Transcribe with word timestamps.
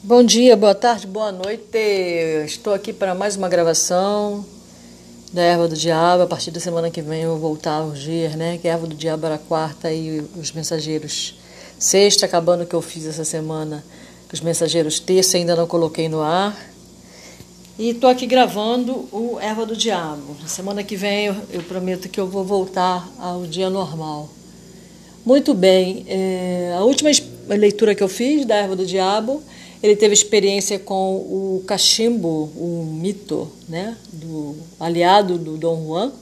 Bom 0.00 0.22
dia, 0.22 0.56
boa 0.56 0.76
tarde, 0.76 1.08
boa 1.08 1.32
noite. 1.32 1.76
Estou 2.46 2.72
aqui 2.72 2.92
para 2.92 3.16
mais 3.16 3.34
uma 3.34 3.48
gravação 3.48 4.46
da 5.32 5.42
Erva 5.42 5.66
do 5.66 5.74
Diabo. 5.74 6.22
A 6.22 6.26
partir 6.28 6.52
da 6.52 6.60
semana 6.60 6.88
que 6.88 7.02
vem 7.02 7.22
eu 7.22 7.30
vou 7.30 7.38
voltar 7.40 7.80
aos 7.80 7.98
dias, 7.98 8.36
né? 8.36 8.58
Que 8.58 8.68
a 8.68 8.74
Erva 8.74 8.86
do 8.86 8.94
Diabo 8.94 9.26
era 9.26 9.36
quarta 9.36 9.92
e 9.92 10.20
os 10.36 10.52
mensageiros 10.52 11.34
sexta, 11.80 12.26
acabando 12.26 12.62
o 12.62 12.66
que 12.66 12.74
eu 12.74 12.80
fiz 12.80 13.06
essa 13.06 13.24
semana. 13.24 13.84
Os 14.32 14.40
mensageiros 14.40 15.00
terça 15.00 15.36
ainda 15.36 15.56
não 15.56 15.66
coloquei 15.66 16.08
no 16.08 16.20
ar. 16.20 16.56
E 17.76 17.90
estou 17.90 18.08
aqui 18.08 18.24
gravando 18.24 19.08
o 19.10 19.36
Erva 19.40 19.66
do 19.66 19.76
Diabo. 19.76 20.36
Na 20.40 20.48
semana 20.48 20.84
que 20.84 20.94
vem 20.94 21.26
eu, 21.26 21.36
eu 21.50 21.62
prometo 21.64 22.08
que 22.08 22.20
eu 22.20 22.28
vou 22.28 22.44
voltar 22.44 23.04
ao 23.18 23.46
dia 23.46 23.68
normal. 23.68 24.28
Muito 25.26 25.52
bem, 25.54 26.06
é, 26.06 26.72
a 26.78 26.84
última 26.84 27.10
leitura 27.48 27.96
que 27.96 28.02
eu 28.02 28.08
fiz 28.08 28.46
da 28.46 28.54
Erva 28.54 28.76
do 28.76 28.86
Diabo 28.86 29.42
ele 29.82 29.94
teve 29.94 30.12
experiência 30.12 30.78
com 30.78 31.16
o 31.16 31.62
cachimbo, 31.66 32.50
o 32.56 32.84
mito, 33.00 33.50
né, 33.68 33.96
do 34.12 34.56
aliado 34.78 35.38
do 35.38 35.56
Dom 35.56 35.86
Juan. 35.86 36.12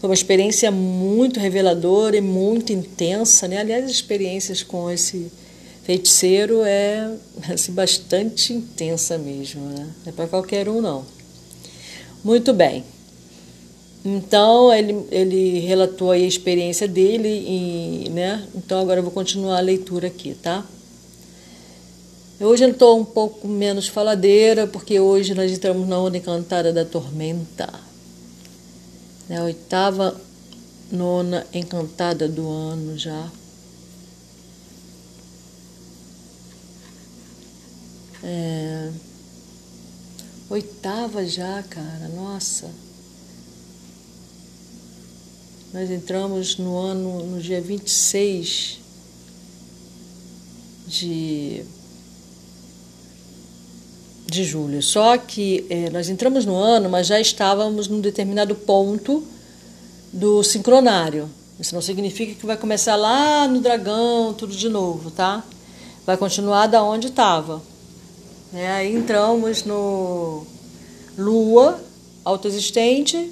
Foi 0.00 0.08
uma 0.08 0.14
experiência 0.14 0.70
muito 0.70 1.38
reveladora 1.38 2.16
e 2.16 2.20
muito 2.20 2.72
intensa, 2.72 3.46
né? 3.46 3.58
Aliás, 3.58 3.84
as 3.84 3.90
experiências 3.90 4.62
com 4.62 4.90
esse 4.90 5.30
feiticeiro 5.84 6.62
é 6.64 7.10
assim, 7.52 7.72
bastante 7.72 8.52
intensa 8.52 9.18
mesmo, 9.18 9.60
né? 9.66 9.88
Não 10.04 10.12
é 10.12 10.12
para 10.12 10.26
qualquer 10.26 10.68
um 10.68 10.80
não. 10.80 11.04
Muito 12.24 12.52
bem. 12.52 12.84
Então 14.04 14.72
ele, 14.72 15.04
ele 15.10 15.58
relatou 15.60 16.10
a 16.10 16.18
experiência 16.18 16.88
dele 16.88 17.28
e, 17.28 18.08
né? 18.10 18.46
Então 18.54 18.80
agora 18.80 19.00
eu 19.00 19.04
vou 19.04 19.12
continuar 19.12 19.58
a 19.58 19.60
leitura 19.60 20.06
aqui, 20.06 20.34
tá? 20.34 20.64
Hoje 22.42 22.64
eu 22.64 22.70
estou 22.70 22.98
um 22.98 23.04
pouco 23.04 23.46
menos 23.46 23.86
faladeira, 23.86 24.66
porque 24.66 24.98
hoje 24.98 25.34
nós 25.34 25.52
entramos 25.52 25.86
na 25.86 25.98
onda 25.98 26.16
encantada 26.16 26.72
da 26.72 26.86
tormenta. 26.86 27.70
É 29.28 29.36
a 29.36 29.44
oitava, 29.44 30.18
nona 30.90 31.46
encantada 31.52 32.26
do 32.26 32.48
ano 32.48 32.96
já. 32.96 33.30
É... 38.24 38.90
Oitava 40.48 41.26
já, 41.26 41.62
cara, 41.64 42.08
nossa. 42.08 42.70
Nós 45.74 45.90
entramos 45.90 46.56
no 46.56 46.74
ano, 46.78 47.22
no 47.26 47.42
dia 47.42 47.60
26 47.60 48.78
de 50.86 51.66
de 54.30 54.44
julho. 54.44 54.82
Só 54.82 55.18
que 55.18 55.66
é, 55.68 55.90
nós 55.90 56.08
entramos 56.08 56.46
no 56.46 56.54
ano, 56.56 56.88
mas 56.88 57.06
já 57.06 57.20
estávamos 57.20 57.88
num 57.88 58.00
determinado 58.00 58.54
ponto 58.54 59.22
do 60.12 60.42
sincronário. 60.42 61.28
Isso 61.58 61.74
não 61.74 61.82
significa 61.82 62.34
que 62.34 62.46
vai 62.46 62.56
começar 62.56 62.96
lá 62.96 63.46
no 63.46 63.60
dragão, 63.60 64.32
tudo 64.32 64.54
de 64.54 64.68
novo, 64.68 65.10
tá? 65.10 65.44
Vai 66.06 66.16
continuar 66.16 66.66
da 66.66 66.82
onde 66.82 67.08
estava. 67.08 67.60
É, 68.54 68.68
aí 68.68 68.94
entramos 68.94 69.64
no 69.64 70.46
Lua 71.18 71.78
autoexistente, 72.24 73.30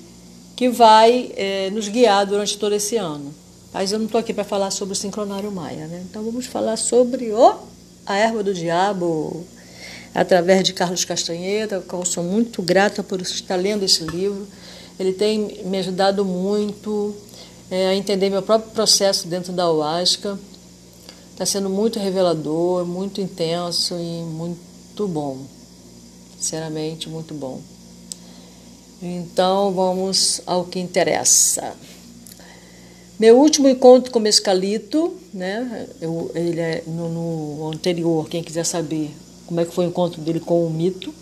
que 0.54 0.68
vai 0.68 1.32
é, 1.36 1.70
nos 1.70 1.88
guiar 1.88 2.26
durante 2.26 2.58
todo 2.58 2.74
esse 2.74 2.96
ano. 2.96 3.34
Mas 3.72 3.92
eu 3.92 3.98
não 3.98 4.06
estou 4.06 4.18
aqui 4.18 4.34
para 4.34 4.44
falar 4.44 4.70
sobre 4.70 4.92
o 4.92 4.96
sincronário 4.96 5.50
maia, 5.52 5.86
né? 5.86 6.02
Então 6.08 6.22
vamos 6.22 6.46
falar 6.46 6.76
sobre 6.76 7.32
o 7.32 7.54
a 8.06 8.16
erva 8.16 8.42
do 8.42 8.54
diabo 8.54 9.46
através 10.20 10.64
de 10.64 10.72
Carlos 10.72 11.04
Castanheira, 11.04 11.76
ao 11.76 11.82
qual 11.82 12.04
sou 12.04 12.24
muito 12.24 12.60
grata 12.60 13.02
por 13.02 13.20
estar 13.20 13.56
lendo 13.56 13.84
esse 13.84 14.02
livro. 14.04 14.46
Ele 14.98 15.12
tem 15.12 15.62
me 15.64 15.78
ajudado 15.78 16.24
muito 16.24 17.14
é, 17.70 17.88
a 17.88 17.94
entender 17.94 18.28
meu 18.28 18.42
próprio 18.42 18.72
processo 18.72 19.28
dentro 19.28 19.52
da 19.52 19.62
Ayahuasca. 19.62 20.38
Está 21.32 21.46
sendo 21.46 21.70
muito 21.70 22.00
revelador, 22.00 22.84
muito 22.84 23.20
intenso 23.20 23.94
e 23.94 24.24
muito 24.24 25.06
bom. 25.06 25.38
Sinceramente, 26.36 27.08
muito 27.08 27.32
bom. 27.32 27.60
Então, 29.00 29.72
vamos 29.72 30.40
ao 30.44 30.64
que 30.64 30.80
interessa. 30.80 31.74
Meu 33.18 33.38
último 33.38 33.68
encontro 33.68 34.10
com 34.10 34.18
Mescalito, 34.18 35.16
né? 35.32 35.86
Eu, 36.00 36.30
ele 36.34 36.60
é 36.60 36.82
no, 36.86 37.08
no 37.08 37.70
anterior, 37.72 38.28
quem 38.28 38.42
quiser 38.42 38.64
saber, 38.64 39.12
como 39.48 39.60
é 39.60 39.64
que 39.64 39.74
foi 39.74 39.86
o 39.86 39.88
encontro 39.88 40.20
dele 40.20 40.40
com 40.40 40.66
o 40.66 40.70
mito, 40.70 41.12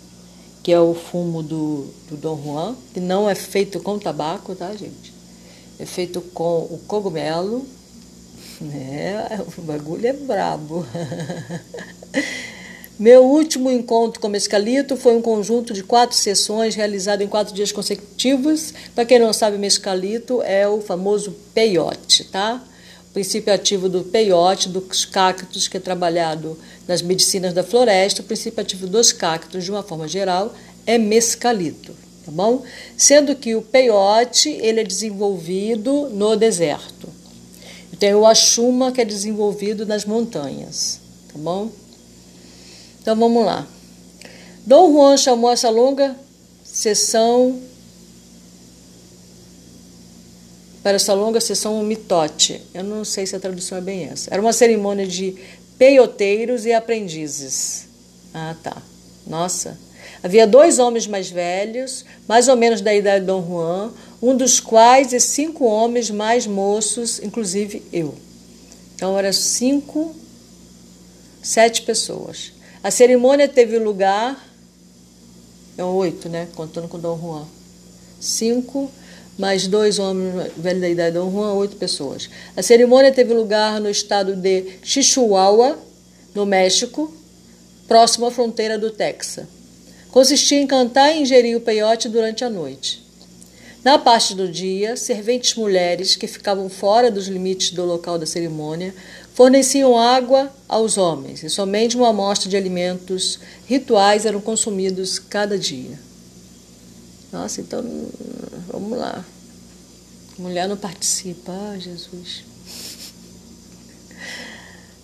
que 0.61 0.73
é 0.73 0.79
o 0.79 0.93
fumo 0.93 1.41
do, 1.41 1.87
do 2.09 2.17
Dom 2.17 2.37
Juan, 2.43 2.75
que 2.93 2.99
não 2.99 3.29
é 3.29 3.33
feito 3.33 3.79
com 3.79 3.97
tabaco, 3.97 4.53
tá, 4.53 4.75
gente? 4.75 5.13
É 5.79 5.85
feito 5.85 6.19
com 6.19 6.59
o 6.59 6.79
cogumelo. 6.85 7.65
É, 8.59 9.39
o 9.55 9.61
bagulho 9.61 10.07
é 10.07 10.13
brabo. 10.13 10.83
Meu 12.97 13.23
último 13.23 13.69
encontro 13.69 14.19
com 14.19 14.27
mescalito 14.27 14.97
foi 14.97 15.15
um 15.15 15.21
conjunto 15.21 15.75
de 15.75 15.83
quatro 15.83 16.17
sessões 16.17 16.73
realizado 16.73 17.21
em 17.21 17.27
quatro 17.27 17.53
dias 17.53 17.71
consecutivos. 17.71 18.73
Para 18.95 19.05
quem 19.05 19.19
não 19.19 19.31
sabe, 19.31 19.59
mescalito 19.59 20.41
é 20.41 20.67
o 20.67 20.81
famoso 20.81 21.35
peiote, 21.53 22.23
tá? 22.23 22.63
Princípio 23.17 23.51
ativo 23.51 23.89
do 23.89 24.03
peiote, 24.03 24.69
dos 24.69 25.03
cactos, 25.03 25.67
que 25.67 25.75
é 25.75 25.79
trabalhado 25.79 26.55
nas 26.87 27.01
medicinas 27.01 27.51
da 27.51 27.63
floresta, 27.63 28.21
o 28.21 28.23
princípio 28.23 28.61
ativo 28.61 28.85
dos 28.85 29.11
cactos, 29.11 29.63
de 29.63 29.71
uma 29.71 29.81
forma 29.81 30.07
geral, 30.07 30.53
é 30.85 30.99
mescalito, 30.99 31.95
tá 32.23 32.31
bom? 32.31 32.61
Sendo 32.95 33.35
que 33.35 33.55
o 33.55 33.63
peiote 33.63 34.49
ele 34.49 34.81
é 34.81 34.83
desenvolvido 34.83 36.11
no 36.11 36.35
deserto. 36.35 37.09
Tem 37.97 38.13
o 38.13 38.23
axuma 38.23 38.91
que 38.91 39.01
é 39.01 39.05
desenvolvido 39.05 39.83
nas 39.83 40.05
montanhas, 40.05 40.99
tá 41.33 41.39
bom? 41.39 41.71
Então 43.01 43.15
vamos 43.15 43.43
lá. 43.43 43.67
Dom 44.63 44.93
Juan 44.93 45.17
chamou 45.17 45.51
essa 45.51 45.71
longa 45.71 46.15
sessão 46.63 47.59
para 50.83 50.95
essa 50.95 51.13
longa 51.13 51.39
sessão 51.41 51.79
um 51.79 51.83
mitote. 51.83 52.61
Eu 52.73 52.83
não 52.83 53.03
sei 53.03 53.25
se 53.25 53.35
a 53.35 53.39
tradução 53.39 53.77
é 53.77 53.81
bem 53.81 54.05
essa. 54.05 54.33
Era 54.33 54.41
uma 54.41 54.53
cerimônia 54.53 55.05
de 55.05 55.35
peioteiros 55.77 56.65
e 56.65 56.73
aprendizes. 56.73 57.87
Ah, 58.33 58.55
tá. 58.61 58.81
Nossa. 59.25 59.77
Havia 60.23 60.47
dois 60.47 60.79
homens 60.79 61.05
mais 61.05 61.29
velhos, 61.29 62.03
mais 62.27 62.47
ou 62.47 62.55
menos 62.55 62.81
da 62.81 62.93
idade 62.93 63.21
de 63.21 63.27
Dom 63.27 63.45
Juan, 63.45 63.91
um 64.21 64.35
dos 64.35 64.59
quais 64.59 65.13
e 65.13 65.19
cinco 65.19 65.65
homens 65.65 66.09
mais 66.09 66.47
moços, 66.47 67.19
inclusive 67.19 67.83
eu. 67.93 68.15
Então 68.95 69.17
eram 69.17 69.31
cinco, 69.31 70.15
sete 71.41 71.83
pessoas. 71.83 72.51
A 72.83 72.89
cerimônia 72.89 73.47
teve 73.47 73.77
lugar, 73.77 74.43
é 75.77 75.83
oito, 75.83 76.27
né? 76.29 76.47
Contando 76.55 76.87
com 76.87 76.99
Dom 76.99 77.19
Juan. 77.19 77.45
Cinco, 78.19 78.89
mais 79.37 79.67
dois 79.67 79.99
homens 79.99 80.51
velhos 80.57 80.81
da 80.81 80.89
idade 80.89 81.11
de 81.11 81.19
Dom 81.19 81.31
Juan, 81.31 81.53
oito 81.53 81.75
pessoas. 81.75 82.29
A 82.55 82.61
cerimônia 82.61 83.11
teve 83.11 83.33
lugar 83.33 83.79
no 83.79 83.89
estado 83.89 84.35
de 84.35 84.65
Chihuahua, 84.83 85.77
no 86.33 86.45
México, 86.45 87.13
próximo 87.87 88.25
à 88.25 88.31
fronteira 88.31 88.77
do 88.77 88.89
Texas. 88.89 89.45
Consistia 90.09 90.59
em 90.59 90.65
cantar 90.65 91.11
e 91.11 91.21
ingerir 91.21 91.55
o 91.55 91.61
peiote 91.61 92.09
durante 92.09 92.43
a 92.43 92.49
noite. 92.49 93.05
Na 93.83 93.97
parte 93.97 94.35
do 94.35 94.47
dia, 94.47 94.97
serventes 94.97 95.55
mulheres 95.55 96.15
que 96.15 96.27
ficavam 96.27 96.67
fora 96.67 97.09
dos 97.09 97.27
limites 97.27 97.71
do 97.71 97.85
local 97.85 98.17
da 98.17 98.25
cerimônia 98.25 98.93
forneciam 99.33 99.97
água 99.97 100.51
aos 100.67 100.97
homens 100.97 101.43
e 101.43 101.49
somente 101.49 101.95
uma 101.95 102.09
amostra 102.09 102.49
de 102.49 102.57
alimentos 102.57 103.39
rituais 103.65 104.25
eram 104.25 104.41
consumidos 104.41 105.19
cada 105.19 105.57
dia. 105.57 105.97
Nossa, 107.31 107.61
então 107.61 107.83
vamos 108.67 108.97
lá. 108.97 109.23
Mulher 110.37 110.67
não 110.67 110.77
participa, 110.77 111.51
ah, 111.51 111.79
Jesus. 111.79 112.43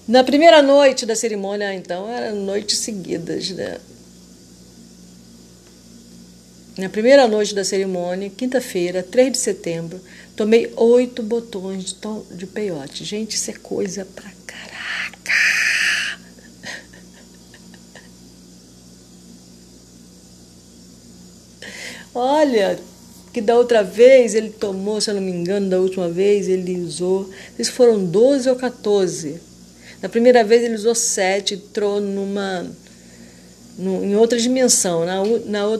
Na 0.08 0.24
primeira 0.24 0.62
noite 0.62 1.06
da 1.06 1.16
cerimônia, 1.16 1.74
então, 1.74 2.08
eram 2.10 2.36
noites 2.36 2.78
seguidas, 2.78 3.50
né? 3.52 3.80
Na 6.78 6.90
primeira 6.90 7.28
noite 7.28 7.56
da 7.56 7.64
cerimônia, 7.64 8.30
quinta-feira, 8.30 9.02
3 9.02 9.32
de 9.32 9.38
setembro, 9.38 10.02
tomei 10.36 10.74
oito 10.76 11.24
botões 11.24 11.86
de, 11.86 11.96
de 12.36 12.46
peiote. 12.46 13.04
Gente, 13.06 13.36
isso 13.36 13.50
é 13.50 13.54
coisa 13.54 14.06
pra 14.06 14.32
caraca! 14.46 15.34
Olha, 22.14 22.80
que 23.34 23.42
da 23.42 23.58
outra 23.58 23.84
vez 23.84 24.36
ele 24.36 24.50
tomou, 24.50 25.02
se 25.02 25.10
eu 25.10 25.16
não 25.16 25.22
me 25.22 25.32
engano, 25.32 25.68
da 25.68 25.80
última 25.80 26.08
vez 26.08 26.48
ele 26.48 26.80
usou, 26.80 27.28
se 27.58 27.72
foram 27.72 28.06
12 28.06 28.48
ou 28.48 28.56
14. 28.56 29.42
Na 30.02 30.08
primeira 30.08 30.44
vez 30.44 30.64
ele 30.64 30.76
usou 30.76 30.94
7, 30.94 31.56
entrou 31.56 32.00
numa 32.00 32.70
em 33.80 34.16
outra 34.16 34.38
dimensão. 34.38 35.04
Na, 35.04 35.24
na, 35.46 35.80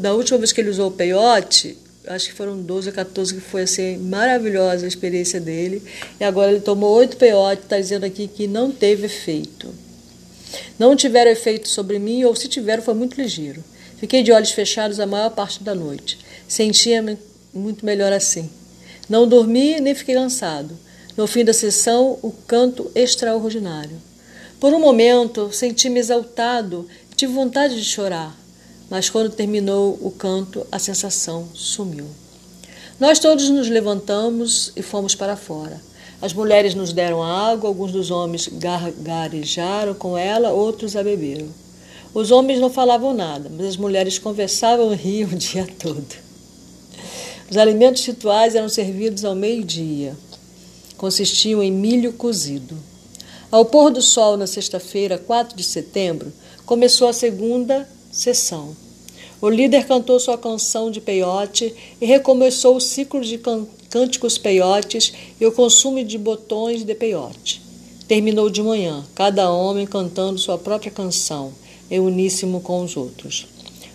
na 0.00 0.12
última 0.12 0.38
vez 0.38 0.52
que 0.52 0.60
ele 0.60 0.70
usou 0.70 0.88
o 0.88 0.92
peiote, 0.92 1.76
acho 2.06 2.28
que 2.28 2.32
foram 2.34 2.62
12 2.62 2.90
ou 2.90 2.94
14 2.94 3.34
que 3.34 3.40
foi 3.40 3.62
assim 3.62 3.96
maravilhosa 3.98 4.84
a 4.84 4.88
experiência 4.88 5.40
dele. 5.40 5.82
E 6.20 6.24
agora 6.24 6.52
ele 6.52 6.60
tomou 6.60 6.94
oito 6.94 7.16
peiotes, 7.16 7.64
está 7.64 7.80
dizendo 7.80 8.04
aqui 8.04 8.28
que 8.28 8.46
não 8.46 8.70
teve 8.70 9.06
efeito. 9.06 9.74
Não 10.78 10.94
tiveram 10.94 11.32
efeito 11.32 11.68
sobre 11.68 11.98
mim, 11.98 12.22
ou 12.22 12.36
se 12.36 12.46
tiveram, 12.46 12.82
foi 12.82 12.94
muito 12.94 13.20
ligeiro. 13.20 13.64
Fiquei 13.98 14.22
de 14.22 14.32
olhos 14.32 14.52
fechados 14.52 15.00
a 15.00 15.06
maior 15.06 15.30
parte 15.30 15.62
da 15.62 15.74
noite. 15.74 16.18
Sentia-me 16.48 17.18
muito 17.52 17.84
melhor 17.84 18.12
assim. 18.12 18.50
Não 19.08 19.28
dormi 19.28 19.80
nem 19.80 19.94
fiquei 19.94 20.14
cansado. 20.14 20.76
No 21.16 21.26
fim 21.26 21.44
da 21.44 21.52
sessão, 21.52 22.18
o 22.22 22.32
canto 22.46 22.90
extraordinário. 22.94 23.96
Por 24.58 24.72
um 24.72 24.80
momento, 24.80 25.52
senti-me 25.52 26.00
exaltado 26.00 26.88
tive 27.16 27.32
vontade 27.32 27.76
de 27.76 27.84
chorar, 27.84 28.36
mas 28.90 29.08
quando 29.08 29.30
terminou 29.30 29.98
o 30.02 30.10
canto, 30.10 30.66
a 30.70 30.78
sensação 30.78 31.48
sumiu. 31.54 32.06
Nós 32.98 33.18
todos 33.18 33.48
nos 33.50 33.68
levantamos 33.68 34.72
e 34.76 34.82
fomos 34.82 35.14
para 35.14 35.36
fora. 35.36 35.80
As 36.20 36.32
mulheres 36.32 36.74
nos 36.74 36.92
deram 36.92 37.22
água, 37.22 37.68
alguns 37.68 37.92
dos 37.92 38.10
homens 38.10 38.48
gargarejaram 38.48 39.94
com 39.94 40.16
ela, 40.16 40.50
outros 40.50 40.96
a 40.96 41.02
beberam. 41.02 41.48
Os 42.14 42.30
homens 42.30 42.60
não 42.60 42.70
falavam 42.70 43.12
nada, 43.12 43.50
mas 43.50 43.66
as 43.66 43.76
mulheres 43.76 44.20
conversavam 44.20 44.92
e 44.92 44.96
riam 44.96 45.30
o 45.30 45.34
dia 45.34 45.66
todo. 45.80 46.06
Os 47.50 47.56
alimentos 47.56 48.06
rituais 48.06 48.54
eram 48.54 48.68
servidos 48.68 49.24
ao 49.24 49.34
meio-dia. 49.34 50.16
Consistiam 50.96 51.60
em 51.60 51.72
milho 51.72 52.12
cozido. 52.12 52.76
Ao 53.50 53.64
pôr 53.64 53.90
do 53.90 54.00
sol 54.00 54.36
na 54.36 54.46
sexta-feira, 54.46 55.18
4 55.18 55.56
de 55.56 55.64
setembro, 55.64 56.32
começou 56.64 57.08
a 57.08 57.12
segunda 57.12 57.88
sessão. 58.12 58.76
O 59.40 59.48
líder 59.48 59.84
cantou 59.84 60.18
sua 60.20 60.38
canção 60.38 60.92
de 60.92 61.00
peiote 61.00 61.74
e 62.00 62.06
recomeçou 62.06 62.76
o 62.76 62.80
ciclo 62.80 63.22
de 63.22 63.40
cânticos 63.90 64.38
peiotes 64.38 65.12
e 65.40 65.46
o 65.46 65.52
consumo 65.52 66.02
de 66.04 66.16
botões 66.16 66.84
de 66.84 66.94
peiote. 66.94 67.60
Terminou 68.06 68.48
de 68.48 68.62
manhã, 68.62 69.04
cada 69.16 69.50
homem 69.50 69.84
cantando 69.84 70.38
sua 70.38 70.56
própria 70.56 70.92
canção, 70.92 71.52
em 71.90 72.00
uníssimo 72.00 72.60
com 72.60 72.82
os 72.82 72.96
outros. 72.96 73.46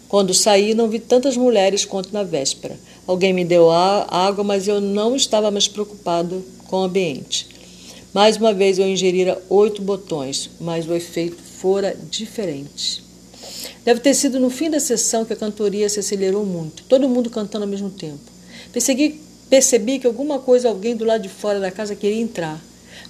Quando 0.08 0.34
saí, 0.34 0.74
não 0.74 0.90
vi 0.90 1.00
tantas 1.00 1.38
mulheres 1.38 1.86
quanto 1.86 2.12
na 2.12 2.24
véspera. 2.24 2.80
Alguém 3.06 3.32
me 3.32 3.46
deu 3.46 3.70
água, 3.70 4.44
mas 4.44 4.68
eu 4.68 4.82
não 4.82 5.16
estava 5.16 5.52
mais 5.52 5.68
preocupado 5.68 6.44
com 6.68 6.78
o 6.78 6.84
ambiente. 6.84 7.48
Mais 8.12 8.38
uma 8.38 8.52
vez 8.52 8.80
eu 8.80 8.88
ingerira 8.88 9.40
oito 9.50 9.84
botões, 9.84 10.50
mas 10.60 10.88
o 10.88 10.96
efeito 10.96 11.38
fora 11.38 11.96
diferente. 12.10 13.04
Deve 13.86 14.00
ter 14.00 14.16
sido 14.16 14.40
no 14.40 14.50
fim 14.50 14.70
da 14.70 14.80
sessão 14.80 15.24
que 15.24 15.34
a 15.34 15.36
cantoria 15.36 15.88
se 15.88 16.00
acelerou 16.00 16.44
muito, 16.46 16.84
todo 16.84 17.08
mundo 17.08 17.30
cantando 17.30 17.66
ao 17.66 17.70
mesmo 17.70 17.90
tempo. 17.90 18.20
Percebi, 18.74 19.22
percebi 19.48 20.00
que 20.00 20.08
alguma 20.08 20.40
coisa, 20.40 20.70
alguém 20.70 20.96
do 20.96 21.06
lado 21.06 21.22
de 21.22 21.30
fora 21.30 21.60
da 21.60 21.70
casa 21.70 21.96
queria 21.96 22.22
entrar. 22.22 22.60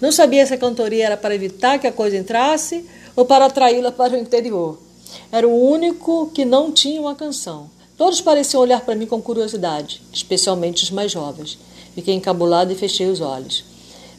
Não 0.01 0.11
sabia 0.11 0.45
se 0.45 0.53
a 0.53 0.57
cantoria 0.57 1.05
era 1.05 1.17
para 1.17 1.35
evitar 1.35 1.79
que 1.79 1.87
a 1.87 1.91
coisa 1.91 2.17
entrasse 2.17 2.85
ou 3.15 3.25
para 3.25 3.45
atraí-la 3.45 3.91
para 3.91 4.13
o 4.13 4.17
interior. 4.17 4.77
Era 5.31 5.47
o 5.47 5.69
único 5.69 6.29
que 6.33 6.45
não 6.45 6.71
tinha 6.71 7.01
uma 7.01 7.15
canção. 7.15 7.69
Todos 7.97 8.21
pareciam 8.21 8.61
olhar 8.61 8.81
para 8.81 8.95
mim 8.95 9.05
com 9.05 9.21
curiosidade, 9.21 10.01
especialmente 10.13 10.83
os 10.83 10.91
mais 10.91 11.11
jovens. 11.11 11.57
Fiquei 11.93 12.13
encabulado 12.13 12.71
e 12.71 12.75
fechei 12.75 13.09
os 13.09 13.19
olhos. 13.19 13.65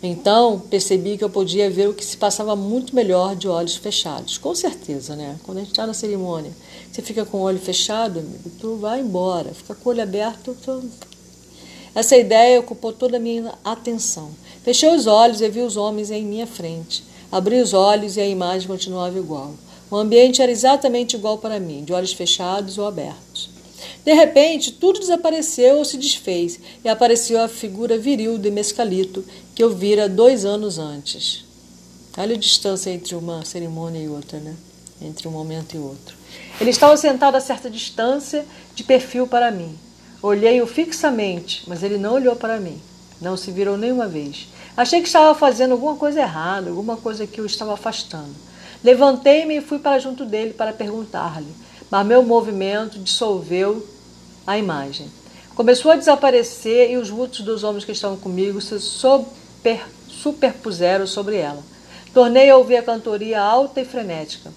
Então 0.02 0.58
percebi 0.58 1.18
que 1.18 1.24
eu 1.24 1.30
podia 1.30 1.70
ver 1.70 1.88
o 1.88 1.94
que 1.94 2.04
se 2.04 2.16
passava 2.16 2.56
muito 2.56 2.94
melhor 2.94 3.36
de 3.36 3.48
olhos 3.48 3.76
fechados. 3.76 4.38
Com 4.38 4.54
certeza, 4.54 5.14
né? 5.14 5.36
Quando 5.44 5.58
a 5.58 5.60
gente 5.60 5.70
está 5.70 5.86
na 5.86 5.94
cerimônia, 5.94 6.52
você 6.90 7.02
fica 7.02 7.24
com 7.24 7.38
o 7.38 7.42
olho 7.42 7.58
fechado, 7.58 8.18
amigo, 8.18 8.50
tu 8.58 8.76
vai 8.76 9.00
embora. 9.00 9.52
Fica 9.52 9.74
com 9.74 9.88
o 9.88 9.92
olho 9.92 10.02
aberto, 10.02 10.56
tu... 10.62 10.82
Essa 11.94 12.16
ideia 12.16 12.60
ocupou 12.60 12.92
toda 12.92 13.16
a 13.16 13.20
minha 13.20 13.52
atenção. 13.64 14.30
Fechei 14.62 14.94
os 14.94 15.06
olhos 15.06 15.40
e 15.40 15.48
vi 15.48 15.60
os 15.60 15.76
homens 15.76 16.10
em 16.10 16.24
minha 16.24 16.46
frente. 16.46 17.02
Abri 17.30 17.60
os 17.60 17.72
olhos 17.72 18.16
e 18.16 18.20
a 18.20 18.26
imagem 18.26 18.66
continuava 18.66 19.18
igual. 19.18 19.54
O 19.90 19.96
ambiente 19.96 20.42
era 20.42 20.50
exatamente 20.50 21.16
igual 21.16 21.38
para 21.38 21.60
mim, 21.60 21.84
de 21.84 21.92
olhos 21.92 22.12
fechados 22.12 22.78
ou 22.78 22.86
abertos. 22.86 23.50
De 24.04 24.12
repente, 24.12 24.72
tudo 24.72 25.00
desapareceu 25.00 25.78
ou 25.78 25.84
se 25.84 25.96
desfez 25.96 26.58
e 26.84 26.88
apareceu 26.88 27.40
a 27.40 27.48
figura 27.48 27.98
viril 27.98 28.38
de 28.38 28.50
Mescalito 28.50 29.24
que 29.54 29.62
eu 29.62 29.70
vira 29.74 30.08
dois 30.08 30.44
anos 30.44 30.78
antes. 30.78 31.44
Olha 32.16 32.34
a 32.34 32.38
distância 32.38 32.90
entre 32.90 33.14
uma 33.14 33.44
cerimônia 33.44 34.00
e 34.00 34.08
outra, 34.08 34.38
né? 34.38 34.54
Entre 35.00 35.26
um 35.26 35.30
momento 35.30 35.74
e 35.74 35.78
outro. 35.78 36.16
Ele 36.60 36.70
estava 36.70 36.96
sentado 36.96 37.36
a 37.36 37.40
certa 37.40 37.70
distância, 37.70 38.44
de 38.74 38.84
perfil 38.84 39.26
para 39.26 39.50
mim. 39.50 39.78
Olhei-o 40.22 40.66
fixamente, 40.66 41.62
mas 41.66 41.82
ele 41.82 41.96
não 41.96 42.14
olhou 42.14 42.36
para 42.36 42.60
mim. 42.60 42.78
Não 43.20 43.36
se 43.36 43.50
virou 43.50 43.76
nenhuma 43.76 44.06
vez. 44.06 44.48
Achei 44.80 45.02
que 45.02 45.08
estava 45.08 45.34
fazendo 45.34 45.72
alguma 45.72 45.94
coisa 45.94 46.20
errada, 46.20 46.70
alguma 46.70 46.96
coisa 46.96 47.26
que 47.26 47.42
o 47.42 47.44
estava 47.44 47.74
afastando. 47.74 48.34
Levantei-me 48.82 49.58
e 49.58 49.60
fui 49.60 49.78
para 49.78 49.98
junto 49.98 50.24
dele 50.24 50.54
para 50.54 50.72
perguntar-lhe 50.72 51.52
mas 51.90 52.06
meu 52.06 52.22
movimento 52.22 52.98
dissolveu 52.98 53.86
a 54.46 54.56
imagem. 54.56 55.10
Começou 55.54 55.90
a 55.90 55.96
desaparecer 55.96 56.92
e 56.92 56.96
os 56.96 57.10
vultos 57.10 57.40
dos 57.40 57.64
homens 57.64 57.84
que 57.84 57.92
estavam 57.92 58.16
comigo 58.16 58.60
se 58.60 58.78
super, 58.78 59.84
superpuseram 60.08 61.06
sobre 61.06 61.36
ela. 61.36 61.62
Tornei 62.14 62.48
a 62.48 62.56
ouvir 62.56 62.76
a 62.76 62.82
cantoria 62.82 63.42
alta 63.42 63.80
e 63.80 63.84
frenética. 63.84 64.50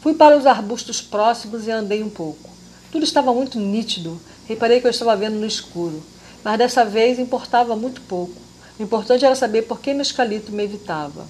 Fui 0.00 0.14
para 0.14 0.36
os 0.36 0.46
arbustos 0.46 1.00
próximos 1.00 1.68
e 1.68 1.70
andei 1.70 2.02
um 2.02 2.10
pouco. 2.10 2.50
Tudo 2.90 3.04
estava 3.04 3.32
muito 3.32 3.60
nítido. 3.60 4.18
Reparei 4.48 4.80
que 4.80 4.86
eu 4.86 4.90
estava 4.90 5.14
vendo 5.14 5.38
no 5.38 5.46
escuro. 5.46 6.02
Mas 6.42 6.58
dessa 6.58 6.84
vez 6.84 7.20
importava 7.20 7.76
muito 7.76 8.00
pouco. 8.00 8.49
O 8.80 8.82
importante 8.82 9.26
era 9.26 9.34
saber 9.34 9.66
por 9.66 9.78
que 9.78 9.92
Mescalito 9.92 10.50
me 10.50 10.64
evitava. 10.64 11.26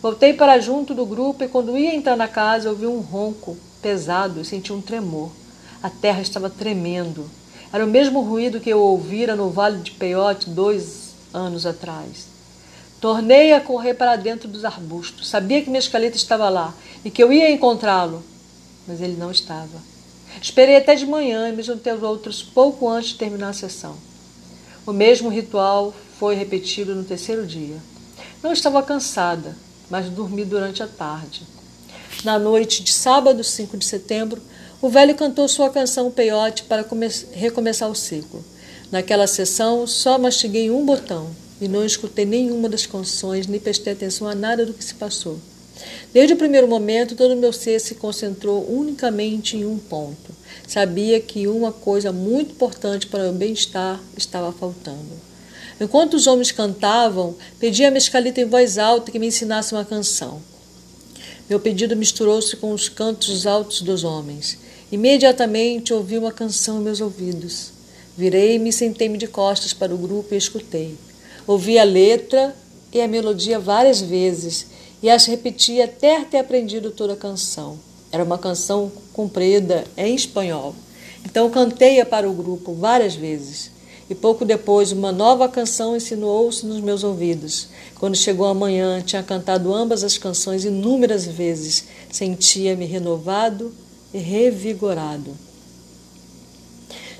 Voltei 0.00 0.32
para 0.32 0.58
junto 0.58 0.94
do 0.94 1.04
grupo 1.04 1.44
e 1.44 1.48
quando 1.48 1.76
ia 1.76 1.94
entrar 1.94 2.16
na 2.16 2.26
casa 2.26 2.70
ouvi 2.70 2.86
um 2.86 3.00
ronco 3.00 3.54
pesado 3.82 4.40
e 4.40 4.46
senti 4.46 4.72
um 4.72 4.80
tremor. 4.80 5.30
A 5.82 5.90
terra 5.90 6.22
estava 6.22 6.48
tremendo. 6.48 7.30
Era 7.70 7.84
o 7.84 7.88
mesmo 7.88 8.22
ruído 8.22 8.60
que 8.60 8.70
eu 8.70 8.80
ouvira 8.80 9.36
no 9.36 9.50
Vale 9.50 9.82
de 9.82 9.90
Peiote 9.90 10.48
dois 10.48 11.10
anos 11.34 11.66
atrás. 11.66 12.28
Tornei 12.98 13.52
a 13.52 13.60
correr 13.60 13.92
para 13.92 14.16
dentro 14.16 14.48
dos 14.48 14.64
arbustos. 14.64 15.28
Sabia 15.28 15.60
que 15.60 15.68
minha 15.68 15.80
escaleta 15.80 16.16
estava 16.16 16.48
lá 16.48 16.72
e 17.04 17.10
que 17.10 17.22
eu 17.22 17.30
ia 17.30 17.50
encontrá-lo, 17.50 18.24
mas 18.88 19.02
ele 19.02 19.18
não 19.18 19.30
estava. 19.30 19.82
Esperei 20.40 20.76
até 20.76 20.94
de 20.94 21.04
manhã 21.04 21.50
e 21.50 21.52
me 21.52 21.62
juntei 21.62 21.92
aos 21.92 22.02
outros 22.02 22.42
pouco 22.42 22.88
antes 22.88 23.10
de 23.10 23.16
terminar 23.16 23.50
a 23.50 23.52
sessão. 23.52 23.96
O 24.86 24.94
mesmo 24.94 25.28
ritual 25.28 25.94
foi 26.20 26.34
repetido 26.34 26.94
no 26.94 27.02
terceiro 27.02 27.46
dia. 27.46 27.78
Não 28.42 28.52
estava 28.52 28.82
cansada, 28.82 29.56
mas 29.88 30.10
dormi 30.10 30.44
durante 30.44 30.82
a 30.82 30.86
tarde. 30.86 31.46
Na 32.22 32.38
noite 32.38 32.84
de 32.84 32.92
sábado, 32.92 33.42
5 33.42 33.78
de 33.78 33.86
setembro, 33.86 34.38
o 34.82 34.90
velho 34.90 35.14
cantou 35.14 35.48
sua 35.48 35.70
canção 35.70 36.10
peiote 36.10 36.64
para 36.64 36.84
recomeçar 37.32 37.90
o 37.90 37.94
ciclo. 37.94 38.44
Naquela 38.92 39.26
sessão, 39.26 39.86
só 39.86 40.18
mastiguei 40.18 40.70
um 40.70 40.84
botão 40.84 41.30
e 41.58 41.66
não 41.66 41.86
escutei 41.86 42.26
nenhuma 42.26 42.68
das 42.68 42.84
canções, 42.84 43.46
nem 43.46 43.58
prestei 43.58 43.94
atenção 43.94 44.28
a 44.28 44.34
nada 44.34 44.66
do 44.66 44.74
que 44.74 44.84
se 44.84 44.92
passou. 44.92 45.38
Desde 46.12 46.34
o 46.34 46.36
primeiro 46.36 46.68
momento, 46.68 47.16
todo 47.16 47.32
o 47.32 47.40
meu 47.40 47.50
ser 47.50 47.80
se 47.80 47.94
concentrou 47.94 48.70
unicamente 48.70 49.56
em 49.56 49.64
um 49.64 49.78
ponto. 49.78 50.36
Sabia 50.68 51.18
que 51.18 51.48
uma 51.48 51.72
coisa 51.72 52.12
muito 52.12 52.52
importante 52.52 53.06
para 53.06 53.20
o 53.20 53.22
meu 53.22 53.32
bem-estar 53.32 53.98
estava 54.18 54.52
faltando. 54.52 55.29
Enquanto 55.80 56.14
os 56.14 56.26
homens 56.26 56.52
cantavam, 56.52 57.34
pedi 57.58 57.84
a 57.86 57.90
Mescalita 57.90 58.38
em 58.38 58.44
voz 58.44 58.76
alta 58.76 59.10
que 59.10 59.18
me 59.18 59.28
ensinasse 59.28 59.72
uma 59.72 59.84
canção. 59.84 60.42
Meu 61.48 61.58
pedido 61.58 61.96
misturou-se 61.96 62.54
com 62.56 62.72
os 62.72 62.90
cantos 62.90 63.46
altos 63.46 63.80
dos 63.80 64.04
homens. 64.04 64.58
Imediatamente 64.92 65.94
ouvi 65.94 66.18
uma 66.18 66.30
canção 66.30 66.78
em 66.78 66.84
meus 66.84 67.00
ouvidos. 67.00 67.72
Virei-me 68.16 68.68
e 68.68 68.72
sentei-me 68.72 69.16
de 69.16 69.26
costas 69.26 69.72
para 69.72 69.94
o 69.94 69.98
grupo 69.98 70.34
e 70.34 70.36
escutei. 70.36 70.98
Ouvi 71.46 71.78
a 71.78 71.84
letra 71.84 72.54
e 72.92 73.00
a 73.00 73.08
melodia 73.08 73.58
várias 73.58 74.02
vezes 74.02 74.66
e 75.02 75.08
as 75.08 75.24
repeti 75.24 75.80
até 75.80 76.22
ter 76.24 76.38
aprendido 76.38 76.90
toda 76.90 77.14
a 77.14 77.16
canção. 77.16 77.78
Era 78.12 78.22
uma 78.22 78.36
canção 78.36 78.92
comprida 79.14 79.84
em 79.96 80.14
espanhol. 80.14 80.74
Então 81.24 81.48
cantei-a 81.48 82.04
para 82.04 82.28
o 82.28 82.34
grupo 82.34 82.74
várias 82.74 83.14
vezes. 83.14 83.70
E 84.10 84.14
pouco 84.14 84.44
depois, 84.44 84.90
uma 84.90 85.12
nova 85.12 85.48
canção 85.48 85.96
insinuou-se 85.96 86.66
nos 86.66 86.80
meus 86.80 87.04
ouvidos. 87.04 87.68
Quando 87.94 88.16
chegou 88.16 88.48
a 88.48 88.52
manhã, 88.52 89.00
tinha 89.00 89.22
cantado 89.22 89.72
ambas 89.72 90.02
as 90.02 90.18
canções 90.18 90.64
inúmeras 90.64 91.24
vezes. 91.24 91.84
Sentia-me 92.10 92.86
renovado 92.86 93.72
e 94.12 94.18
revigorado. 94.18 95.30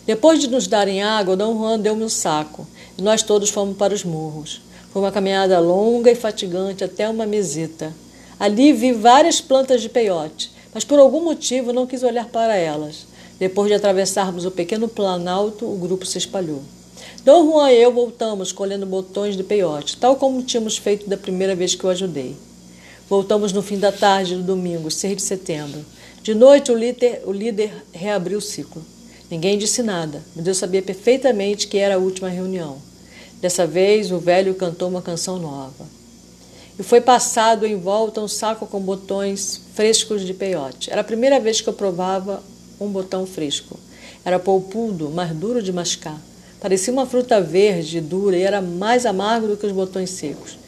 Depois 0.04 0.40
de 0.40 0.49
nos 0.49 0.66
darem 0.66 1.00
água, 1.00 1.37
Dom 1.37 1.56
Juan 1.56 1.78
deu-me 1.78 2.02
um 2.02 2.09
saco 2.09 2.66
e 2.99 3.02
nós 3.02 3.23
todos 3.23 3.50
fomos 3.50 3.76
para 3.76 3.94
os 3.94 4.02
morros. 4.02 4.61
Foi 4.92 5.00
uma 5.00 5.12
caminhada 5.12 5.61
longa 5.61 6.11
e 6.11 6.16
fatigante 6.16 6.82
até 6.82 7.09
uma 7.09 7.25
meseta. 7.25 7.94
Ali 8.37 8.73
vi 8.73 8.92
várias 8.92 9.40
plantas 9.40 9.80
de 9.80 9.88
peiote, 9.88 10.50
mas 10.75 10.82
por 10.82 10.99
algum 10.99 11.23
motivo 11.23 11.73
não 11.73 11.87
quis 11.87 12.02
olhar 12.02 12.26
para 12.26 12.56
elas. 12.56 13.06
Depois 13.38 13.68
de 13.68 13.75
atravessarmos 13.75 14.44
o 14.44 14.50
pequeno 14.50 14.88
planalto, 14.88 15.64
o 15.64 15.76
grupo 15.76 16.04
se 16.04 16.18
espalhou. 16.18 16.61
Dom 17.25 17.50
Juan 17.50 17.71
e 17.71 17.83
eu 17.83 17.92
voltamos 17.92 18.52
colhendo 18.52 18.87
botões 18.87 19.37
de 19.37 19.42
peiote, 19.42 19.97
tal 19.97 20.16
como 20.16 20.42
tínhamos 20.42 20.76
feito 20.76 21.09
da 21.09 21.16
primeira 21.16 21.54
vez 21.54 21.75
que 21.75 21.85
o 21.85 21.88
ajudei. 21.88 22.37
Voltamos 23.09 23.52
no 23.52 23.61
fim 23.61 23.78
da 23.78 23.90
tarde 23.90 24.37
do 24.37 24.42
domingo, 24.42 24.90
6 24.90 25.16
de 25.16 25.23
setembro. 25.23 25.85
De 26.23 26.35
noite, 26.35 26.71
o 26.71 26.76
líder, 26.76 27.23
o 27.26 27.33
líder 27.33 27.73
reabriu 27.92 28.38
o 28.38 28.42
ciclo. 28.42 28.85
Ninguém 29.30 29.59
disse 29.59 29.83
nada, 29.83 30.23
mas 30.35 30.47
eu 30.47 30.54
sabia 30.54 30.83
perfeitamente 30.83 31.66
que 31.66 31.78
era 31.78 31.97
a 31.97 31.99
última 31.99 32.28
reunião. 32.28 32.78
Dessa 33.40 33.66
vez, 33.66 34.12
o 34.12 34.19
velho 34.19 34.54
cantou 34.54 34.88
uma 34.88 35.02
canção 35.02 35.38
nova. 35.38 35.87
E 36.78 36.83
foi 36.83 37.00
passado 37.00 37.66
em 37.66 37.76
volta 37.76 38.21
um 38.21 38.28
saco 38.28 38.66
com 38.66 38.80
botões 38.80 39.61
frescos 39.75 40.25
de 40.25 40.33
peiote. 40.33 40.90
Era 40.90 41.00
a 41.00 41.04
primeira 41.04 41.38
vez 41.38 41.61
que 41.61 41.69
eu 41.69 41.73
provava 41.73 42.42
um 42.80 42.88
botão 42.88 43.26
fresco. 43.26 43.78
Era 44.25 44.38
polpudo, 44.38 45.11
mas 45.11 45.35
duro 45.35 45.62
de 45.62 45.73
mascar. 45.73 46.19
Parecia 46.61 46.93
uma 46.93 47.07
fruta 47.07 47.40
verde, 47.40 48.00
dura, 48.00 48.37
e 48.37 48.43
era 48.43 48.61
mais 48.61 49.07
amargo 49.07 49.49
do 49.49 49.57
que 49.57 49.67
os 49.67 49.73
botões 49.73 50.11
secos. 50.11 50.59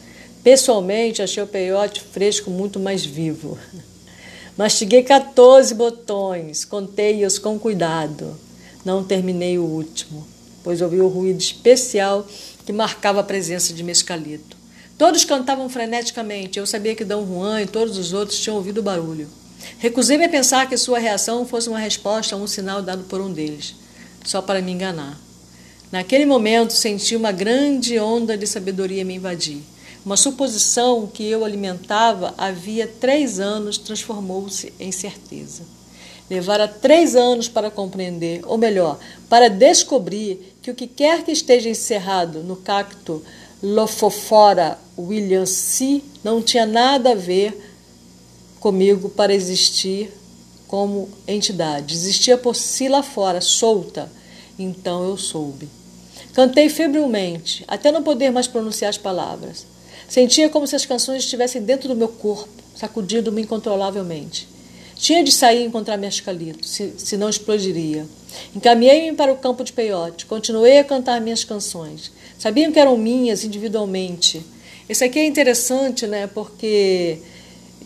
Pessoalmente, 0.43 1.21
achei 1.21 1.41
o 1.41 1.47
peiote 1.47 2.01
fresco 2.01 2.49
muito 2.49 2.79
mais 2.79 3.05
vivo. 3.05 3.57
Mastiguei 4.57 5.03
14 5.03 5.73
botões, 5.73 6.65
contei-os 6.65 7.37
com 7.37 7.59
cuidado. 7.59 8.35
Não 8.83 9.03
terminei 9.03 9.57
o 9.57 9.63
último, 9.63 10.27
pois 10.63 10.81
ouvi 10.81 10.99
o 10.99 11.07
ruído 11.07 11.39
especial 11.39 12.27
que 12.65 12.73
marcava 12.73 13.19
a 13.19 13.23
presença 13.23 13.73
de 13.73 13.83
Mescalito. 13.83 14.57
Todos 14.97 15.23
cantavam 15.25 15.69
freneticamente. 15.69 16.59
Eu 16.59 16.65
sabia 16.65 16.95
que 16.95 17.05
Dom 17.05 17.25
Juan 17.25 17.61
e 17.61 17.67
todos 17.67 17.97
os 17.97 18.13
outros 18.13 18.39
tinham 18.39 18.57
ouvido 18.57 18.79
o 18.79 18.83
barulho. 18.83 19.27
Recusei-me 19.79 20.25
a 20.25 20.29
pensar 20.29 20.67
que 20.67 20.77
sua 20.77 20.99
reação 20.99 21.45
fosse 21.45 21.69
uma 21.69 21.79
resposta 21.79 22.35
a 22.35 22.37
um 22.37 22.47
sinal 22.47 22.81
dado 22.81 23.03
por 23.03 23.21
um 23.21 23.31
deles, 23.31 23.75
só 24.25 24.41
para 24.41 24.61
me 24.61 24.71
enganar. 24.71 25.19
Naquele 25.93 26.25
momento, 26.25 26.73
senti 26.73 27.15
uma 27.15 27.31
grande 27.31 27.99
onda 27.99 28.35
de 28.35 28.47
sabedoria 28.47 29.05
me 29.05 29.13
invadir. 29.13 29.61
Uma 30.03 30.17
suposição 30.17 31.05
que 31.05 31.23
eu 31.23 31.45
alimentava 31.45 32.33
havia 32.35 32.87
três 32.87 33.39
anos 33.39 33.77
transformou-se 33.77 34.73
em 34.79 34.91
certeza. 34.91 35.61
Levara 36.27 36.67
três 36.67 37.15
anos 37.15 37.47
para 37.47 37.69
compreender, 37.69 38.41
ou 38.47 38.57
melhor, 38.57 38.97
para 39.29 39.51
descobrir 39.51 40.55
que 40.63 40.71
o 40.71 40.73
que 40.73 40.87
quer 40.87 41.23
que 41.23 41.31
esteja 41.31 41.69
encerrado 41.69 42.41
no 42.41 42.55
cacto 42.55 43.23
Lophophora 43.61 44.79
williamsi 44.97 46.03
não 46.23 46.41
tinha 46.41 46.65
nada 46.65 47.11
a 47.11 47.15
ver 47.15 47.55
comigo 48.59 49.09
para 49.09 49.31
existir 49.31 50.11
como 50.67 51.07
entidade. 51.27 51.93
Existia 51.93 52.35
por 52.35 52.55
si 52.55 52.89
lá 52.89 53.03
fora, 53.03 53.39
solta. 53.39 54.11
Então 54.57 55.07
eu 55.07 55.17
soube. 55.17 55.82
Cantei 56.33 56.67
febrilmente, 56.67 57.63
até 57.67 57.91
não 57.91 58.01
poder 58.01 58.31
mais 58.31 58.47
pronunciar 58.47 58.89
as 58.89 58.97
palavras. 58.97 59.67
Sentia 60.09 60.49
como 60.49 60.65
se 60.65 60.75
as 60.75 60.85
canções 60.85 61.23
estivessem 61.23 61.61
dentro 61.61 61.87
do 61.87 61.95
meu 61.95 62.07
corpo, 62.07 62.49
sacudindo-me 62.75 63.43
incontrolavelmente. 63.43 64.47
Tinha 64.95 65.23
de 65.23 65.31
sair 65.31 65.61
e 65.61 65.65
encontrar 65.65 65.97
Mescalito, 65.97 66.65
se, 66.65 66.93
se 66.97 67.17
não 67.17 67.29
explodiria. 67.29 68.05
Encaminhei-me 68.55 69.15
para 69.15 69.31
o 69.31 69.37
campo 69.37 69.63
de 69.63 69.73
peiote, 69.73 70.25
continuei 70.25 70.79
a 70.79 70.83
cantar 70.83 71.21
minhas 71.21 71.43
canções. 71.43 72.11
Sabiam 72.37 72.71
que 72.71 72.79
eram 72.79 72.97
minhas 72.97 73.43
individualmente. 73.43 74.43
Esse 74.89 75.03
aqui 75.03 75.19
é 75.19 75.25
interessante, 75.25 76.07
né? 76.07 76.27
Porque 76.27 77.19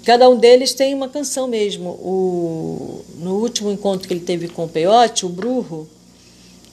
cada 0.06 0.30
um 0.30 0.38
deles 0.38 0.74
tem 0.74 0.94
uma 0.94 1.10
canção 1.10 1.48
mesmo. 1.48 1.90
O, 1.90 3.04
no 3.18 3.36
último 3.40 3.72
encontro 3.72 4.08
que 4.08 4.14
ele 4.14 4.22
teve 4.22 4.48
com 4.48 4.66
o 4.66 4.70
peiote, 4.70 5.26
o 5.26 5.30
Brujo 5.30 5.88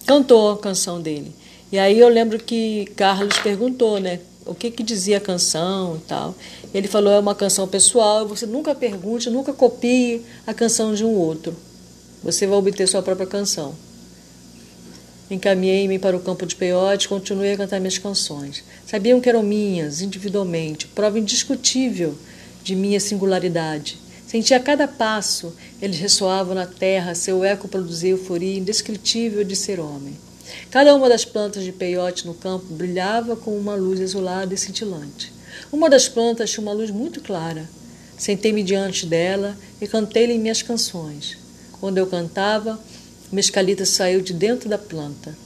cantou 0.06 0.52
a 0.52 0.58
canção 0.58 1.00
dele. 1.00 1.32
E 1.74 1.78
aí 1.80 1.98
eu 1.98 2.08
lembro 2.08 2.38
que 2.38 2.84
Carlos 2.94 3.36
perguntou, 3.38 3.98
né, 3.98 4.20
o 4.46 4.54
que, 4.54 4.70
que 4.70 4.84
dizia 4.84 5.16
a 5.16 5.20
canção 5.20 5.96
e 5.96 6.06
tal. 6.06 6.32
Ele 6.72 6.86
falou, 6.86 7.12
é 7.12 7.18
uma 7.18 7.34
canção 7.34 7.66
pessoal, 7.66 8.28
você 8.28 8.46
nunca 8.46 8.76
pergunte, 8.76 9.28
nunca 9.28 9.52
copie 9.52 10.22
a 10.46 10.54
canção 10.54 10.94
de 10.94 11.04
um 11.04 11.12
outro. 11.12 11.52
Você 12.22 12.46
vai 12.46 12.56
obter 12.56 12.86
sua 12.86 13.02
própria 13.02 13.26
canção. 13.26 13.74
Encaminhei-me 15.28 15.98
para 15.98 16.16
o 16.16 16.20
campo 16.20 16.46
de 16.46 16.54
peiote 16.54 17.08
continuei 17.08 17.54
a 17.54 17.56
cantar 17.56 17.80
minhas 17.80 17.98
canções. 17.98 18.62
Sabiam 18.86 19.20
que 19.20 19.28
eram 19.28 19.42
minhas, 19.42 20.00
individualmente, 20.00 20.86
prova 20.86 21.18
indiscutível 21.18 22.14
de 22.62 22.76
minha 22.76 23.00
singularidade. 23.00 23.98
Sentia 24.28 24.58
a 24.58 24.60
cada 24.60 24.86
passo, 24.86 25.52
eles 25.82 25.98
ressoavam 25.98 26.54
na 26.54 26.66
terra, 26.66 27.16
seu 27.16 27.42
eco 27.42 27.66
produzia 27.66 28.10
euforia 28.10 28.60
indescritível 28.60 29.42
de 29.42 29.56
ser 29.56 29.80
homem. 29.80 30.16
Cada 30.70 30.94
uma 30.94 31.08
das 31.08 31.24
plantas 31.24 31.64
de 31.64 31.72
peiote 31.72 32.26
no 32.26 32.34
campo 32.34 32.66
brilhava 32.66 33.36
com 33.36 33.56
uma 33.56 33.74
luz 33.74 34.00
azulada 34.00 34.52
e 34.52 34.58
cintilante. 34.58 35.32
Uma 35.72 35.88
das 35.88 36.08
plantas 36.08 36.50
tinha 36.50 36.62
uma 36.62 36.72
luz 36.72 36.90
muito 36.90 37.20
clara. 37.20 37.68
Sentei-me 38.16 38.62
diante 38.62 39.06
dela 39.06 39.56
e 39.80 39.86
cantei-lhe 39.86 40.38
minhas 40.38 40.62
canções. 40.62 41.36
Quando 41.80 41.98
eu 41.98 42.06
cantava, 42.06 42.78
o 43.30 43.34
mescalita 43.34 43.84
saiu 43.84 44.20
de 44.20 44.32
dentro 44.32 44.68
da 44.68 44.78
planta. 44.78 45.36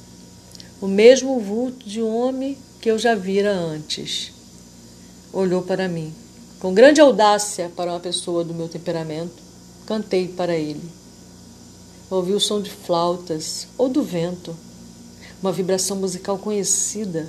O 0.81 0.87
mesmo 0.87 1.40
vulto 1.40 1.88
de 1.88 2.00
homem 2.00 2.57
que 2.81 2.90
eu 2.90 2.99
já 2.99 3.14
vira 3.14 3.52
antes. 3.52 4.33
Olhou 5.33 5.62
para 5.62 5.88
mim. 5.88 6.14
Com 6.61 6.75
grande 6.75 7.00
audácia 7.00 7.71
para 7.75 7.90
uma 7.90 8.00
pessoa 8.00 8.45
do 8.45 8.55
meu 8.55 8.69
temperamento, 8.69 9.43
cantei 9.87 10.28
para 10.28 10.57
ele. 10.57 10.88
Ouvi 12.11 12.33
o 12.33 12.40
som 12.40 12.61
de 12.61 12.71
flautas 12.71 13.69
ou 13.76 13.88
do 13.88 14.02
vento 14.02 14.57
uma 15.42 15.52
vibração 15.52 15.97
musical 15.97 16.38
conhecida, 16.38 17.28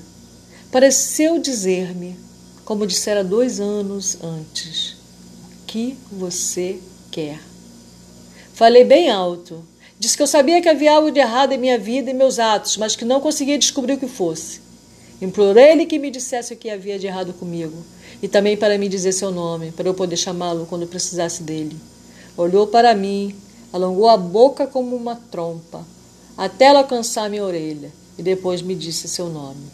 pareceu 0.72 1.40
dizer-me, 1.40 2.18
como 2.66 2.88
dissera 2.88 3.24
dois 3.24 3.60
anos 3.60 4.18
antes, 4.22 4.96
o 5.44 5.66
que 5.66 5.98
você 6.12 6.80
quer. 7.12 7.40
Falei 8.54 8.84
bem 8.84 9.10
alto. 9.10 9.64
Disse 9.98 10.16
que 10.16 10.24
eu 10.24 10.28
sabia 10.28 10.62
que 10.62 10.70
havia 10.70 10.94
algo 10.94 11.12
de 11.12 11.20
errado 11.20 11.52
em 11.52 11.58
minha 11.58 11.78
vida 11.78 12.10
e 12.10 12.14
meus 12.14 12.40
atos, 12.40 12.78
mas 12.78 12.96
que 12.96 13.04
não 13.04 13.20
conseguia 13.20 13.58
descobrir 13.58 13.94
o 13.94 13.98
que 13.98 14.08
fosse. 14.08 14.62
Implorei-lhe 15.22 15.86
que 15.86 16.00
me 16.00 16.10
dissesse 16.10 16.54
o 16.54 16.58
que 16.58 16.70
havia 16.70 16.98
de 16.98 17.08
errado 17.08 17.34
comigo, 17.34 17.84
e 18.22 18.28
também 18.28 18.56
para 18.56 18.78
me 18.78 18.88
dizer 18.88 19.12
seu 19.12 19.32
nome, 19.32 19.72
para 19.72 19.88
eu 19.88 19.94
poder 19.94 20.16
chamá-lo 20.16 20.66
quando 20.66 20.88
precisasse 20.88 21.44
dele. 21.44 21.78
Olhou 22.38 22.68
para 22.68 22.96
mim, 22.96 23.36
alongou 23.74 24.10
a 24.10 24.16
boca 24.16 24.66
como 24.66 24.96
uma 24.96 25.16
trompa, 25.16 25.86
até 26.38 26.66
ela 26.66 26.80
alcançar 26.80 27.30
minha 27.30 27.44
orelha, 27.44 27.92
e 28.20 28.22
depois 28.22 28.62
me 28.62 28.76
disse 28.76 29.08
seu 29.08 29.30
nome. 29.30 29.66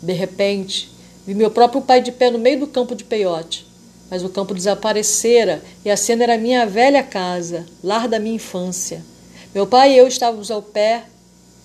De 0.00 0.12
repente, 0.12 0.88
vi 1.26 1.34
meu 1.34 1.50
próprio 1.50 1.82
pai 1.82 2.00
de 2.00 2.12
pé 2.12 2.30
no 2.30 2.38
meio 2.38 2.60
do 2.60 2.68
campo 2.68 2.94
de 2.94 3.02
peiote, 3.02 3.66
mas 4.08 4.22
o 4.22 4.28
campo 4.28 4.54
desaparecera 4.54 5.60
e 5.84 5.90
a 5.90 5.96
cena 5.96 6.22
era 6.22 6.38
minha 6.38 6.64
velha 6.64 7.02
casa, 7.02 7.66
lar 7.82 8.06
da 8.06 8.20
minha 8.20 8.36
infância. 8.36 9.04
Meu 9.52 9.66
pai 9.66 9.94
e 9.94 9.98
eu 9.98 10.06
estávamos 10.06 10.48
ao 10.48 10.62
pé, 10.62 11.06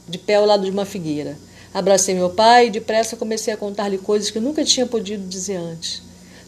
de 0.10 0.18
pé 0.18 0.36
ao 0.36 0.46
lado 0.46 0.66
de 0.66 0.72
uma 0.72 0.86
figueira. 0.86 1.38
Abracei 1.72 2.16
meu 2.16 2.32
pai 2.32 2.68
e 2.68 2.72
depressa 2.72 3.16
comecei 3.16 3.54
a 3.54 3.58
contar-lhe 3.58 4.00
coisas 4.00 4.32
que 4.32 4.40
nunca 4.40 4.66
tinha 4.66 4.88
podido 4.88 5.28
dizer 5.28 5.58
antes. 5.58 6.02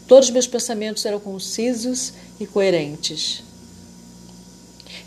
Todos 0.08 0.30
meus 0.30 0.48
pensamentos 0.48 1.04
eram 1.06 1.20
concisos 1.20 2.12
e 2.40 2.46
coerentes. 2.46 3.44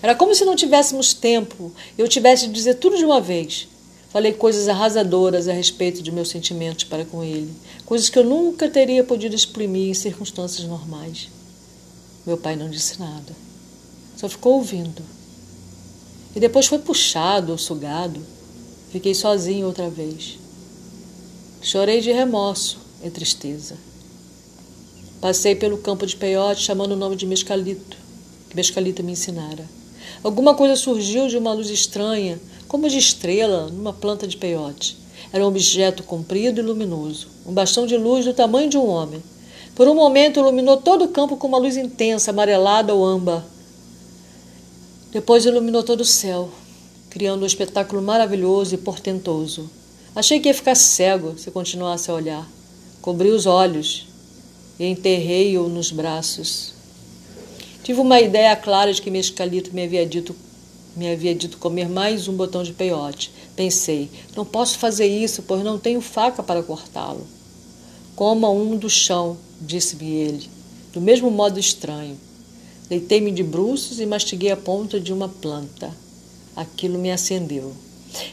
Era 0.01 0.15
como 0.15 0.33
se 0.33 0.45
não 0.45 0.55
tivéssemos 0.55 1.13
tempo 1.13 1.73
eu 1.97 2.07
tivesse 2.07 2.47
de 2.47 2.53
dizer 2.53 2.75
tudo 2.75 2.97
de 2.97 3.03
uma 3.03 3.19
vez. 3.19 3.67
Falei 4.09 4.33
coisas 4.33 4.67
arrasadoras 4.67 5.47
a 5.47 5.53
respeito 5.53 6.01
de 6.01 6.11
meus 6.11 6.29
sentimentos 6.29 6.83
para 6.83 7.05
com 7.05 7.23
ele, 7.23 7.53
coisas 7.85 8.09
que 8.09 8.17
eu 8.17 8.23
nunca 8.23 8.67
teria 8.67 9.03
podido 9.03 9.35
exprimir 9.35 9.89
em 9.89 9.93
circunstâncias 9.93 10.67
normais. 10.67 11.29
Meu 12.25 12.37
pai 12.37 12.55
não 12.55 12.69
disse 12.69 12.99
nada, 12.99 13.35
só 14.17 14.27
ficou 14.27 14.53
ouvindo. 14.53 15.03
E 16.35 16.39
depois 16.39 16.65
foi 16.65 16.79
puxado 16.79 17.57
sugado. 17.57 18.19
Fiquei 18.91 19.13
sozinho 19.13 19.67
outra 19.67 19.89
vez. 19.89 20.37
Chorei 21.61 22.01
de 22.01 22.11
remorso 22.11 22.79
e 23.03 23.09
tristeza. 23.09 23.75
Passei 25.21 25.55
pelo 25.55 25.77
campo 25.77 26.05
de 26.05 26.15
peiote 26.15 26.61
chamando 26.61 26.93
o 26.93 26.95
nome 26.95 27.15
de 27.15 27.25
Mescalito, 27.25 27.97
que 28.49 28.55
Mescalito 28.55 29.03
me 29.03 29.11
ensinara. 29.11 29.65
Alguma 30.23 30.55
coisa 30.55 30.75
surgiu 30.75 31.27
de 31.27 31.37
uma 31.37 31.53
luz 31.53 31.69
estranha, 31.69 32.39
como 32.69 32.87
de 32.87 32.99
estrela, 32.99 33.67
numa 33.67 33.91
planta 33.91 34.27
de 34.27 34.37
peiote. 34.37 34.95
Era 35.33 35.43
um 35.43 35.47
objeto 35.47 36.03
comprido 36.03 36.61
e 36.61 36.63
luminoso, 36.63 37.27
um 37.45 37.51
bastão 37.51 37.87
de 37.87 37.97
luz 37.97 38.25
do 38.25 38.33
tamanho 38.33 38.69
de 38.69 38.77
um 38.77 38.87
homem. 38.87 39.23
Por 39.73 39.87
um 39.87 39.95
momento 39.95 40.39
iluminou 40.39 40.77
todo 40.77 41.05
o 41.05 41.07
campo 41.07 41.35
com 41.35 41.47
uma 41.47 41.57
luz 41.57 41.75
intensa, 41.75 42.29
amarelada 42.29 42.93
ou 42.93 43.03
âmbar. 43.03 43.43
Depois 45.11 45.45
iluminou 45.45 45.81
todo 45.81 46.01
o 46.01 46.05
céu, 46.05 46.47
criando 47.09 47.41
um 47.41 47.47
espetáculo 47.47 48.03
maravilhoso 48.03 48.75
e 48.75 48.77
portentoso. 48.77 49.67
Achei 50.15 50.39
que 50.39 50.47
ia 50.47 50.53
ficar 50.53 50.75
cego 50.75 51.39
se 51.39 51.49
continuasse 51.49 52.11
a 52.11 52.13
olhar. 52.13 52.47
Cobri 53.01 53.31
os 53.31 53.47
olhos 53.47 54.05
e 54.79 54.85
enterrei-o 54.85 55.67
nos 55.67 55.91
braços. 55.91 56.75
Tive 57.83 57.99
uma 57.99 58.21
ideia 58.21 58.55
clara 58.55 58.93
de 58.93 59.01
que 59.01 59.09
Mescalito 59.09 59.73
me 59.73 59.83
havia 59.83 60.05
dito 60.05 60.35
me 60.95 61.11
havia 61.11 61.35
dito 61.35 61.57
comer 61.57 61.87
mais 61.87 62.27
um 62.27 62.33
botão 62.33 62.63
de 62.63 62.73
peiote. 62.73 63.31
Pensei, 63.55 64.09
não 64.35 64.43
posso 64.43 64.77
fazer 64.77 65.07
isso, 65.07 65.43
pois 65.43 65.63
não 65.63 65.77
tenho 65.77 66.01
faca 66.01 66.41
para 66.41 66.63
cortá-lo. 66.63 67.25
Coma 68.15 68.49
um 68.49 68.75
do 68.75 68.89
chão, 68.89 69.37
disse-me 69.61 70.11
ele, 70.11 70.49
do 70.91 70.99
mesmo 70.99 71.29
modo 71.31 71.59
estranho. 71.59 72.17
Deitei-me 72.89 73.31
de 73.31 73.43
bruços 73.43 73.99
e 73.99 74.05
mastiguei 74.05 74.51
a 74.51 74.57
ponta 74.57 74.99
de 74.99 75.13
uma 75.13 75.29
planta. 75.29 75.95
Aquilo 76.55 76.97
me 76.97 77.11
acendeu. 77.11 77.73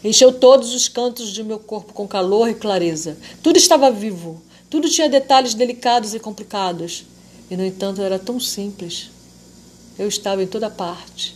Encheu 0.02 0.32
todos 0.32 0.74
os 0.74 0.88
cantos 0.88 1.32
de 1.32 1.44
meu 1.44 1.58
corpo 1.58 1.92
com 1.92 2.08
calor 2.08 2.48
e 2.48 2.54
clareza. 2.54 3.18
Tudo 3.42 3.58
estava 3.58 3.90
vivo. 3.90 4.40
Tudo 4.70 4.88
tinha 4.88 5.08
detalhes 5.08 5.54
delicados 5.54 6.14
e 6.14 6.18
complicados. 6.18 7.04
E, 7.50 7.56
no 7.56 7.64
entanto, 7.64 8.00
era 8.00 8.18
tão 8.18 8.40
simples. 8.40 9.10
Eu 9.98 10.08
estava 10.08 10.42
em 10.42 10.46
toda 10.46 10.70
parte. 10.70 11.35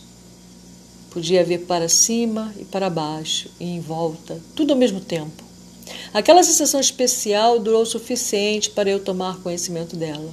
Podia 1.11 1.43
ver 1.43 1.65
para 1.65 1.89
cima 1.89 2.53
e 2.57 2.63
para 2.63 2.89
baixo 2.89 3.49
e 3.59 3.65
em 3.65 3.81
volta, 3.81 4.39
tudo 4.55 4.71
ao 4.71 4.79
mesmo 4.79 5.01
tempo. 5.01 5.43
Aquela 6.13 6.41
sensação 6.41 6.79
especial 6.79 7.59
durou 7.59 7.81
o 7.81 7.85
suficiente 7.85 8.69
para 8.69 8.89
eu 8.89 8.97
tomar 8.97 9.41
conhecimento 9.41 9.97
dela. 9.97 10.31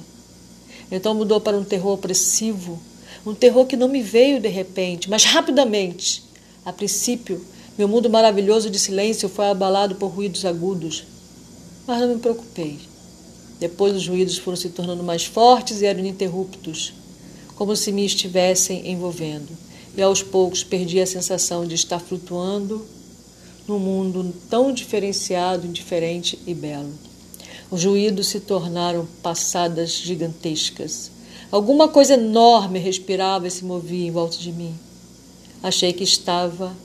Então 0.89 1.13
mudou 1.13 1.41
para 1.41 1.57
um 1.57 1.65
terror 1.65 1.95
opressivo, 1.95 2.79
um 3.25 3.35
terror 3.35 3.65
que 3.65 3.75
não 3.75 3.89
me 3.89 4.01
veio 4.01 4.39
de 4.39 4.47
repente, 4.47 5.09
mas 5.09 5.25
rapidamente. 5.25 6.23
A 6.63 6.71
princípio, 6.71 7.45
meu 7.77 7.89
mundo 7.89 8.09
maravilhoso 8.09 8.69
de 8.69 8.79
silêncio 8.79 9.27
foi 9.27 9.49
abalado 9.49 9.95
por 9.95 10.07
ruídos 10.07 10.45
agudos, 10.45 11.03
mas 11.85 11.99
não 11.99 12.15
me 12.15 12.21
preocupei. 12.21 12.79
Depois 13.59 13.93
os 13.93 14.07
ruídos 14.07 14.37
foram 14.37 14.55
se 14.55 14.69
tornando 14.69 15.03
mais 15.03 15.25
fortes 15.25 15.81
e 15.81 15.85
eram 15.85 15.99
ininterruptos, 15.99 16.93
como 17.57 17.75
se 17.75 17.91
me 17.91 18.05
estivessem 18.05 18.89
envolvendo, 18.89 19.49
e 19.99 20.03
aos 20.03 20.23
poucos 20.23 20.63
perdi 20.63 20.99
a 20.99 21.05
sensação 21.05 21.65
de 21.65 21.75
estar 21.75 21.99
flutuando 21.99 22.85
num 23.67 23.77
mundo 23.77 24.33
tão 24.49 24.71
diferenciado, 24.71 25.67
indiferente 25.67 26.39
e 26.47 26.53
belo. 26.53 26.91
Os 27.69 27.83
ruídos 27.83 28.27
se 28.27 28.39
tornaram 28.39 29.07
passadas 29.21 29.91
gigantescas. 29.91 31.11
Alguma 31.51 31.87
coisa 31.87 32.15
enorme 32.15 32.79
respirava 32.79 33.47
e 33.47 33.51
se 33.51 33.63
movia 33.63 34.07
em 34.07 34.11
volta 34.11 34.37
de 34.37 34.51
mim. 34.51 34.73
Achei 35.61 35.93
que 35.93 36.03
estava 36.03 36.75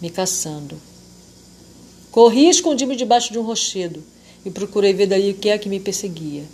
me 0.00 0.10
caçando. 0.10 0.76
Corri 2.12 2.46
e 2.46 2.50
escondi-me 2.50 2.94
debaixo 2.94 3.32
de 3.32 3.38
um 3.38 3.42
rochedo 3.42 4.02
e 4.44 4.50
procurei 4.50 4.92
ver 4.92 5.06
daí 5.06 5.30
o 5.30 5.34
que 5.34 5.48
é 5.48 5.58
que 5.58 5.68
me 5.68 5.80
perseguia. 5.80 6.44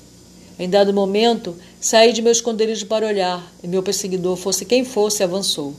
Em 0.59 0.71
dado 0.71 0.95
momento, 0.95 1.57
saí 1.81 2.13
de 2.13 2.23
meu 2.23 2.31
esconderijo 2.31 2.87
para 2.87 3.07
olhar, 3.07 3.45
e 3.63 3.67
meu 3.67 3.83
perseguidor, 3.83 4.37
fosse 4.37 4.65
quem 4.65 4.85
fosse, 4.85 5.23
avançou. 5.23 5.75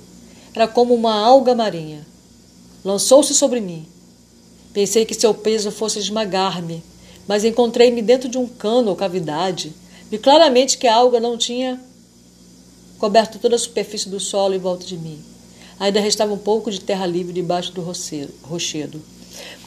Era 0.53 0.67
como 0.67 0.93
uma 0.93 1.13
alga 1.13 1.55
marinha. 1.55 2.05
Lançou-se 2.83 3.33
sobre 3.33 3.61
mim. 3.61 3.85
Pensei 4.73 5.05
que 5.05 5.13
seu 5.13 5.33
peso 5.33 5.71
fosse 5.71 5.99
esmagar-me, 5.99 6.83
mas 7.27 7.45
encontrei-me 7.45 8.01
dentro 8.01 8.27
de 8.27 8.37
um 8.37 8.45
cano 8.45 8.89
ou 8.89 8.95
cavidade. 8.95 9.73
Vi 10.11 10.17
claramente 10.17 10.77
que 10.77 10.87
a 10.87 10.95
alga 10.95 11.19
não 11.19 11.37
tinha 11.37 11.81
coberto 12.97 13.39
toda 13.39 13.55
a 13.55 13.59
superfície 13.59 14.09
do 14.09 14.19
solo 14.19 14.53
em 14.53 14.59
volta 14.59 14.85
de 14.85 14.97
mim. 14.97 15.19
Ainda 15.79 15.99
restava 15.99 16.33
um 16.33 16.37
pouco 16.37 16.69
de 16.69 16.81
terra 16.81 17.05
livre 17.05 17.33
debaixo 17.33 17.71
do 17.71 17.81
rochedo. 17.81 19.01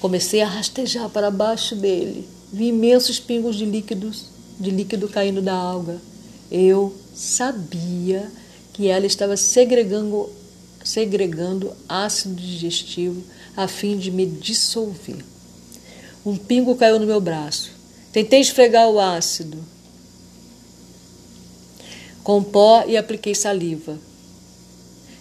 Comecei 0.01 0.41
a 0.41 0.47
rastejar 0.47 1.09
para 1.11 1.31
baixo 1.31 1.75
dele. 1.75 2.29
Vi 2.53 2.69
imensos 2.69 3.19
pingos 3.19 3.57
de 3.57 3.65
líquidos, 3.65 4.27
de 4.59 4.71
líquido 4.71 5.09
caindo 5.09 5.41
da 5.41 5.55
alga. 5.55 6.01
Eu 6.51 6.95
sabia 7.15 8.31
que 8.73 8.89
ela 8.89 9.07
estava 9.07 9.37
segregando, 9.37 10.31
segregando 10.85 11.73
ácido 11.89 12.35
digestivo 12.35 13.23
a 13.57 13.69
fim 13.69 13.97
de 13.97 14.11
me 14.11 14.27
dissolver. 14.27 15.25
Um 16.25 16.37
pingo 16.37 16.77
caiu 16.77 16.99
no 16.99 17.07
meu 17.07 17.21
braço. 17.21 17.73
Tentei 18.13 18.41
esfregar 18.41 18.89
o 18.89 18.99
ácido 18.99 19.59
com 22.23 22.43
pó 22.43 22.85
e 22.87 22.97
apliquei 22.97 23.35
saliva 23.35 23.99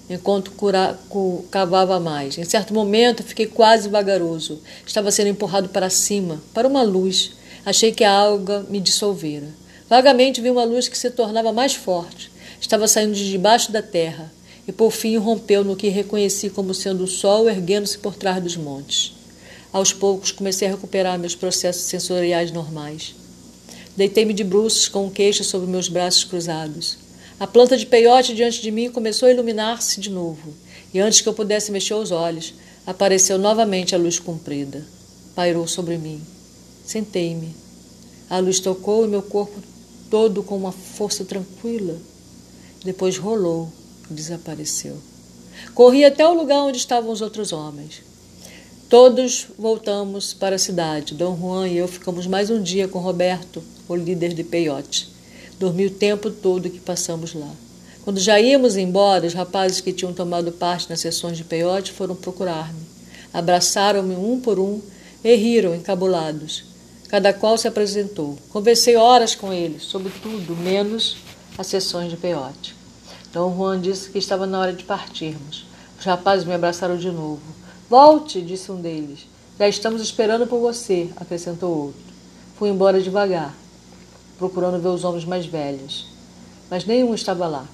enquanto 0.10 0.52
cura, 0.52 0.98
cu, 1.10 1.46
cavava 1.52 2.00
mais. 2.00 2.38
Em 2.38 2.44
certo 2.44 2.74
momento, 2.74 3.24
fiquei 3.24 3.46
quase 3.46 3.90
vagaroso. 3.90 4.62
Estava 4.86 5.12
sendo 5.12 5.28
empurrado 5.30 5.70
para 5.70 5.90
cima, 5.90 6.42
para 6.54 6.68
uma 6.68 6.84
luz. 6.84 7.34
Achei 7.68 7.92
que 7.92 8.06
a 8.06 8.14
alga 8.14 8.66
me 8.70 8.80
dissolvera. 8.80 9.50
Vagamente 9.90 10.40
vi 10.40 10.50
uma 10.50 10.64
luz 10.64 10.88
que 10.88 10.98
se 10.98 11.12
tornava 11.12 11.52
mais 11.52 11.76
forte. 11.76 12.32
Estava 12.62 12.88
saindo 12.88 13.14
de 13.14 13.30
debaixo 13.30 13.74
da 13.74 13.82
terra 13.82 14.32
e 14.66 14.72
por 14.72 14.90
fim 14.90 15.18
rompeu 15.18 15.66
no 15.66 15.76
que 15.76 15.90
reconheci 15.90 16.50
como 16.50 16.74
sendo 16.74 17.04
o 17.04 17.08
sol 17.08 17.50
erguendo-se 17.50 17.98
por 17.98 18.16
trás 18.16 18.42
dos 18.42 18.56
montes. 18.56 19.12
Aos 19.74 19.92
poucos 19.92 20.32
comecei 20.32 20.66
a 20.66 20.72
recuperar 20.72 21.20
meus 21.20 21.36
processos 21.36 21.82
sensoriais 21.82 22.54
normais. 22.54 23.14
Deitei-me 23.98 24.34
de 24.34 24.46
bruços 24.46 24.88
com 24.88 25.06
o 25.06 25.12
queixo 25.12 25.44
sobre 25.44 25.70
meus 25.70 25.90
braços 25.90 26.24
cruzados. 26.24 26.98
A 27.38 27.46
planta 27.46 27.76
de 27.76 27.86
peiote 27.86 28.34
diante 28.34 28.62
de 28.62 28.72
mim 28.72 28.90
começou 28.90 29.28
a 29.28 29.32
iluminar-se 29.34 30.00
de 30.00 30.10
novo, 30.10 30.54
e 30.94 31.02
antes 31.02 31.20
que 31.20 31.28
eu 31.28 31.34
pudesse 31.34 31.70
mexer 31.70 31.96
os 31.96 32.12
olhos, 32.12 32.54
apareceu 32.86 33.38
novamente 33.38 33.94
a 33.94 33.98
luz 33.98 34.20
comprida. 34.20 34.86
Pairou 35.36 35.68
sobre 35.68 35.98
mim. 35.98 36.22
Sentei-me. 36.88 37.54
A 38.30 38.40
luz 38.40 38.62
tocou 38.62 39.06
em 39.06 39.10
meu 39.10 39.22
corpo 39.22 39.62
todo 40.10 40.42
com 40.42 40.56
uma 40.56 40.72
força 40.72 41.26
tranquila. 41.26 41.98
Depois 42.82 43.18
rolou 43.18 43.70
e 44.10 44.14
desapareceu. 44.14 44.96
Corri 45.76 46.06
até 46.06 46.26
o 46.26 46.34
lugar 46.34 46.64
onde 46.64 46.78
estavam 46.78 47.12
os 47.12 47.20
outros 47.20 47.52
homens. 47.52 48.02
Todos 48.90 49.48
voltamos 49.60 50.34
para 50.34 50.56
a 50.56 50.60
cidade. 50.60 51.14
Dom 51.14 51.38
Juan 51.38 51.68
e 51.68 51.76
eu 51.76 51.90
ficamos 51.90 52.26
mais 52.26 52.50
um 52.50 52.64
dia 52.64 52.88
com 52.88 53.00
Roberto, 53.00 53.62
o 53.90 53.94
líder 53.94 54.34
de 54.34 54.46
peiote. 54.46 55.10
Dormi 55.60 55.88
o 55.88 55.92
tempo 55.92 56.32
todo 56.32 56.70
que 56.70 56.80
passamos 56.80 57.34
lá. 57.34 57.52
Quando 58.06 58.22
já 58.22 58.40
íamos 58.40 58.78
embora, 58.78 59.28
os 59.28 59.34
rapazes 59.34 59.82
que 59.82 59.92
tinham 59.92 60.14
tomado 60.14 60.54
parte 60.54 60.90
nas 60.90 61.02
sessões 61.02 61.36
de 61.36 61.44
peiote 61.44 61.92
foram 61.92 62.16
procurar-me. 62.16 62.80
Abraçaram-me 63.34 64.16
um 64.16 64.40
por 64.40 64.58
um 64.58 64.80
e 65.22 65.36
riram 65.36 65.76
encabulados. 65.76 66.67
Cada 67.08 67.34
qual 67.34 67.58
se 67.58 67.68
apresentou. 67.68 68.38
Conversei 68.50 68.96
horas 68.96 69.34
com 69.34 69.54
eles, 69.54 69.84
sobre 69.84 70.12
tudo, 70.22 70.56
menos 70.56 71.18
as 71.58 71.68
sessões 71.68 72.10
de 72.10 72.18
peiote. 72.18 72.76
Dom 73.32 73.56
Juan 73.56 73.80
disse 73.80 74.10
que 74.10 74.18
estava 74.18 74.46
na 74.46 74.60
hora 74.60 74.74
de 74.74 74.84
partirmos. 74.84 75.66
Os 76.00 76.06
rapazes 76.06 76.46
me 76.46 76.54
abraçaram 76.54 76.98
de 76.98 77.10
novo. 77.10 77.42
Volte, 77.90 78.42
disse 78.42 78.72
um 78.72 78.82
deles. 78.82 79.28
Já 79.58 79.68
estamos 79.68 80.02
esperando 80.02 80.46
por 80.48 80.60
você, 80.60 81.10
acrescentou 81.16 81.86
outro. 81.86 82.02
Fui 82.58 82.70
embora 82.70 83.02
devagar 83.02 83.56
procurando 84.38 84.82
ver 84.82 84.90
os 84.90 85.04
homens 85.04 85.26
mais 85.26 85.46
velhos. 85.46 86.08
Mas 86.70 86.86
nenhum 86.86 87.14
estava 87.14 87.48
lá. 87.48 87.66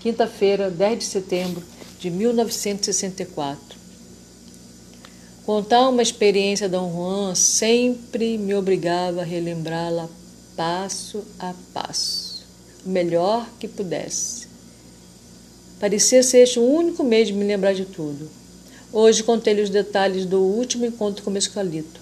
Quinta-feira, 0.00 0.70
10 0.70 0.98
de 0.98 1.04
setembro 1.04 1.62
de 1.98 2.10
1964. 2.10 3.75
Contar 5.46 5.88
uma 5.88 6.02
experiência 6.02 6.68
Dom 6.68 6.92
Juan 6.92 7.36
sempre 7.36 8.36
me 8.36 8.52
obrigava 8.52 9.20
a 9.20 9.24
relembrá-la 9.24 10.08
passo 10.56 11.22
a 11.38 11.54
passo, 11.72 12.42
o 12.84 12.88
melhor 12.88 13.48
que 13.60 13.68
pudesse. 13.68 14.48
Parecia 15.78 16.20
ser 16.24 16.38
este 16.38 16.58
o 16.58 16.64
único 16.64 17.04
meio 17.04 17.26
de 17.26 17.32
me 17.32 17.44
lembrar 17.44 17.74
de 17.74 17.84
tudo. 17.84 18.28
Hoje 18.92 19.22
contei-lhe 19.22 19.62
os 19.62 19.70
detalhes 19.70 20.26
do 20.26 20.40
último 20.40 20.84
encontro 20.84 21.22
com 21.22 21.30
Mescalito. 21.30 22.00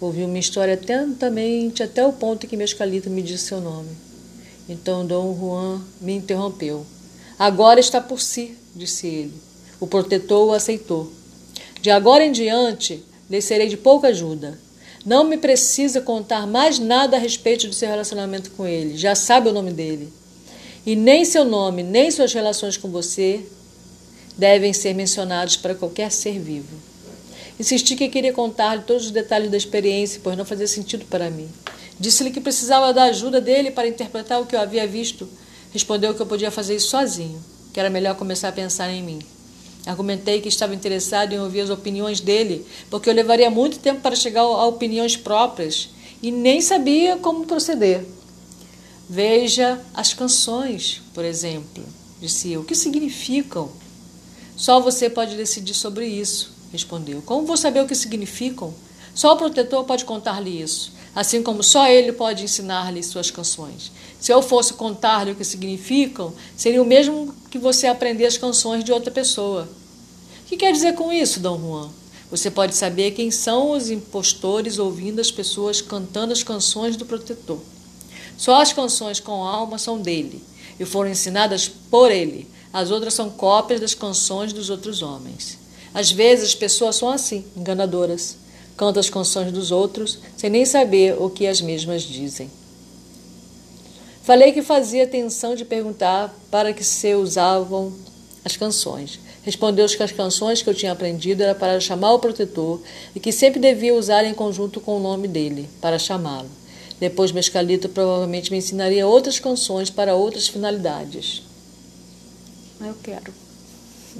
Ouvi 0.00 0.22
uma 0.22 0.38
história 0.38 0.74
atentamente 0.74 1.82
até 1.82 2.06
o 2.06 2.12
ponto 2.12 2.46
em 2.46 2.48
que 2.48 2.56
Mescalito 2.56 3.10
me 3.10 3.22
disse 3.22 3.46
seu 3.46 3.60
nome. 3.60 3.90
Então 4.68 5.04
Dom 5.04 5.36
Juan 5.36 5.82
me 6.00 6.14
interrompeu. 6.14 6.86
Agora 7.36 7.80
está 7.80 8.00
por 8.00 8.20
si, 8.20 8.56
disse 8.76 9.08
ele. 9.08 9.34
O 9.80 9.86
protetor 9.88 10.46
o 10.46 10.52
aceitou. 10.52 11.17
De 11.80 11.90
agora 11.90 12.24
em 12.24 12.32
diante, 12.32 13.04
lhe 13.30 13.40
serei 13.40 13.68
de 13.68 13.76
pouca 13.76 14.08
ajuda. 14.08 14.58
Não 15.06 15.24
me 15.24 15.38
precisa 15.38 16.00
contar 16.00 16.46
mais 16.46 16.78
nada 16.78 17.16
a 17.16 17.20
respeito 17.20 17.68
do 17.68 17.74
seu 17.74 17.88
relacionamento 17.88 18.50
com 18.50 18.66
ele. 18.66 18.96
Já 18.96 19.14
sabe 19.14 19.48
o 19.48 19.52
nome 19.52 19.72
dele. 19.72 20.12
E 20.84 20.96
nem 20.96 21.24
seu 21.24 21.44
nome, 21.44 21.82
nem 21.82 22.10
suas 22.10 22.32
relações 22.32 22.76
com 22.76 22.88
você 22.88 23.44
devem 24.36 24.72
ser 24.72 24.94
mencionados 24.94 25.56
para 25.56 25.74
qualquer 25.74 26.10
ser 26.10 26.38
vivo. 26.38 26.76
Insisti 27.58 27.96
que 27.96 28.08
queria 28.08 28.32
contar-lhe 28.32 28.82
todos 28.82 29.06
os 29.06 29.10
detalhes 29.10 29.50
da 29.50 29.56
experiência, 29.56 30.20
pois 30.22 30.36
não 30.36 30.44
fazia 30.44 30.66
sentido 30.66 31.04
para 31.06 31.28
mim. 31.28 31.48
Disse-lhe 31.98 32.30
que 32.30 32.40
precisava 32.40 32.92
da 32.92 33.04
ajuda 33.04 33.40
dele 33.40 33.72
para 33.72 33.88
interpretar 33.88 34.40
o 34.40 34.46
que 34.46 34.54
eu 34.54 34.60
havia 34.60 34.86
visto. 34.86 35.28
Respondeu 35.72 36.14
que 36.14 36.22
eu 36.22 36.26
podia 36.26 36.50
fazer 36.50 36.76
isso 36.76 36.88
sozinho, 36.88 37.42
que 37.72 37.80
era 37.80 37.90
melhor 37.90 38.14
começar 38.14 38.48
a 38.48 38.52
pensar 38.52 38.90
em 38.90 39.02
mim. 39.02 39.18
Argumentei 39.88 40.42
que 40.42 40.50
estava 40.50 40.74
interessado 40.74 41.32
em 41.32 41.40
ouvir 41.40 41.62
as 41.62 41.70
opiniões 41.70 42.20
dele, 42.20 42.66
porque 42.90 43.08
eu 43.08 43.14
levaria 43.14 43.50
muito 43.50 43.78
tempo 43.78 44.02
para 44.02 44.14
chegar 44.14 44.42
a 44.42 44.66
opiniões 44.66 45.16
próprias 45.16 45.88
e 46.22 46.30
nem 46.30 46.60
sabia 46.60 47.16
como 47.16 47.46
proceder. 47.46 48.04
Veja 49.08 49.80
as 49.94 50.12
canções, 50.12 51.00
por 51.14 51.24
exemplo, 51.24 51.82
disse 52.20 52.52
eu. 52.52 52.60
O 52.60 52.64
que 52.64 52.74
significam? 52.74 53.70
Só 54.54 54.78
você 54.78 55.08
pode 55.08 55.34
decidir 55.36 55.72
sobre 55.72 56.06
isso, 56.06 56.52
respondeu. 56.70 57.22
Como 57.24 57.46
vou 57.46 57.56
saber 57.56 57.80
o 57.80 57.86
que 57.86 57.94
significam? 57.94 58.74
Só 59.14 59.32
o 59.32 59.36
protetor 59.38 59.84
pode 59.84 60.04
contar-lhe 60.04 60.60
isso, 60.60 60.92
assim 61.14 61.42
como 61.42 61.62
só 61.62 61.88
ele 61.88 62.12
pode 62.12 62.44
ensinar-lhe 62.44 63.02
suas 63.02 63.30
canções. 63.30 63.90
Se 64.20 64.30
eu 64.30 64.42
fosse 64.42 64.74
contar-lhe 64.74 65.30
o 65.30 65.34
que 65.34 65.44
significam, 65.44 66.34
seria 66.54 66.82
o 66.82 66.86
mesmo 66.86 67.34
que 67.50 67.58
você 67.58 67.86
aprender 67.86 68.26
as 68.26 68.36
canções 68.36 68.84
de 68.84 68.92
outra 68.92 69.10
pessoa. 69.10 69.77
Que 70.48 70.56
quer 70.56 70.72
dizer 70.72 70.94
com 70.94 71.12
isso, 71.12 71.40
Dom 71.40 71.58
Juan? 71.60 71.90
Você 72.30 72.50
pode 72.50 72.74
saber 72.74 73.10
quem 73.10 73.30
são 73.30 73.72
os 73.72 73.90
impostores 73.90 74.78
ouvindo 74.78 75.20
as 75.20 75.30
pessoas 75.30 75.82
cantando 75.82 76.32
as 76.32 76.42
canções 76.42 76.96
do 76.96 77.04
protetor. 77.04 77.60
Só 78.38 78.62
as 78.62 78.72
canções 78.72 79.20
com 79.20 79.44
alma 79.44 79.76
são 79.76 80.00
dele 80.00 80.42
e 80.80 80.86
foram 80.86 81.10
ensinadas 81.10 81.68
por 81.68 82.10
ele. 82.10 82.48
As 82.72 82.90
outras 82.90 83.12
são 83.12 83.28
cópias 83.28 83.78
das 83.78 83.92
canções 83.92 84.54
dos 84.54 84.70
outros 84.70 85.02
homens. 85.02 85.58
Às 85.92 86.10
vezes 86.10 86.46
as 86.46 86.54
pessoas 86.54 86.96
são 86.96 87.10
assim, 87.10 87.44
enganadoras. 87.54 88.38
Cantam 88.74 89.00
as 89.00 89.10
canções 89.10 89.52
dos 89.52 89.70
outros 89.70 90.18
sem 90.34 90.48
nem 90.48 90.64
saber 90.64 91.14
o 91.20 91.28
que 91.28 91.46
as 91.46 91.60
mesmas 91.60 92.02
dizem. 92.02 92.50
Falei 94.22 94.52
que 94.52 94.62
fazia 94.62 95.04
atenção 95.04 95.54
de 95.54 95.66
perguntar 95.66 96.34
para 96.50 96.72
que 96.72 96.84
se 96.84 97.14
usavam 97.14 97.92
as 98.42 98.56
canções. 98.56 99.20
Respondeu 99.48 99.86
que 99.86 100.02
as 100.02 100.12
canções 100.12 100.60
que 100.60 100.68
eu 100.68 100.74
tinha 100.74 100.92
aprendido 100.92 101.42
era 101.42 101.54
para 101.54 101.80
chamar 101.80 102.12
o 102.12 102.18
protetor 102.18 102.82
e 103.14 103.18
que 103.18 103.32
sempre 103.32 103.58
devia 103.58 103.94
usar 103.94 104.22
em 104.26 104.34
conjunto 104.34 104.78
com 104.78 104.98
o 104.98 105.00
nome 105.00 105.26
dele, 105.26 105.70
para 105.80 105.98
chamá-lo. 105.98 106.50
Depois 107.00 107.32
Mescalito 107.32 107.88
provavelmente 107.88 108.50
me 108.50 108.58
ensinaria 108.58 109.06
outras 109.06 109.38
canções 109.38 109.88
para 109.88 110.14
outras 110.14 110.48
finalidades. 110.48 111.42
Eu 112.78 112.94
quero. 113.02 113.32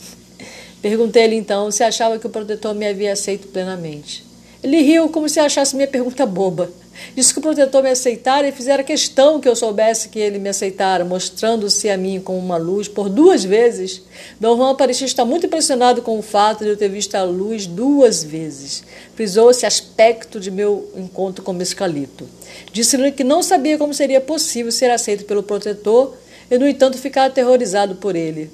Perguntei-lhe 0.81 1.37
então 1.37 1.71
se 1.71 1.83
achava 1.83 2.19
que 2.19 2.27
o 2.27 2.31
protetor 2.31 2.75
me 2.75 2.89
havia 2.89 3.13
aceito 3.13 3.49
plenamente. 3.49 4.25
Ele 4.63 4.81
riu 4.81 5.09
como 5.09 5.29
se 5.29 5.39
achasse 5.39 5.77
minha 5.77 5.87
pergunta 5.87 6.27
boba. 6.27 6.71
Disse 7.15 7.33
que 7.33 7.39
o 7.39 7.43
protetor 7.43 7.83
me 7.83 7.91
aceitara 7.91 8.49
e 8.49 8.53
fizera 8.53 8.83
questão 8.83 9.41
que 9.41 9.49
eu 9.49 9.55
soubesse 9.55 10.09
que 10.09 10.19
ele 10.19 10.39
me 10.39 10.49
aceitara, 10.49 11.05
mostrando-se 11.05 11.89
a 11.89 11.97
mim 11.97 12.21
como 12.21 12.39
uma 12.39 12.57
luz 12.57 12.89
por 12.89 13.09
duas 13.09 13.45
vezes. 13.45 14.03
Dom 14.41 14.57
Juan 14.57 14.75
parecia 14.75 15.07
estar 15.07 15.25
muito 15.25 15.47
impressionado 15.47 16.03
com 16.03 16.19
o 16.19 16.23
fato 16.23 16.65
de 16.65 16.71
eu 16.71 16.77
ter 16.77 16.89
visto 16.89 17.15
a 17.15 17.23
luz 17.23 17.67
duas 17.67 18.25
vezes. 18.25 18.83
Frisou 19.15 19.51
esse 19.51 19.65
aspecto 19.65 20.41
de 20.41 20.51
meu 20.51 20.91
encontro 20.97 21.45
com 21.45 21.53
Mescalito. 21.53 22.29
Disse-lhe 22.73 23.13
que 23.13 23.25
não 23.25 23.43
sabia 23.43 23.79
como 23.79 23.95
seria 23.95 24.21
possível 24.21 24.73
ser 24.73 24.91
aceito 24.91 25.25
pelo 25.25 25.43
protetor 25.43 26.17
e, 26.51 26.59
no 26.59 26.67
entanto, 26.67 26.99
ficar 26.99 27.27
aterrorizado 27.27 27.95
por 27.95 28.17
ele. 28.17 28.51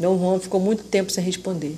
Dom 0.00 0.18
Juan 0.18 0.40
ficou 0.40 0.60
muito 0.60 0.82
tempo 0.82 1.12
sem 1.12 1.22
responder. 1.22 1.76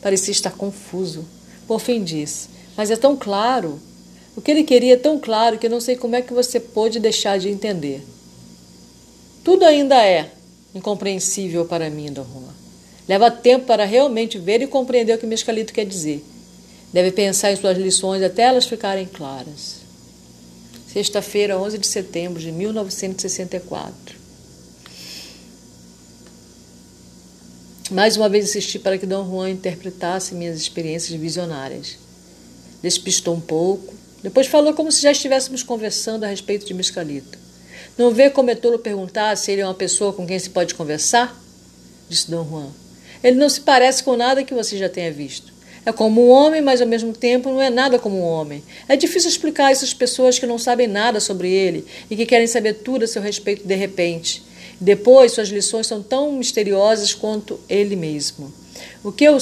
Parecia 0.00 0.32
estar 0.32 0.52
confuso. 0.52 1.24
Por 1.66 1.80
fim 1.80 2.02
disse: 2.02 2.53
Mas 2.76 2.90
é 2.90 2.96
tão 2.96 3.16
claro. 3.16 3.80
O 4.36 4.40
que 4.40 4.50
ele 4.50 4.64
queria 4.64 4.94
é 4.94 4.98
tão 4.98 5.18
claro 5.18 5.58
que 5.58 5.66
eu 5.66 5.70
não 5.70 5.80
sei 5.80 5.96
como 5.96 6.16
é 6.16 6.22
que 6.22 6.32
você 6.32 6.58
pôde 6.58 6.98
deixar 6.98 7.38
de 7.38 7.48
entender. 7.48 8.04
Tudo 9.44 9.64
ainda 9.64 10.02
é 10.04 10.30
incompreensível 10.74 11.64
para 11.66 11.88
mim, 11.88 12.12
Dom 12.12 12.24
Juan. 12.24 12.54
Leva 13.06 13.30
tempo 13.30 13.66
para 13.66 13.84
realmente 13.84 14.38
ver 14.38 14.62
e 14.62 14.66
compreender 14.66 15.14
o 15.14 15.18
que 15.18 15.26
Mescalito 15.26 15.72
quer 15.72 15.84
dizer. 15.84 16.24
Deve 16.92 17.12
pensar 17.12 17.52
em 17.52 17.56
suas 17.56 17.76
lições 17.76 18.22
até 18.22 18.42
elas 18.42 18.66
ficarem 18.66 19.06
claras. 19.06 19.82
Sexta-feira, 20.92 21.58
11 21.58 21.78
de 21.78 21.86
setembro 21.86 22.40
de 22.40 22.50
1964. 22.50 24.16
Mais 27.90 28.16
uma 28.16 28.28
vez 28.28 28.46
insisti 28.46 28.78
para 28.78 28.96
que 28.96 29.04
Dom 29.04 29.28
Juan 29.28 29.50
interpretasse 29.50 30.34
minhas 30.34 30.56
experiências 30.56 31.20
visionárias. 31.20 31.98
Despistou 32.84 33.34
um 33.34 33.40
pouco, 33.40 33.94
depois 34.22 34.46
falou 34.46 34.74
como 34.74 34.92
se 34.92 35.00
já 35.00 35.10
estivéssemos 35.10 35.62
conversando 35.62 36.22
a 36.22 36.26
respeito 36.26 36.66
de 36.66 36.74
Mescalito. 36.74 37.38
Não 37.96 38.10
vê 38.10 38.28
como 38.28 38.50
é 38.50 38.54
tolo 38.54 38.78
perguntar 38.78 39.34
se 39.38 39.50
ele 39.50 39.62
é 39.62 39.66
uma 39.66 39.72
pessoa 39.72 40.12
com 40.12 40.26
quem 40.26 40.38
se 40.38 40.50
pode 40.50 40.74
conversar? 40.74 41.34
Disse 42.10 42.30
Dom 42.30 42.46
Juan. 42.46 42.66
Ele 43.22 43.38
não 43.38 43.48
se 43.48 43.62
parece 43.62 44.04
com 44.04 44.18
nada 44.18 44.44
que 44.44 44.52
você 44.52 44.76
já 44.76 44.86
tenha 44.86 45.10
visto. 45.10 45.50
É 45.86 45.92
como 45.92 46.26
um 46.26 46.28
homem, 46.28 46.60
mas 46.60 46.82
ao 46.82 46.86
mesmo 46.86 47.14
tempo 47.14 47.48
não 47.48 47.62
é 47.62 47.70
nada 47.70 47.98
como 47.98 48.18
um 48.18 48.22
homem. 48.22 48.62
É 48.86 48.96
difícil 48.96 49.30
explicar 49.30 49.72
isso 49.72 49.86
às 49.86 49.94
pessoas 49.94 50.38
que 50.38 50.44
não 50.44 50.58
sabem 50.58 50.86
nada 50.86 51.20
sobre 51.20 51.50
ele 51.50 51.86
e 52.10 52.14
que 52.14 52.26
querem 52.26 52.46
saber 52.46 52.74
tudo 52.74 53.06
a 53.06 53.08
seu 53.08 53.22
respeito 53.22 53.66
de 53.66 53.74
repente. 53.74 54.44
Depois, 54.78 55.32
suas 55.32 55.48
lições 55.48 55.86
são 55.86 56.02
tão 56.02 56.32
misteriosas 56.32 57.14
quanto 57.14 57.58
ele 57.66 57.96
mesmo. 57.96 58.52
O 59.02 59.10
que 59.10 59.24
eu, 59.24 59.38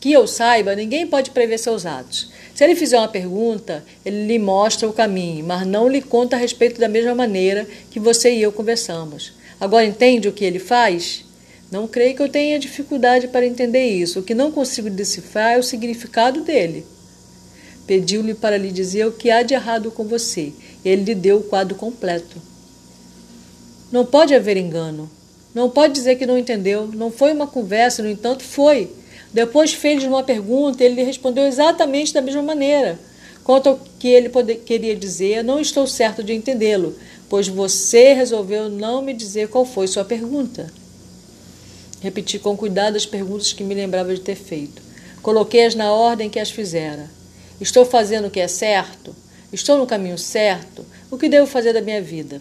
que 0.00 0.10
eu 0.10 0.26
saiba, 0.26 0.74
ninguém 0.74 1.06
pode 1.06 1.32
prever 1.32 1.58
seus 1.58 1.84
atos. 1.84 2.37
Se 2.58 2.64
ele 2.64 2.74
fizer 2.74 2.98
uma 2.98 3.06
pergunta, 3.06 3.84
ele 4.04 4.26
lhe 4.26 4.36
mostra 4.36 4.88
o 4.88 4.92
caminho, 4.92 5.46
mas 5.46 5.64
não 5.64 5.88
lhe 5.88 6.02
conta 6.02 6.34
a 6.34 6.38
respeito 6.40 6.80
da 6.80 6.88
mesma 6.88 7.14
maneira 7.14 7.64
que 7.88 8.00
você 8.00 8.34
e 8.34 8.42
eu 8.42 8.50
conversamos. 8.50 9.32
Agora 9.60 9.86
entende 9.86 10.26
o 10.26 10.32
que 10.32 10.44
ele 10.44 10.58
faz? 10.58 11.24
Não 11.70 11.86
creio 11.86 12.16
que 12.16 12.22
eu 12.22 12.28
tenha 12.28 12.58
dificuldade 12.58 13.28
para 13.28 13.46
entender 13.46 13.86
isso. 13.86 14.18
O 14.18 14.22
que 14.24 14.34
não 14.34 14.50
consigo 14.50 14.90
decifrar 14.90 15.52
é 15.52 15.58
o 15.58 15.62
significado 15.62 16.40
dele. 16.40 16.84
Pediu-lhe 17.86 18.34
para 18.34 18.58
lhe 18.58 18.72
dizer 18.72 19.06
o 19.06 19.12
que 19.12 19.30
há 19.30 19.44
de 19.44 19.54
errado 19.54 19.92
com 19.92 20.02
você. 20.02 20.52
Ele 20.84 21.04
lhe 21.04 21.14
deu 21.14 21.36
o 21.36 21.44
quadro 21.44 21.76
completo. 21.76 22.42
Não 23.92 24.04
pode 24.04 24.34
haver 24.34 24.56
engano. 24.56 25.08
Não 25.54 25.70
pode 25.70 25.92
dizer 25.92 26.16
que 26.16 26.26
não 26.26 26.36
entendeu. 26.36 26.88
Não 26.88 27.12
foi 27.12 27.32
uma 27.32 27.46
conversa, 27.46 28.02
no 28.02 28.10
entanto, 28.10 28.42
foi. 28.42 28.97
Depois 29.32 29.72
fez 29.72 30.04
uma 30.04 30.22
pergunta 30.22 30.82
ele 30.82 31.02
respondeu 31.02 31.44
exatamente 31.44 32.14
da 32.14 32.20
mesma 32.20 32.42
maneira. 32.42 32.98
Quanto 33.44 33.68
ao 33.68 33.80
que 33.98 34.08
ele 34.08 34.28
poder, 34.28 34.56
queria 34.56 34.94
dizer, 34.94 35.42
não 35.42 35.60
estou 35.60 35.86
certo 35.86 36.22
de 36.22 36.34
entendê-lo, 36.34 36.94
pois 37.28 37.48
você 37.48 38.12
resolveu 38.12 38.68
não 38.68 39.02
me 39.02 39.12
dizer 39.12 39.48
qual 39.48 39.64
foi 39.64 39.86
sua 39.86 40.04
pergunta. 40.04 40.70
Repeti 42.00 42.38
com 42.38 42.56
cuidado 42.56 42.96
as 42.96 43.06
perguntas 43.06 43.52
que 43.52 43.64
me 43.64 43.74
lembrava 43.74 44.14
de 44.14 44.20
ter 44.20 44.36
feito. 44.36 44.80
Coloquei-as 45.22 45.74
na 45.74 45.92
ordem 45.92 46.30
que 46.30 46.38
as 46.38 46.50
fizera. 46.50 47.10
Estou 47.60 47.84
fazendo 47.84 48.28
o 48.28 48.30
que 48.30 48.40
é 48.40 48.48
certo? 48.48 49.14
Estou 49.52 49.76
no 49.76 49.86
caminho 49.86 50.16
certo? 50.16 50.84
O 51.10 51.18
que 51.18 51.28
devo 51.28 51.46
fazer 51.46 51.72
da 51.72 51.80
minha 51.80 52.00
vida? 52.00 52.40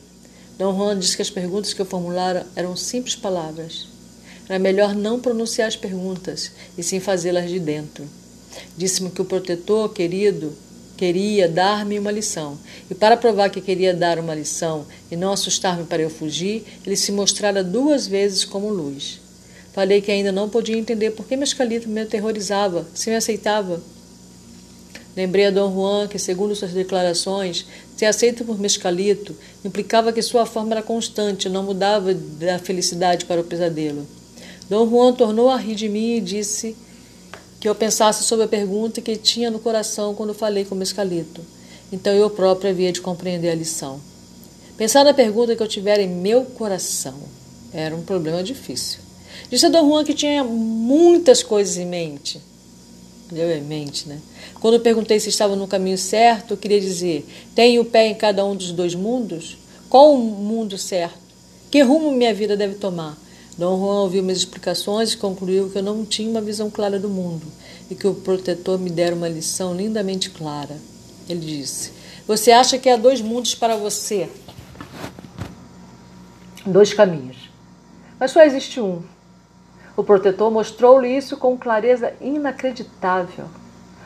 Dom 0.58 0.76
Juan 0.76 1.00
disse 1.00 1.16
que 1.16 1.22
as 1.22 1.30
perguntas 1.30 1.74
que 1.74 1.82
eu 1.82 1.86
formulara 1.86 2.46
eram 2.56 2.76
simples 2.76 3.16
palavras. 3.16 3.88
Era 4.48 4.60
melhor 4.60 4.96
não 4.96 5.20
pronunciar 5.20 5.68
as 5.68 5.76
perguntas 5.76 6.52
e 6.78 6.84
sim 6.84 7.00
fazê-las 7.00 7.50
de 7.50 7.60
dentro. 7.60 8.08
Disse-me 8.78 9.10
que 9.10 9.22
o 9.22 9.26
protetor 9.26 9.94
querido 9.94 10.54
queria 10.98 11.48
dar-me 11.48 12.00
uma 12.00 12.12
lição. 12.12 12.58
E 12.90 12.96
para 12.96 13.16
provar 13.16 13.50
que 13.50 13.62
queria 13.62 13.94
dar 13.94 14.18
uma 14.18 14.34
lição 14.34 14.86
e 15.12 15.16
não 15.16 15.32
assustar-me 15.32 15.86
para 15.86 16.02
eu 16.02 16.10
fugir, 16.10 16.66
ele 16.86 16.96
se 16.96 17.12
mostrara 17.12 17.64
duas 17.64 18.08
vezes 18.08 18.44
como 18.44 18.70
luz. 18.70 19.22
Falei 19.74 20.02
que 20.02 20.12
ainda 20.12 20.32
não 20.32 20.50
podia 20.50 20.76
entender 20.76 21.12
por 21.12 21.28
que 21.28 21.38
Mescalito 21.38 21.88
me 21.88 22.02
aterrorizava, 22.02 22.88
se 22.96 23.12
me 23.12 23.16
aceitava. 23.16 23.80
Lembrei 25.16 25.46
a 25.46 25.52
Dom 25.52 25.72
Juan 25.72 26.08
que, 26.08 26.18
segundo 26.18 26.56
suas 26.56 26.74
declarações, 26.74 27.66
ser 27.96 28.06
aceito 28.06 28.44
por 28.44 28.60
Mescalito 28.60 29.36
implicava 29.64 30.12
que 30.12 30.22
sua 30.22 30.46
forma 30.46 30.74
era 30.74 30.82
constante, 30.82 31.50
não 31.50 31.64
mudava 31.64 32.14
da 32.14 32.58
felicidade 32.58 33.26
para 33.26 33.42
o 33.42 33.44
pesadelo. 33.44 34.08
Dom 34.70 34.90
Juan 34.90 35.14
tornou 35.14 35.50
a 35.50 35.56
rir 35.56 35.76
de 35.76 35.88
mim 35.88 36.16
e 36.16 36.22
disse 36.22 36.76
que 37.60 37.70
eu 37.70 37.76
pensasse 37.76 38.24
sobre 38.24 38.46
a 38.46 38.48
pergunta 38.48 39.02
que 39.02 39.16
tinha 39.16 39.50
no 39.50 39.60
coração 39.60 40.14
quando 40.14 40.34
falei 40.34 40.66
com 40.66 40.76
Mescalito. 40.76 41.42
Então 41.92 42.14
eu 42.14 42.30
próprio 42.30 42.70
havia 42.70 42.92
de 42.92 43.02
compreender 43.02 43.50
a 43.50 43.56
lição. 43.56 44.00
Pensar 44.78 45.06
na 45.06 45.14
pergunta 45.14 45.56
que 45.56 45.64
eu 45.64 45.68
tivera 45.68 46.02
em 46.02 46.10
meu 46.10 46.44
coração 46.44 47.16
era 47.74 47.96
um 47.96 48.04
problema 48.04 48.44
difícil. 48.44 49.00
Disse 49.50 49.66
a 49.66 49.70
Dom 49.70 49.88
Juan 49.88 50.04
que 50.04 50.14
tinha 50.14 50.44
muitas 50.44 51.42
coisas 51.42 51.78
em 51.78 51.86
mente. 51.86 52.42
Deu 53.32 53.50
em 53.50 53.62
mente, 53.62 54.08
né? 54.08 54.20
Quando 54.60 54.80
perguntei 54.80 55.20
se 55.20 55.30
estava 55.30 55.56
no 55.56 55.68
caminho 55.68 55.98
certo, 55.98 56.54
eu 56.54 56.58
queria 56.58 56.80
dizer: 56.80 57.26
tenho 57.56 57.82
o 57.82 57.86
pé 57.86 58.08
em 58.08 58.16
cada 58.16 58.46
um 58.46 58.56
dos 58.56 58.72
dois 58.72 58.96
mundos? 58.96 59.58
Qual 59.90 60.14
o 60.14 60.18
mundo 60.18 60.78
certo? 60.78 61.20
Que 61.70 61.82
rumo 61.82 62.12
minha 62.12 62.34
vida 62.34 62.56
deve 62.56 62.76
tomar? 62.76 63.18
Dom 63.58 63.76
Juan 63.80 64.02
ouviu 64.02 64.22
minhas 64.22 64.38
explicações 64.38 65.14
e 65.14 65.18
concluiu 65.18 65.70
que 65.70 65.80
eu 65.80 65.84
não 65.84 66.06
tinha 66.06 66.30
uma 66.30 66.42
visão 66.42 66.70
clara 66.70 67.00
do 67.00 67.10
mundo 67.10 67.48
e 67.90 67.96
que 67.96 68.06
o 68.06 68.14
protetor 68.14 68.78
me 68.78 68.92
dera 68.92 69.16
uma 69.16 69.28
lição 69.28 69.74
lindamente 69.74 70.30
clara. 70.30 70.78
Ele 71.28 71.40
disse: 71.40 71.92
Você 72.28 72.52
acha 72.52 72.78
que 72.78 72.88
há 72.88 72.96
dois 72.96 73.20
mundos 73.20 73.56
para 73.56 73.76
você? 73.76 74.30
Dois 76.64 76.94
caminhos. 76.94 77.50
Mas 78.20 78.30
só 78.30 78.44
existe 78.44 78.80
um. 78.80 79.02
O 79.96 80.04
protetor 80.04 80.52
mostrou-lhe 80.52 81.10
isso 81.10 81.36
com 81.38 81.58
clareza 81.58 82.14
inacreditável. 82.22 83.46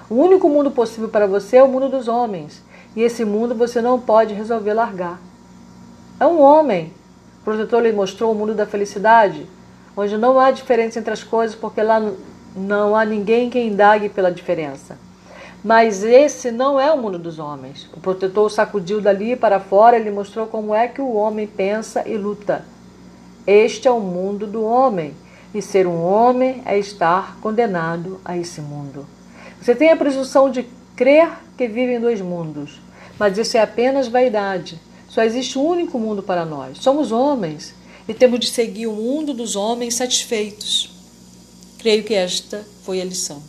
O 0.09 0.15
único 0.15 0.47
mundo 0.47 0.71
possível 0.71 1.09
para 1.09 1.27
você 1.27 1.57
é 1.57 1.63
o 1.63 1.67
mundo 1.67 1.89
dos 1.89 2.07
homens, 2.07 2.61
e 2.95 3.01
esse 3.01 3.25
mundo 3.25 3.53
você 3.53 3.81
não 3.81 3.99
pode 3.99 4.33
resolver 4.33 4.73
largar. 4.73 5.19
É 6.17 6.25
um 6.25 6.39
homem. 6.39 6.93
O 7.41 7.43
protetor 7.43 7.81
lhe 7.81 7.91
mostrou 7.91 8.31
o 8.31 8.35
mundo 8.35 8.53
da 8.53 8.65
felicidade, 8.65 9.47
onde 9.97 10.17
não 10.17 10.39
há 10.39 10.51
diferença 10.51 10.99
entre 10.99 11.11
as 11.11 11.23
coisas, 11.23 11.55
porque 11.55 11.81
lá 11.81 11.99
não 12.55 12.95
há 12.95 13.03
ninguém 13.03 13.49
que 13.49 13.59
indague 13.59 14.09
pela 14.09 14.31
diferença. 14.31 14.97
Mas 15.63 16.03
esse 16.03 16.51
não 16.51 16.79
é 16.79 16.91
o 16.91 16.97
mundo 16.97 17.19
dos 17.19 17.39
homens. 17.39 17.89
O 17.93 17.99
protetor 17.99 18.45
o 18.45 18.49
sacudiu 18.49 19.01
dali 19.01 19.35
para 19.35 19.59
fora 19.59 19.97
e 19.97 20.03
lhe 20.03 20.11
mostrou 20.11 20.47
como 20.47 20.73
é 20.73 20.87
que 20.87 21.01
o 21.01 21.13
homem 21.13 21.47
pensa 21.47 22.07
e 22.07 22.15
luta. 22.15 22.63
Este 23.45 23.87
é 23.87 23.91
o 23.91 23.99
mundo 23.99 24.45
do 24.45 24.63
homem, 24.63 25.13
e 25.53 25.61
ser 25.61 25.85
um 25.87 26.03
homem 26.03 26.61
é 26.65 26.77
estar 26.77 27.37
condenado 27.41 28.21
a 28.23 28.37
esse 28.37 28.61
mundo. 28.61 29.05
Você 29.59 29.75
tem 29.75 29.91
a 29.91 29.97
presunção 29.97 30.49
de 30.49 30.65
crer 30.95 31.29
que 31.57 31.67
vive 31.67 31.95
em 31.95 31.99
dois 31.99 32.21
mundos, 32.21 32.79
mas 33.19 33.37
isso 33.37 33.57
é 33.57 33.61
apenas 33.61 34.07
vaidade. 34.07 34.79
Só 35.13 35.23
existe 35.23 35.59
um 35.59 35.65
único 35.65 35.99
mundo 35.99 36.23
para 36.23 36.45
nós. 36.45 36.77
Somos 36.79 37.11
homens 37.11 37.73
e 38.07 38.13
temos 38.13 38.39
de 38.39 38.47
seguir 38.47 38.87
o 38.87 38.93
mundo 38.93 39.33
dos 39.33 39.57
homens 39.57 39.95
satisfeitos. 39.95 40.89
Creio 41.79 42.03
que 42.03 42.13
esta 42.13 42.65
foi 42.83 43.01
a 43.01 43.05
lição. 43.05 43.43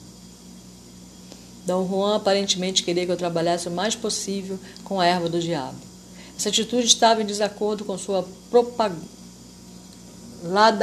Dom 1.65 1.87
Juan 1.89 2.17
aparentemente 2.17 2.83
queria 2.83 3.07
que 3.07 3.13
eu 3.13 3.17
trabalhasse 3.17 3.69
o 3.69 3.71
mais 3.71 3.95
possível 3.95 4.59
com 4.83 5.01
a 5.01 5.07
erva 5.07 5.29
do 5.29 5.41
diabo. 5.41 5.77
Essa 6.37 6.49
atitude 6.49 6.87
estava 6.87 7.23
em 7.23 7.27
desacordo 7.27 7.85
com 7.85 7.97
sua 7.97 8.27
propaganda 8.51 9.07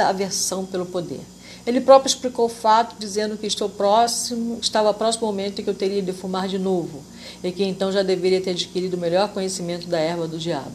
aversão 0.08 0.64
pelo 0.64 0.86
poder. 0.86 1.20
Ele 1.66 1.80
próprio 1.80 2.08
explicou 2.08 2.46
o 2.46 2.48
fato, 2.48 2.96
dizendo 2.98 3.36
que 3.36 3.46
estou 3.46 3.68
próximo, 3.68 4.58
estava 4.60 4.94
próximo 4.94 5.26
ao 5.26 5.32
momento 5.32 5.60
em 5.60 5.64
que 5.64 5.70
eu 5.70 5.74
teria 5.74 6.00
de 6.00 6.12
fumar 6.12 6.48
de 6.48 6.58
novo, 6.58 7.02
e 7.44 7.52
que 7.52 7.62
então 7.64 7.92
já 7.92 8.02
deveria 8.02 8.40
ter 8.40 8.50
adquirido 8.50 8.94
o 8.94 8.98
melhor 8.98 9.28
conhecimento 9.28 9.86
da 9.86 9.98
erva 9.98 10.26
do 10.26 10.38
diabo. 10.38 10.72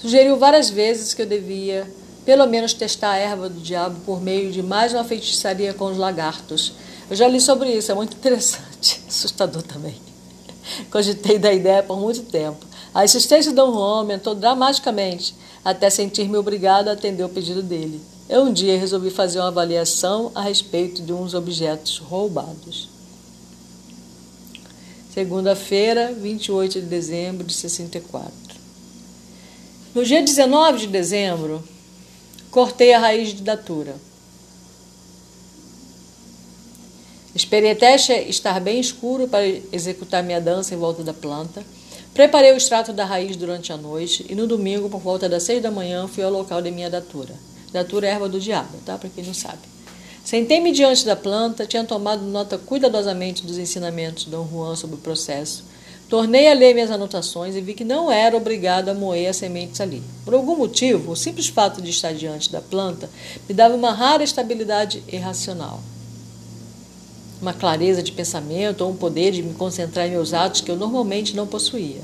Sugeriu 0.00 0.36
várias 0.36 0.68
vezes 0.68 1.14
que 1.14 1.22
eu 1.22 1.26
devia, 1.26 1.88
pelo 2.24 2.46
menos, 2.46 2.74
testar 2.74 3.12
a 3.12 3.16
erva 3.16 3.48
do 3.48 3.60
diabo 3.60 4.00
por 4.04 4.20
meio 4.20 4.50
de 4.50 4.62
mais 4.62 4.92
uma 4.92 5.04
feitiçaria 5.04 5.72
com 5.74 5.84
os 5.84 5.96
lagartos, 5.96 6.72
eu 7.10 7.16
já 7.16 7.26
li 7.26 7.40
sobre 7.40 7.72
isso, 7.72 7.90
é 7.90 7.94
muito 7.94 8.16
interessante, 8.16 9.02
assustador 9.08 9.62
também. 9.62 9.96
Cogitei 10.90 11.38
da 11.38 11.52
ideia 11.52 11.82
por 11.82 11.98
muito 11.98 12.22
tempo. 12.22 12.64
A 12.94 13.04
insistência 13.04 13.50
de 13.50 13.56
Dom 13.56 13.72
Juan 13.72 13.98
aumentou 13.98 14.34
dramaticamente, 14.34 15.34
até 15.64 15.90
sentir-me 15.90 16.36
obrigado 16.36 16.88
a 16.88 16.92
atender 16.92 17.24
o 17.24 17.28
pedido 17.28 17.62
dele. 17.62 18.00
Eu 18.30 18.44
um 18.44 18.52
dia 18.52 18.78
resolvi 18.78 19.10
fazer 19.10 19.40
uma 19.40 19.48
avaliação 19.48 20.30
a 20.36 20.42
respeito 20.42 21.02
de 21.02 21.12
uns 21.12 21.34
objetos 21.34 21.98
roubados. 21.98 22.88
Segunda-feira, 25.12 26.12
28 26.12 26.80
de 26.80 26.86
dezembro 26.86 27.44
de 27.44 27.52
64. 27.52 28.32
No 29.92 30.04
dia 30.04 30.22
19 30.22 30.78
de 30.78 30.86
dezembro, 30.86 31.60
cortei 32.52 32.94
a 32.94 33.00
raiz 33.00 33.34
de 33.34 33.42
datura. 33.42 33.96
Esperei 37.34 37.72
até 37.72 37.96
estar 38.28 38.60
bem 38.60 38.78
escuro 38.78 39.26
para 39.26 39.44
executar 39.72 40.22
minha 40.22 40.40
dança 40.40 40.72
em 40.72 40.78
volta 40.78 41.02
da 41.02 41.12
planta. 41.12 41.64
Preparei 42.14 42.52
o 42.52 42.56
extrato 42.56 42.92
da 42.92 43.04
raiz 43.04 43.34
durante 43.34 43.72
a 43.72 43.76
noite 43.76 44.24
e 44.28 44.36
no 44.36 44.46
domingo, 44.46 44.88
por 44.88 45.00
volta 45.00 45.28
das 45.28 45.42
seis 45.42 45.60
da 45.60 45.70
manhã, 45.72 46.06
fui 46.06 46.22
ao 46.22 46.30
local 46.30 46.62
de 46.62 46.70
minha 46.70 46.88
datura. 46.88 47.49
Datura 47.72 48.06
é 48.06 48.10
erva 48.10 48.28
do 48.28 48.40
diabo, 48.40 48.78
tá? 48.84 48.98
Para 48.98 49.08
quem 49.08 49.24
não 49.24 49.34
sabe. 49.34 49.58
Sentei-me 50.24 50.72
diante 50.72 51.04
da 51.04 51.16
planta, 51.16 51.66
tinha 51.66 51.84
tomado 51.84 52.22
nota 52.22 52.58
cuidadosamente 52.58 53.46
dos 53.46 53.58
ensinamentos 53.58 54.24
de 54.24 54.30
Dom 54.30 54.46
Juan 54.50 54.76
sobre 54.76 54.96
o 54.96 55.00
processo. 55.00 55.64
Tornei 56.08 56.50
a 56.50 56.54
ler 56.54 56.74
minhas 56.74 56.90
anotações 56.90 57.54
e 57.54 57.60
vi 57.60 57.72
que 57.72 57.84
não 57.84 58.10
era 58.10 58.36
obrigado 58.36 58.88
a 58.88 58.94
moer 58.94 59.30
as 59.30 59.36
sementes 59.36 59.80
ali. 59.80 60.02
Por 60.24 60.34
algum 60.34 60.56
motivo, 60.56 61.12
o 61.12 61.16
simples 61.16 61.48
fato 61.48 61.80
de 61.80 61.90
estar 61.90 62.12
diante 62.12 62.50
da 62.50 62.60
planta 62.60 63.08
me 63.48 63.54
dava 63.54 63.74
uma 63.74 63.92
rara 63.92 64.24
estabilidade 64.24 65.02
irracional 65.08 65.80
uma 67.40 67.52
clareza 67.54 68.02
de 68.02 68.12
pensamento 68.12 68.82
ou 68.82 68.90
um 68.90 68.96
poder 68.96 69.32
de 69.32 69.42
me 69.42 69.54
concentrar 69.54 70.06
em 70.06 70.10
meus 70.10 70.34
atos 70.34 70.60
que 70.60 70.70
eu 70.70 70.76
normalmente 70.76 71.34
não 71.34 71.46
possuía. 71.46 72.00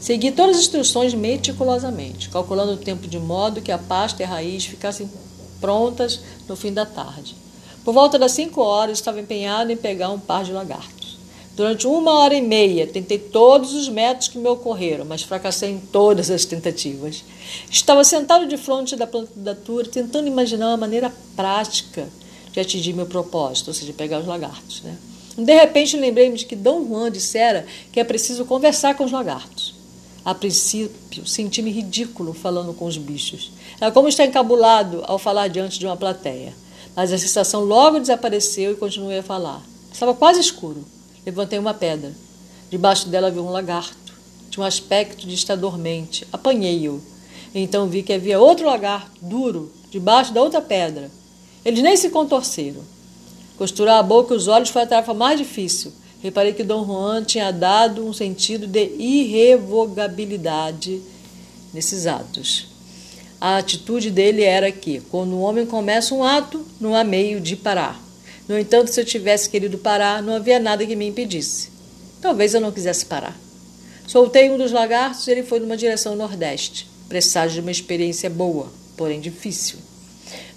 Segui 0.00 0.30
todas 0.30 0.56
as 0.56 0.62
instruções 0.62 1.12
meticulosamente, 1.12 2.28
calculando 2.28 2.72
o 2.72 2.76
tempo 2.76 3.08
de 3.08 3.18
modo 3.18 3.60
que 3.60 3.72
a 3.72 3.78
pasta 3.78 4.22
e 4.22 4.24
a 4.24 4.28
raiz 4.28 4.64
ficassem 4.64 5.10
prontas 5.60 6.20
no 6.48 6.54
fim 6.54 6.72
da 6.72 6.86
tarde. 6.86 7.34
Por 7.84 7.92
volta 7.92 8.18
das 8.18 8.32
cinco 8.32 8.60
horas, 8.60 8.98
estava 8.98 9.20
empenhado 9.20 9.72
em 9.72 9.76
pegar 9.76 10.10
um 10.10 10.18
par 10.18 10.44
de 10.44 10.52
lagartos. 10.52 11.18
Durante 11.56 11.88
uma 11.88 12.12
hora 12.20 12.36
e 12.36 12.40
meia, 12.40 12.86
tentei 12.86 13.18
todos 13.18 13.74
os 13.74 13.88
métodos 13.88 14.28
que 14.28 14.38
me 14.38 14.48
ocorreram, 14.48 15.04
mas 15.04 15.22
fracassei 15.22 15.70
em 15.70 15.80
todas 15.80 16.30
as 16.30 16.44
tentativas. 16.44 17.24
Estava 17.68 18.04
sentado 18.04 18.46
de 18.46 18.56
frente 18.56 18.94
da 18.94 19.08
plantatura, 19.08 19.88
tentando 19.88 20.28
imaginar 20.28 20.68
uma 20.68 20.76
maneira 20.76 21.12
prática 21.34 22.08
de 22.52 22.60
atingir 22.60 22.92
meu 22.92 23.06
propósito, 23.06 23.68
ou 23.68 23.74
seja, 23.74 23.92
pegar 23.92 24.20
os 24.20 24.26
lagartos. 24.26 24.82
Né? 24.82 24.96
De 25.36 25.52
repente 25.52 25.96
lembrei-me 25.96 26.36
de 26.36 26.46
que 26.46 26.54
Dom 26.54 26.86
Juan 26.86 27.10
dissera 27.10 27.66
que 27.90 27.98
é 27.98 28.04
preciso 28.04 28.44
conversar 28.44 28.96
com 28.96 29.04
os 29.04 29.10
lagartos. 29.10 29.77
A 30.28 30.34
princípio, 30.34 31.26
senti-me 31.26 31.70
ridículo 31.70 32.34
falando 32.34 32.74
com 32.74 32.84
os 32.84 32.98
bichos. 32.98 33.50
Era 33.80 33.90
como 33.90 34.08
estar 34.08 34.26
encabulado 34.26 35.02
ao 35.06 35.18
falar 35.18 35.48
diante 35.48 35.78
de 35.78 35.86
uma 35.86 35.96
plateia. 35.96 36.54
Mas 36.94 37.10
a 37.10 37.16
sensação 37.16 37.64
logo 37.64 37.98
desapareceu 37.98 38.72
e 38.72 38.76
continuei 38.76 39.20
a 39.20 39.22
falar. 39.22 39.62
Estava 39.90 40.12
quase 40.12 40.38
escuro. 40.38 40.84
Levantei 41.24 41.58
uma 41.58 41.72
pedra. 41.72 42.14
Debaixo 42.68 43.08
dela 43.08 43.28
havia 43.28 43.40
um 43.40 43.48
lagarto. 43.48 44.12
Tinha 44.50 44.64
um 44.64 44.66
aspecto 44.66 45.26
de 45.26 45.32
estar 45.32 45.56
dormente. 45.56 46.28
Apanhei-o. 46.30 47.00
Então 47.54 47.88
vi 47.88 48.02
que 48.02 48.12
havia 48.12 48.38
outro 48.38 48.66
lagarto, 48.66 49.12
duro, 49.22 49.72
debaixo 49.90 50.34
da 50.34 50.42
outra 50.42 50.60
pedra. 50.60 51.10
Eles 51.64 51.82
nem 51.82 51.96
se 51.96 52.10
contorceram. 52.10 52.82
Costurar 53.56 53.98
a 53.98 54.02
boca 54.02 54.34
e 54.34 54.36
os 54.36 54.46
olhos 54.46 54.68
foi 54.68 54.82
a 54.82 54.86
tarefa 54.86 55.14
mais 55.14 55.38
difícil. 55.38 55.90
Reparei 56.22 56.52
que 56.52 56.64
Dom 56.64 56.84
Juan 56.84 57.22
tinha 57.22 57.52
dado 57.52 58.04
um 58.04 58.12
sentido 58.12 58.66
de 58.66 58.90
irrevogabilidade 58.98 61.00
nesses 61.72 62.06
atos. 62.06 62.66
A 63.40 63.58
atitude 63.58 64.10
dele 64.10 64.42
era 64.42 64.72
que, 64.72 65.00
quando 65.10 65.32
um 65.32 65.42
homem 65.42 65.64
começa 65.64 66.12
um 66.12 66.24
ato, 66.24 66.66
não 66.80 66.94
há 66.94 67.04
meio 67.04 67.40
de 67.40 67.54
parar. 67.54 68.02
No 68.48 68.58
entanto, 68.58 68.90
se 68.90 69.00
eu 69.00 69.04
tivesse 69.04 69.48
querido 69.48 69.78
parar, 69.78 70.22
não 70.22 70.34
havia 70.34 70.58
nada 70.58 70.84
que 70.84 70.96
me 70.96 71.06
impedisse. 71.06 71.70
Talvez 72.20 72.52
eu 72.52 72.60
não 72.60 72.72
quisesse 72.72 73.06
parar. 73.06 73.38
Soltei 74.08 74.50
um 74.50 74.58
dos 74.58 74.72
lagartos 74.72 75.26
e 75.28 75.30
ele 75.30 75.44
foi 75.44 75.60
numa 75.60 75.76
direção 75.76 76.16
nordeste, 76.16 76.88
presságio 77.08 77.56
de 77.56 77.60
uma 77.60 77.70
experiência 77.70 78.28
boa, 78.28 78.72
porém 78.96 79.20
difícil. 79.20 79.78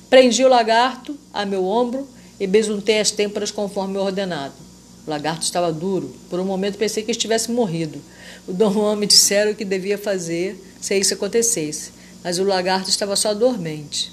Prendi 0.10 0.44
o 0.44 0.50
lagarto 0.50 1.16
a 1.32 1.46
meu 1.46 1.66
ombro 1.66 2.08
e 2.40 2.48
besuntei 2.48 3.00
as 3.00 3.12
têmporas 3.12 3.52
conforme 3.52 3.98
ordenado. 3.98 4.71
O 5.06 5.10
lagarto 5.10 5.44
estava 5.44 5.72
duro. 5.72 6.14
Por 6.30 6.40
um 6.40 6.46
momento 6.46 6.78
pensei 6.78 7.04
que 7.04 7.12
estivesse 7.12 7.52
morrido. 7.52 8.02
O 8.48 8.54
Dom 8.54 8.72
Juan 8.72 8.96
me 8.96 9.08
disseram 9.08 9.52
o 9.52 9.56
que 9.56 9.66
devia 9.66 9.98
fazer 9.98 10.56
se 10.80 10.98
isso 10.98 11.14
acontecesse, 11.14 11.92
mas 12.24 12.40
o 12.40 12.44
lagarto 12.44 12.90
estava 12.90 13.16
só 13.16 13.34
dormente. 13.34 14.12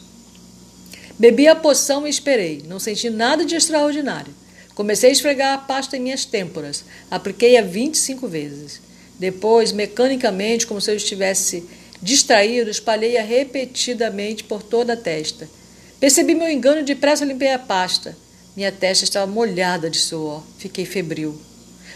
Bebi 1.19 1.49
a 1.49 1.57
poção 1.57 2.07
e 2.07 2.11
esperei. 2.11 2.63
Não 2.67 2.79
senti 2.79 3.11
nada 3.11 3.45
de 3.45 3.57
extraordinário. 3.57 4.33
Comecei 4.75 5.11
a 5.11 5.13
esfregar 5.13 5.55
a 5.55 5.59
pasta 5.59 5.97
em 5.97 6.01
minhas 6.01 6.25
têmporas. 6.25 6.85
Apliquei-a 7.11 7.63
25 7.63 8.29
vezes. 8.29 8.81
Depois, 9.19 9.73
mecanicamente, 9.73 10.67
como 10.67 10.81
se 10.81 10.91
eu 10.91 10.95
estivesse 10.95 11.69
distraído, 12.01 12.71
espalhei-a 12.71 13.23
repetidamente 13.23 14.45
por 14.45 14.63
toda 14.63 14.93
a 14.93 14.97
testa. 14.97 15.49
Percebi 15.99 16.35
meu 16.35 16.49
engano 16.49 16.81
e 16.81 16.85
depressa 16.85 17.25
limpei 17.25 17.53
a 17.53 17.59
pasta. 17.59 18.17
Minha 18.57 18.73
testa 18.73 19.05
estava 19.05 19.27
molhada 19.27 19.89
de 19.89 19.99
suor. 19.99 20.43
Fiquei 20.59 20.85
febril. 20.85 21.41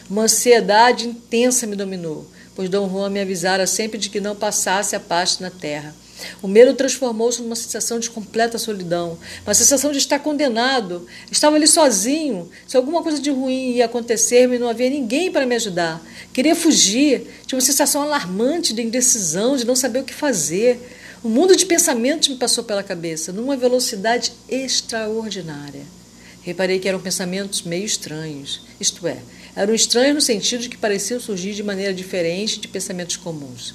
Uma 0.08 0.22
ansiedade 0.24 1.08
intensa 1.08 1.66
me 1.66 1.76
dominou, 1.76 2.26
pois 2.54 2.68
Dom 2.68 2.88
Juan 2.88 3.10
me 3.10 3.20
avisara 3.20 3.66
sempre 3.66 3.98
de 3.98 4.10
que 4.10 4.20
não 4.20 4.36
passasse 4.36 4.94
a 4.94 5.00
pasta 5.00 5.42
na 5.42 5.50
terra. 5.50 5.94
O 6.40 6.48
medo 6.48 6.74
transformou-se 6.74 7.42
numa 7.42 7.56
sensação 7.56 7.98
de 7.98 8.10
completa 8.10 8.58
solidão, 8.58 9.18
uma 9.44 9.54
sensação 9.54 9.90
de 9.90 9.98
estar 9.98 10.18
condenado. 10.18 11.06
Estava 11.30 11.56
ali 11.56 11.66
sozinho. 11.66 12.48
Se 12.66 12.76
alguma 12.76 13.02
coisa 13.02 13.20
de 13.20 13.30
ruim 13.30 13.72
ia 13.72 13.86
acontecer-me, 13.86 14.58
não 14.58 14.68
havia 14.68 14.90
ninguém 14.90 15.30
para 15.32 15.46
me 15.46 15.56
ajudar. 15.56 16.00
Queria 16.32 16.54
fugir. 16.54 17.26
Tinha 17.46 17.56
uma 17.56 17.64
sensação 17.64 18.02
alarmante 18.02 18.72
de 18.72 18.82
indecisão, 18.82 19.56
de 19.56 19.66
não 19.66 19.74
saber 19.74 20.00
o 20.00 20.04
que 20.04 20.14
fazer. 20.14 20.78
Um 21.24 21.28
mundo 21.28 21.56
de 21.56 21.66
pensamentos 21.66 22.28
me 22.28 22.36
passou 22.36 22.64
pela 22.64 22.82
cabeça, 22.82 23.32
numa 23.32 23.56
velocidade 23.56 24.32
extraordinária. 24.48 26.01
Reparei 26.42 26.80
que 26.80 26.88
eram 26.88 27.00
pensamentos 27.00 27.62
meio 27.62 27.84
estranhos, 27.84 28.62
isto 28.80 29.06
é, 29.06 29.18
eram 29.54 29.72
estranhos 29.72 30.14
no 30.14 30.20
sentido 30.20 30.62
de 30.62 30.68
que 30.68 30.76
pareciam 30.76 31.20
surgir 31.20 31.54
de 31.54 31.62
maneira 31.62 31.94
diferente 31.94 32.58
de 32.58 32.66
pensamentos 32.66 33.16
comuns. 33.16 33.74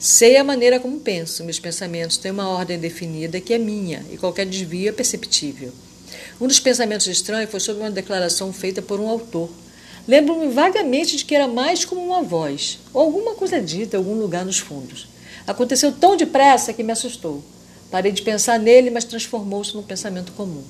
Sei 0.00 0.36
a 0.36 0.42
maneira 0.44 0.80
como 0.80 0.98
penso, 1.00 1.44
meus 1.44 1.60
pensamentos 1.60 2.16
têm 2.16 2.32
uma 2.32 2.48
ordem 2.48 2.78
definida 2.78 3.40
que 3.40 3.54
é 3.54 3.58
minha 3.58 4.04
e 4.12 4.16
qualquer 4.16 4.46
desvio 4.46 4.88
é 4.88 4.92
perceptível. 4.92 5.72
Um 6.40 6.46
dos 6.46 6.58
pensamentos 6.58 7.06
estranhos 7.06 7.50
foi 7.50 7.60
sobre 7.60 7.82
uma 7.82 7.90
declaração 7.90 8.52
feita 8.52 8.80
por 8.80 8.98
um 8.98 9.08
autor. 9.08 9.50
Lembro-me 10.06 10.52
vagamente 10.52 11.16
de 11.16 11.24
que 11.24 11.34
era 11.34 11.46
mais 11.46 11.84
como 11.84 12.00
uma 12.00 12.22
voz, 12.22 12.78
ou 12.92 13.02
alguma 13.02 13.34
coisa 13.34 13.60
dita 13.60 13.96
em 13.96 13.98
algum 13.98 14.14
lugar 14.14 14.44
nos 14.44 14.58
fundos. 14.58 15.08
Aconteceu 15.46 15.92
tão 15.92 16.16
depressa 16.16 16.72
que 16.72 16.82
me 16.82 16.92
assustou. 16.92 17.42
Parei 17.90 18.12
de 18.12 18.22
pensar 18.22 18.58
nele, 18.58 18.90
mas 18.90 19.04
transformou-se 19.04 19.74
num 19.74 19.82
pensamento 19.82 20.32
comum. 20.32 20.64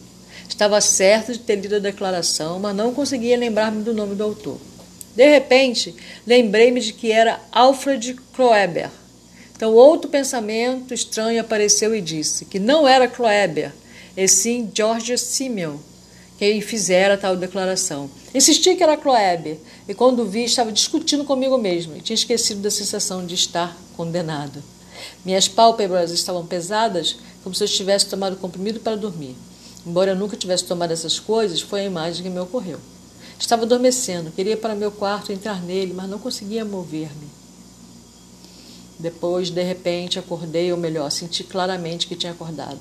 Estava 0.49 0.81
certo 0.81 1.33
de 1.33 1.39
ter 1.39 1.57
lido 1.57 1.77
a 1.77 1.81
declaração, 1.81 2.59
mas 2.59 2.75
não 2.75 2.95
conseguia 2.95 3.37
lembrar-me 3.37 3.83
do 3.83 3.95
nome 3.95 4.15
do 4.15 4.25
autor. 4.25 4.59
De 5.15 5.29
repente, 5.29 5.95
lembrei-me 6.27 6.81
de 6.81 6.93
que 6.93 7.13
era 7.13 7.41
Alfred 7.53 8.15
Kroeber. 8.33 8.91
Então, 9.55 9.75
outro 9.75 10.09
pensamento 10.09 10.95
estranho 10.95 11.41
apareceu 11.41 11.95
e 11.95 12.01
disse 12.01 12.45
que 12.45 12.59
não 12.59 12.87
era 12.87 13.09
Kroeber, 13.09 13.73
e 14.17 14.29
sim 14.29 14.71
George 14.73 15.19
Simmel, 15.19 15.81
quem 16.39 16.61
fizera 16.61 17.19
tal 17.19 17.37
declaração. 17.37 18.09
Insisti 18.33 18.77
que 18.77 18.83
era 18.83 18.97
Kroeber, 18.97 19.59
e 19.89 19.95
quando 19.95 20.25
vi, 20.25 20.45
estava 20.45 20.71
discutindo 20.71 21.25
comigo 21.25 21.59
mesmo 21.59 21.97
e 21.97 22.01
tinha 22.01 22.15
esquecido 22.15 22.61
da 22.61 22.71
sensação 22.71 23.27
de 23.27 23.35
estar 23.35 23.77
condenado. 23.97 24.63
Minhas 25.25 25.49
pálpebras 25.49 26.13
estavam 26.13 26.47
pesadas, 26.47 27.17
como 27.43 27.55
se 27.55 27.65
eu 27.65 27.69
tivesse 27.69 28.07
tomado 28.07 28.37
comprimido 28.37 28.79
para 28.81 28.97
dormir. 28.97 29.37
Embora 29.87 30.13
eu 30.13 30.17
nunca 30.17 30.37
tivesse 30.37 30.65
tomado 30.65 30.93
essas 30.93 31.19
coisas, 31.19 31.61
foi 31.61 31.81
a 31.81 31.85
imagem 31.85 32.23
que 32.23 32.31
me 32.31 32.41
ocorreu. 32.41 32.79
Estava 33.39 33.63
adormecendo, 33.63 34.31
queria 34.33 34.55
ir 34.55 34.57
para 34.57 34.75
meu 34.75 34.91
quarto 34.91 35.33
entrar 35.33 35.63
nele, 35.63 35.93
mas 35.95 36.09
não 36.09 36.19
conseguia 36.19 36.65
mover-me. 36.65 37.29
Depois, 38.99 39.49
de 39.49 39.63
repente, 39.63 40.19
acordei, 40.19 40.73
ou 40.73 40.79
melhor, 40.79 41.09
senti 41.11 41.45
claramente 41.45 42.09
que 42.09 42.17
tinha 42.17 42.33
acordado. 42.33 42.79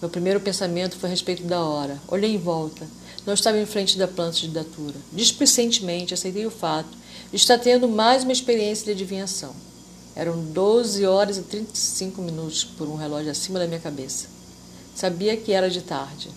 Meu 0.00 0.08
primeiro 0.08 0.40
pensamento 0.40 0.96
foi 0.96 1.08
a 1.08 1.10
respeito 1.10 1.42
da 1.42 1.60
hora. 1.60 2.00
Olhei 2.08 2.34
em 2.34 2.38
volta. 2.38 2.86
Não 3.26 3.34
estava 3.34 3.58
em 3.58 3.66
frente 3.66 3.98
da 3.98 4.08
planta 4.08 4.38
de 4.38 4.48
datura. 4.48 4.94
Displicentemente 5.12 6.14
aceitei 6.14 6.46
o 6.46 6.50
fato 6.50 6.90
de 7.30 7.36
estar 7.36 7.58
tendo 7.58 7.88
mais 7.88 8.22
uma 8.22 8.32
experiência 8.32 8.84
de 8.86 8.90
adivinhação. 8.92 9.54
Eram 10.14 10.42
12 10.44 11.06
horas 11.06 11.38
e 11.38 11.42
35 11.42 12.20
minutos 12.20 12.64
por 12.64 12.88
um 12.88 12.96
relógio 12.96 13.30
acima 13.30 13.58
da 13.58 13.66
minha 13.66 13.80
cabeça. 13.80 14.31
Sabia 14.94 15.36
que 15.36 15.52
era 15.52 15.70
de 15.70 15.82
tarde. 15.82 16.28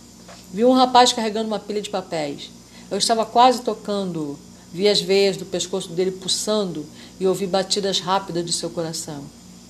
Vi 0.53 0.63
um 0.63 0.71
rapaz 0.71 1.11
carregando 1.11 1.47
uma 1.47 1.59
pilha 1.59 1.81
de 1.81 1.89
papéis. 1.89 2.49
Eu 2.89 2.97
estava 2.97 3.25
quase 3.25 3.61
tocando, 3.61 4.37
vi 4.71 4.87
as 4.87 5.01
veias 5.01 5.37
do 5.37 5.45
pescoço 5.45 5.89
dele 5.89 6.11
pulsando 6.11 6.85
e 7.19 7.27
ouvi 7.27 7.45
batidas 7.45 7.99
rápidas 7.99 8.45
de 8.45 8.53
seu 8.53 8.69
coração. 8.69 9.23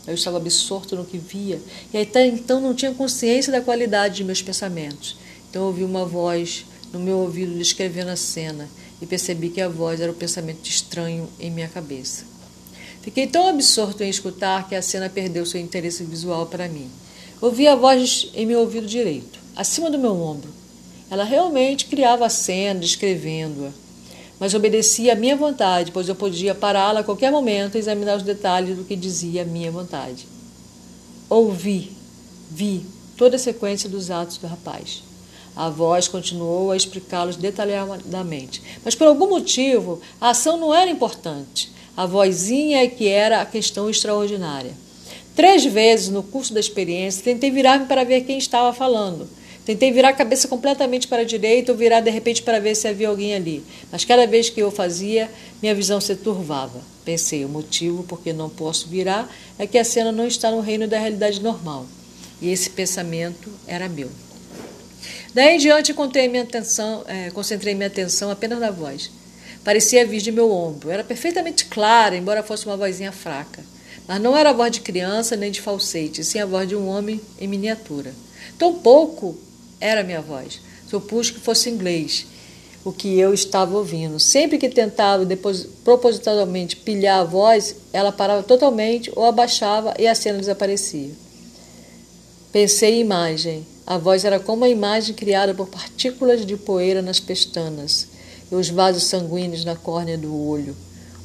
Eu 0.05 0.13
estava 0.13 0.37
absorto 0.37 0.95
no 0.95 1.05
que 1.05 1.17
via 1.17 1.59
e 1.91 1.97
até 1.97 2.27
então 2.27 2.61
não 2.61 2.75
tinha 2.75 2.93
consciência 2.93 3.51
da 3.51 3.61
qualidade 3.61 4.17
de 4.17 4.23
meus 4.23 4.41
pensamentos. 4.41 5.17
Então 5.49 5.63
ouvi 5.63 5.83
uma 5.83 6.05
voz 6.05 6.65
no 6.93 6.99
meu 6.99 7.17
ouvido 7.17 7.57
descrevendo 7.57 8.11
a 8.11 8.15
cena 8.15 8.69
e 9.01 9.05
percebi 9.05 9.49
que 9.49 9.61
a 9.61 9.67
voz 9.67 9.99
era 9.99 10.11
o 10.11 10.15
pensamento 10.15 10.67
estranho 10.69 11.27
em 11.39 11.49
minha 11.49 11.67
cabeça. 11.67 12.25
Fiquei 13.01 13.27
tão 13.27 13.47
absorto 13.47 14.03
em 14.03 14.09
escutar 14.09 14.67
que 14.67 14.75
a 14.75 14.81
cena 14.81 15.09
perdeu 15.09 15.45
seu 15.45 15.59
interesse 15.59 16.03
visual 16.03 16.45
para 16.45 16.67
mim. 16.67 16.89
Ouvi 17.45 17.67
a 17.67 17.75
voz 17.75 18.29
em 18.33 18.43
meu 18.43 18.61
ouvido 18.61 18.87
direito, 18.87 19.39
acima 19.55 19.91
do 19.91 19.99
meu 19.99 20.19
ombro. 20.19 20.49
Ela 21.11 21.23
realmente 21.23 21.85
criava 21.85 22.25
a 22.25 22.29
cena, 22.29 22.79
descrevendo-a, 22.79 23.69
mas 24.39 24.55
obedecia 24.55 25.13
à 25.13 25.15
minha 25.15 25.35
vontade, 25.35 25.91
pois 25.91 26.09
eu 26.09 26.15
podia 26.15 26.55
pará-la 26.55 27.01
a 27.01 27.03
qualquer 27.03 27.31
momento 27.31 27.75
e 27.75 27.77
examinar 27.77 28.17
os 28.17 28.23
detalhes 28.23 28.75
do 28.75 28.83
que 28.83 28.95
dizia 28.95 29.43
a 29.43 29.45
minha 29.45 29.69
vontade. 29.69 30.25
Ouvi, 31.29 31.91
vi 32.49 32.83
toda 33.15 33.35
a 33.35 33.39
sequência 33.39 33.87
dos 33.87 34.09
atos 34.09 34.37
do 34.37 34.47
rapaz. 34.47 35.03
A 35.55 35.69
voz 35.69 36.07
continuou 36.07 36.71
a 36.71 36.75
explicá-los 36.75 37.35
detalhadamente, 37.35 38.59
mas 38.83 38.95
por 38.95 39.05
algum 39.05 39.29
motivo 39.29 40.01
a 40.19 40.31
ação 40.31 40.57
não 40.57 40.73
era 40.73 40.89
importante. 40.89 41.71
A 41.95 42.07
vozinha 42.07 42.83
é 42.83 42.87
que 42.87 43.07
era 43.07 43.39
a 43.39 43.45
questão 43.45 43.87
extraordinária. 43.87 44.84
Três 45.35 45.65
vezes 45.65 46.09
no 46.09 46.23
curso 46.23 46.53
da 46.53 46.59
experiência 46.59 47.23
tentei 47.23 47.51
virar-me 47.51 47.85
para 47.85 48.03
ver 48.03 48.21
quem 48.21 48.37
estava 48.37 48.73
falando 48.73 49.27
Tentei 49.65 49.91
virar 49.91 50.09
a 50.09 50.13
cabeça 50.13 50.47
completamente 50.47 51.07
para 51.07 51.23
a 51.23 51.25
direita 51.25 51.71
ou 51.71 51.77
virar 51.77 51.99
de 51.99 52.11
repente 52.11 52.43
para 52.43 52.59
ver 52.59 52.75
se 52.75 52.87
havia 52.87 53.09
alguém 53.09 53.33
ali. 53.33 53.63
Mas 53.91 54.05
cada 54.05 54.27
vez 54.27 54.47
que 54.47 54.61
eu 54.61 54.69
fazia, 54.69 55.29
minha 55.59 55.73
visão 55.73 55.99
se 55.99 56.15
turvava. 56.15 56.79
Pensei, 57.03 57.43
o 57.43 57.49
motivo 57.49 58.03
por 58.03 58.21
que 58.21 58.31
não 58.31 58.47
posso 58.47 58.87
virar 58.87 59.27
é 59.57 59.65
que 59.65 59.79
a 59.79 59.83
cena 59.83 60.11
não 60.11 60.27
está 60.27 60.51
no 60.51 60.61
reino 60.61 60.87
da 60.87 60.99
realidade 60.99 61.41
normal. 61.41 61.87
E 62.39 62.51
esse 62.51 62.69
pensamento 62.69 63.49
era 63.65 63.89
meu. 63.89 64.11
Daí 65.33 65.55
em 65.55 65.57
diante, 65.57 65.95
minha 66.29 66.43
atenção, 66.43 67.03
é, 67.07 67.31
concentrei 67.31 67.73
minha 67.73 67.87
atenção 67.87 68.29
apenas 68.29 68.59
na 68.59 68.69
voz. 68.69 69.09
Parecia 69.63 70.05
vir 70.05 70.21
de 70.21 70.31
meu 70.31 70.51
ombro. 70.51 70.91
Era 70.91 71.03
perfeitamente 71.03 71.65
clara, 71.65 72.15
embora 72.15 72.43
fosse 72.43 72.67
uma 72.67 72.77
vozinha 72.77 73.11
fraca. 73.11 73.63
Mas 74.07 74.21
não 74.21 74.37
era 74.37 74.51
a 74.51 74.53
voz 74.53 74.71
de 74.71 74.81
criança 74.81 75.35
nem 75.35 75.51
de 75.51 75.61
falsete, 75.61 76.23
sim 76.23 76.39
a 76.39 76.45
voz 76.45 76.67
de 76.67 76.75
um 76.75 76.87
homem 76.87 77.19
em 77.39 77.47
miniatura. 77.47 78.13
Tão 78.57 78.75
pouco 78.75 79.35
era 79.79 80.01
a 80.01 80.03
minha 80.03 80.21
voz. 80.21 80.61
Supus 80.87 81.31
que 81.31 81.39
fosse 81.39 81.69
inglês 81.69 82.27
o 82.85 82.91
que 82.91 83.19
eu 83.19 83.33
estava 83.33 83.75
ouvindo. 83.75 84.19
Sempre 84.19 84.59
que 84.59 84.69
tentava 84.69 85.25
depois, 85.25 85.67
propositalmente 85.83 86.75
pilhar 86.75 87.21
a 87.21 87.23
voz, 87.23 87.75
ela 87.91 88.11
parava 88.11 88.43
totalmente 88.43 89.11
ou 89.15 89.25
abaixava 89.25 89.95
e 89.97 90.05
a 90.05 90.13
cena 90.13 90.37
desaparecia. 90.37 91.11
Pensei 92.51 92.95
em 92.95 93.01
imagem. 93.01 93.65
A 93.87 93.97
voz 93.97 94.23
era 94.23 94.39
como 94.39 94.65
a 94.65 94.69
imagem 94.69 95.15
criada 95.15 95.53
por 95.53 95.67
partículas 95.67 96.45
de 96.45 96.55
poeira 96.55 97.01
nas 97.01 97.19
pestanas 97.19 98.07
e 98.51 98.55
os 98.55 98.69
vasos 98.69 99.03
sanguíneos 99.03 99.65
na 99.65 99.75
córnea 99.75 100.17
do 100.17 100.35
olho. 100.47 100.75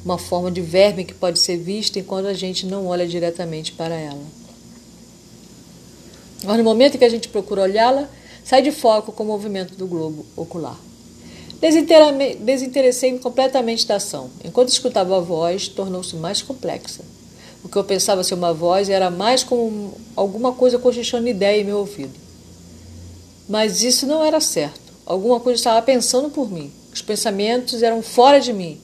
Uma 0.03 0.17
forma 0.17 0.49
de 0.49 0.61
verme 0.61 1.05
que 1.05 1.13
pode 1.13 1.39
ser 1.39 1.57
vista 1.57 1.99
enquanto 1.99 2.25
a 2.25 2.33
gente 2.33 2.65
não 2.65 2.87
olha 2.87 3.07
diretamente 3.07 3.71
para 3.71 3.95
ela. 3.95 4.21
Mas 6.43 6.57
no 6.57 6.63
momento 6.63 6.97
que 6.97 7.05
a 7.05 7.09
gente 7.09 7.29
procura 7.29 7.61
olhá-la, 7.61 8.09
sai 8.43 8.63
de 8.63 8.71
foco 8.71 9.11
com 9.11 9.23
o 9.23 9.27
movimento 9.27 9.75
do 9.75 9.85
globo 9.85 10.25
ocular. 10.35 10.79
Desinteressei-me 12.39 13.19
completamente 13.19 13.85
da 13.85 13.97
ação. 13.97 14.31
Enquanto 14.43 14.69
escutava 14.69 15.17
a 15.17 15.19
voz, 15.19 15.67
tornou-se 15.67 16.15
mais 16.15 16.41
complexa. 16.41 17.03
O 17.63 17.69
que 17.69 17.77
eu 17.77 17.83
pensava 17.83 18.23
ser 18.23 18.33
uma 18.33 18.51
voz 18.51 18.89
era 18.89 19.11
mais 19.11 19.43
como 19.43 19.93
alguma 20.15 20.51
coisa 20.51 20.79
cochichando 20.79 21.27
ideia 21.27 21.61
em 21.61 21.63
meu 21.63 21.77
ouvido. 21.77 22.19
Mas 23.47 23.83
isso 23.83 24.07
não 24.07 24.23
era 24.23 24.41
certo. 24.41 24.81
Alguma 25.05 25.39
coisa 25.39 25.59
estava 25.59 25.79
pensando 25.83 26.31
por 26.31 26.49
mim. 26.49 26.71
Os 26.91 27.03
pensamentos 27.03 27.83
eram 27.83 28.01
fora 28.01 28.41
de 28.41 28.51
mim. 28.51 28.81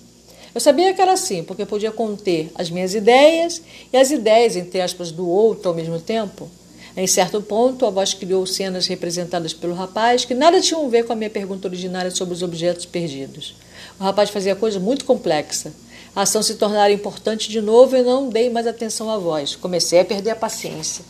Eu 0.58 0.60
sabia 0.60 0.92
que 0.92 1.00
era 1.00 1.14
assim, 1.14 1.44
porque 1.44 1.68
podia 1.68 1.92
conter 1.92 2.52
as 2.56 2.72
minhas 2.72 2.96
ideias 2.96 3.62
e 3.94 3.96
as 3.96 4.10
ideias, 4.10 4.56
entre 4.56 4.82
aspas, 4.82 5.12
do 5.12 5.30
outro 5.30 5.70
ao 5.70 5.76
mesmo 5.76 6.00
tempo. 6.00 6.50
Em 6.96 7.06
certo 7.06 7.40
ponto, 7.44 7.86
a 7.86 7.92
voz 7.92 8.16
criou 8.16 8.44
cenas 8.48 8.88
representadas 8.88 9.54
pelo 9.54 9.76
rapaz 9.76 10.26
que 10.26 10.34
nada 10.34 10.60
tinham 10.60 10.84
a 10.84 10.90
ver 10.90 11.06
com 11.06 11.14
a 11.14 11.16
minha 11.16 11.30
pergunta 11.30 11.68
originária 11.68 12.10
sobre 12.10 12.34
os 12.34 12.42
objetos 12.42 12.88
perdidos. 12.88 13.56
O 14.00 14.04
rapaz 14.04 14.32
fazia 14.32 14.56
coisa 14.56 14.80
muito 14.80 15.06
complexa. 15.06 15.72
A 16.16 16.24
ação 16.24 16.42
se 16.42 16.56
tornara 16.56 16.92
importante 16.92 17.52
de 17.52 17.62
novo 17.62 17.96
e 17.96 18.02
não 18.02 18.28
dei 18.28 18.50
mais 18.50 18.66
atenção 18.66 19.12
à 19.12 19.18
voz. 19.20 19.56
Comecei 19.56 20.00
a 20.00 20.06
perder 20.06 20.32
a 20.32 20.36
paciência. 20.36 21.06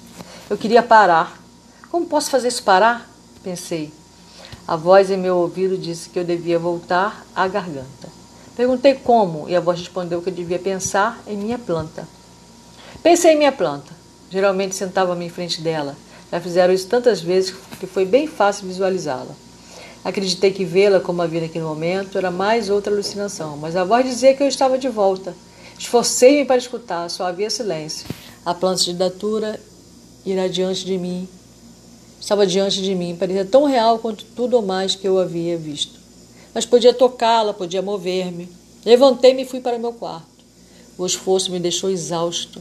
Eu 0.50 0.58
queria 0.58 0.84
parar. 0.84 1.42
Como 1.90 2.06
posso 2.06 2.30
fazer 2.30 2.50
isso 2.50 2.64
parar? 2.64 3.10
Pensei. 3.42 3.94
A 4.68 4.76
voz 4.76 5.10
em 5.10 5.16
meu 5.16 5.38
ouvido 5.38 5.78
disse 5.78 6.10
que 6.10 6.20
eu 6.20 6.26
devia 6.26 6.60
voltar 6.60 7.26
à 7.34 7.48
garganta. 7.48 8.27
Perguntei 8.58 8.96
como 8.96 9.48
e 9.48 9.56
a 9.56 9.60
voz 9.60 9.80
respondeu 9.80 10.20
que 10.20 10.30
eu 10.30 10.34
devia 10.34 10.58
pensar 10.58 11.22
em 11.28 11.38
minha 11.38 11.60
planta. 11.60 12.08
Pensei 13.04 13.34
em 13.34 13.38
minha 13.38 13.52
planta. 13.52 13.94
Geralmente 14.32 14.74
sentava-me 14.74 15.26
em 15.26 15.30
frente 15.30 15.62
dela. 15.62 15.96
Já 16.32 16.42
fizeram 16.42 16.74
isso 16.74 16.88
tantas 16.88 17.22
vezes 17.22 17.54
que 17.80 17.86
foi 17.86 18.04
bem 18.04 18.26
fácil 18.26 18.68
visualizá-la. 18.68 19.36
Acreditei 20.04 20.52
que 20.52 20.66
vê-la 20.66 21.00
como 21.00 21.22
havia 21.22 21.42
naquele 21.42 21.66
momento 21.66 22.18
era 22.18 22.32
mais 22.32 22.68
outra 22.68 22.92
alucinação, 22.92 23.58
mas 23.58 23.76
a 23.76 23.84
voz 23.84 24.04
dizia 24.04 24.34
que 24.34 24.42
eu 24.42 24.48
estava 24.48 24.76
de 24.76 24.90
volta. 24.90 25.36
Esforcei-me 25.78 26.44
para 26.44 26.58
escutar, 26.58 27.08
só 27.12 27.28
havia 27.28 27.52
silêncio. 27.52 28.08
A 28.44 28.56
planta 28.56 28.82
de 28.82 28.96
datura 28.96 29.60
irá 30.26 30.48
diante 30.48 30.84
de 30.84 30.98
mim. 30.98 31.28
Estava 32.20 32.48
diante 32.48 32.82
de 32.82 32.96
mim, 32.96 33.16
parecia 33.16 33.46
tão 33.46 33.66
real 33.66 34.00
quanto 34.00 34.26
tudo 34.26 34.56
ou 34.56 34.64
mais 34.64 34.96
que 34.96 35.08
eu 35.08 35.20
havia 35.20 35.56
visto. 35.56 35.97
Mas 36.58 36.66
podia 36.66 36.92
tocá-la, 36.92 37.54
podia 37.54 37.84
mover-me. 37.84 38.50
Levantei-me 38.84 39.44
e 39.44 39.46
fui 39.46 39.60
para 39.60 39.78
meu 39.78 39.94
quarto. 39.94 40.26
O 40.98 41.06
esforço 41.06 41.52
me 41.52 41.60
deixou 41.60 41.88
exausto. 41.88 42.60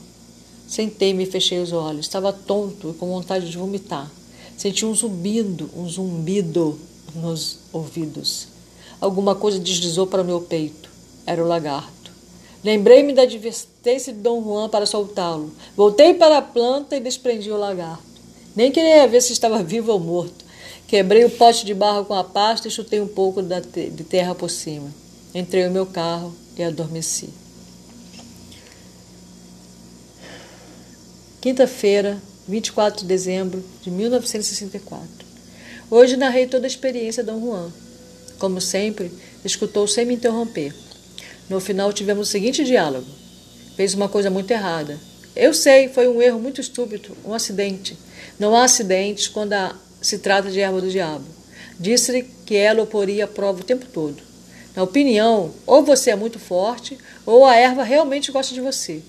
Sentei-me 0.69 1.23
e 1.23 1.27
fechei 1.27 1.61
os 1.61 1.73
olhos. 1.73 2.05
Estava 2.05 2.31
tonto 2.31 2.91
e 2.91 2.93
com 2.93 3.09
vontade 3.09 3.51
de 3.51 3.57
vomitar. 3.57 4.13
Senti 4.55 4.85
um 4.85 4.95
zumbido, 4.95 5.71
um 5.75 5.89
zumbido 5.89 6.79
nos 7.15 7.61
ouvidos. 7.73 8.49
Alguma 9.01 9.35
coisa 9.35 9.59
deslizou 9.59 10.07
para 10.07 10.21
o 10.21 10.27
meu 10.27 10.43
peito. 10.43 10.91
Era 11.25 11.43
o 11.43 11.49
lagarto. 11.49 12.13
Lembrei-me 12.63 13.15
da 13.15 13.23
advertência 13.23 14.13
de 14.13 14.19
Dom 14.19 14.45
Juan 14.45 14.69
para 14.69 14.85
soltá-lo. 14.85 15.51
Voltei 15.75 16.13
para 16.13 16.37
a 16.37 16.43
planta 16.43 16.97
e 16.97 17.01
desprendi 17.01 17.51
o 17.51 17.57
lagarto. 17.57 18.05
Nem 18.55 18.71
queria 18.71 19.09
ver 19.09 19.23
se 19.23 19.33
estava 19.33 19.63
vivo 19.63 19.91
ou 19.91 19.99
morto. 19.99 20.45
Quebrei 20.87 21.25
o 21.25 21.31
pote 21.31 21.65
de 21.65 21.75
barro 21.75 22.05
com 22.05 22.15
a 22.15 22.25
pasta 22.25 22.69
e 22.69 22.71
chutei 22.71 23.01
um 23.01 23.09
pouco 23.09 23.43
de 23.43 24.05
terra 24.05 24.35
por 24.35 24.51
cima. 24.51 24.89
Entrei 25.35 25.67
no 25.67 25.73
meu 25.73 25.87
carro 25.87 26.35
e 26.57 26.63
adormeci. 26.63 27.29
quinta-feira, 31.47 32.21
24 32.49 33.03
de 33.03 33.07
dezembro 33.07 33.63
de 33.81 33.89
1964. 33.89 35.09
Hoje 35.89 36.17
narrei 36.17 36.49
toda 36.49 36.67
a 36.67 36.69
experiência 36.69 37.23
de 37.23 37.31
Dom 37.31 37.41
Juan. 37.41 37.73
Como 38.37 38.61
sempre, 38.61 39.13
escutou 39.45 39.87
sem 39.87 40.05
me 40.05 40.15
interromper. 40.15 40.75
No 41.49 41.61
final 41.61 41.93
tivemos 41.93 42.27
o 42.27 42.31
seguinte 42.33 42.65
diálogo. 42.65 43.07
Fez 43.77 43.95
uma 43.95 44.09
coisa 44.09 44.29
muito 44.29 44.51
errada. 44.51 44.99
Eu 45.37 45.55
sei, 45.55 45.89
foi 45.89 46.09
um 46.09 46.21
erro 46.21 46.41
muito 46.41 46.61
estúpido, 46.61 47.17
um 47.25 47.33
acidente. 47.33 47.97
Não 48.41 48.57
há 48.57 48.65
acidentes 48.65 49.29
quando 49.29 49.53
se 50.07 50.19
trata 50.19 50.51
de 50.51 50.61
erva 50.61 50.81
do 50.81 50.89
diabo. 50.89 51.25
Disse-lhe 51.81 52.23
que 52.23 52.55
ela 52.55 52.83
o 52.83 52.87
poria 52.87 53.25
à 53.25 53.29
prova 53.29 53.61
o 53.61 53.65
tempo 53.65 53.87
todo. 53.93 54.23
Na 54.77 54.85
opinião, 54.85 55.51
ou 55.67 55.83
você 55.83 56.11
é 56.11 56.17
muito 56.17 56.39
forte, 56.39 56.97
ou 57.25 57.45
a 57.45 57.57
erva 57.57 57.83
realmente 57.83 58.31
gosta 58.31 58.55
de 58.55 58.61
você. 58.61 59.03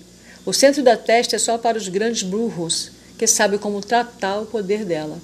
O 0.44 0.52
centro 0.52 0.82
da 0.82 0.96
testa 0.96 1.36
é 1.36 1.38
só 1.38 1.56
para 1.56 1.78
os 1.78 1.86
grandes 1.86 2.24
burros, 2.24 2.90
que 3.16 3.28
sabem 3.28 3.60
como 3.60 3.80
tratar 3.80 4.40
o 4.40 4.46
poder 4.46 4.84
dela. 4.84 5.18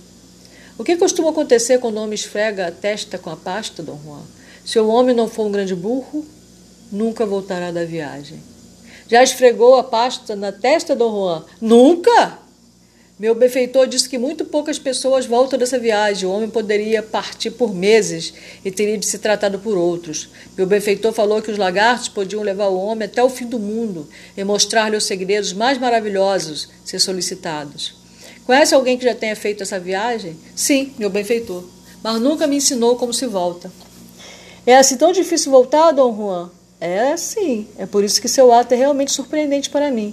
O 0.79 0.85
que 0.85 0.97
costuma 0.97 1.31
acontecer 1.31 1.79
quando 1.79 1.97
o 1.97 2.03
homem 2.03 2.15
esfrega 2.15 2.69
a 2.69 2.71
testa 2.71 3.19
com 3.19 3.31
a 3.31 3.37
pasta, 3.37 3.83
Dom 3.83 3.99
Juan? 4.05 4.23
Se 4.65 4.79
o 4.79 4.87
homem 4.89 5.15
não 5.15 5.29
for 5.29 5.47
um 5.47 5.53
grande 5.53 5.75
burro, 5.75 6.25
nunca 6.93 7.27
voltará 7.27 7.73
da 7.73 7.85
viagem. 7.85 8.41
Já 9.09 9.25
esfregou 9.25 9.75
a 9.75 9.83
pasta 9.83 10.37
na 10.37 10.53
testa, 10.53 10.95
Dom 10.95 11.11
Juan? 11.11 11.45
Nunca! 11.61 12.44
Meu 13.17 13.33
benfeitor 13.33 13.87
disse 13.87 14.09
que 14.09 14.19
muito 14.19 14.45
poucas 14.45 14.77
pessoas 14.77 15.25
voltam 15.25 15.57
dessa 15.57 15.79
viagem. 15.79 16.29
O 16.29 16.33
homem 16.33 16.51
poderia 16.51 17.01
partir 17.01 17.53
por 17.53 17.73
meses 17.73 18.35
e 18.65 18.73
teria 18.73 18.99
de 18.99 19.07
ser 19.07 19.19
tratado 19.19 19.61
por 19.61 19.79
outros. 19.79 20.31
Meu 20.59 20.67
benfeitor 20.67 21.13
falou 21.13 21.41
que 21.41 21.51
os 21.51 21.57
lagartos 21.57 22.09
podiam 22.09 22.43
levar 22.43 22.67
o 22.67 22.77
homem 22.77 23.07
até 23.07 23.23
o 23.23 23.31
fim 23.31 23.47
do 23.47 23.61
mundo 23.61 24.09
e 24.37 24.43
mostrar-lhe 24.43 24.97
os 24.97 25.05
segredos 25.05 25.53
mais 25.53 25.79
maravilhosos, 25.79 26.69
se 26.85 26.99
solicitados. 26.99 27.95
Conhece 28.45 28.75
alguém 28.75 28.99
que 28.99 29.05
já 29.05 29.15
tenha 29.15 29.37
feito 29.37 29.63
essa 29.63 29.79
viagem? 29.79 30.37
Sim, 30.57 30.93
meu 30.99 31.09
benfeitor, 31.09 31.63
mas 32.03 32.21
nunca 32.21 32.49
me 32.49 32.57
ensinou 32.57 32.97
como 32.97 33.15
se 33.15 33.27
volta. 33.27 33.73
É 34.67 34.77
assim 34.77 34.97
tão 34.97 35.13
difícil 35.13 35.53
voltar, 35.53 35.93
Dom 35.93 36.17
Juan? 36.17 36.51
É 36.81 37.17
sim, 37.17 37.69
é 37.79 37.87
por 37.87 38.03
isso 38.03 38.21
que 38.21 38.29
seu 38.29 38.53
ato 38.53 38.75
é 38.75 38.77
realmente 38.77 39.13
surpreendente 39.13 39.71
para 39.71 39.93
mim. 39.93 40.13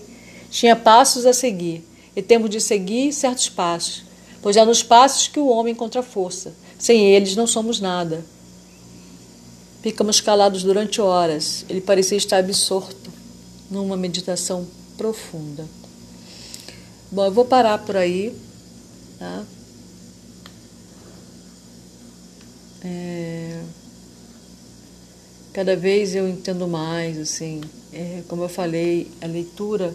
Tinha 0.52 0.76
passos 0.76 1.26
a 1.26 1.34
seguir, 1.34 1.84
e 2.16 2.22
temos 2.22 2.49
de 2.49 2.59
seguir 2.59 3.14
certos 3.14 3.49
passos, 3.49 4.03
pois 4.41 4.57
é 4.57 4.66
nos 4.66 4.84
passos 4.84 5.28
que 5.28 5.39
o 5.39 5.47
homem 5.47 5.74
encontra 5.74 6.03
força. 6.03 6.53
Sem 6.78 7.14
eles 7.14 7.36
não 7.36 7.45
somos 7.45 7.80
nada. 7.80 8.26
Ficamos 9.82 10.20
calados 10.20 10.64
durante 10.64 10.99
horas. 10.99 11.66
Ele 11.70 11.82
parecia 11.82 12.18
estar 12.18 12.38
absorto 12.38 13.12
numa 13.70 13.95
meditação 13.95 14.68
profunda. 14.97 15.66
Bom, 17.12 17.26
eu 17.26 17.32
vou 17.32 17.45
parar 17.45 17.78
por 17.80 17.95
aí. 17.95 18.36
Tá? 19.18 19.43
É... 22.84 23.62
Cada 25.53 25.76
vez 25.76 26.16
eu 26.16 26.30
entendo 26.30 26.68
mais, 26.68 27.18
assim, 27.18 27.62
é, 27.91 28.24
como 28.28 28.43
eu 28.43 28.49
falei, 28.49 29.12
a 29.22 29.28
leitura, 29.28 29.93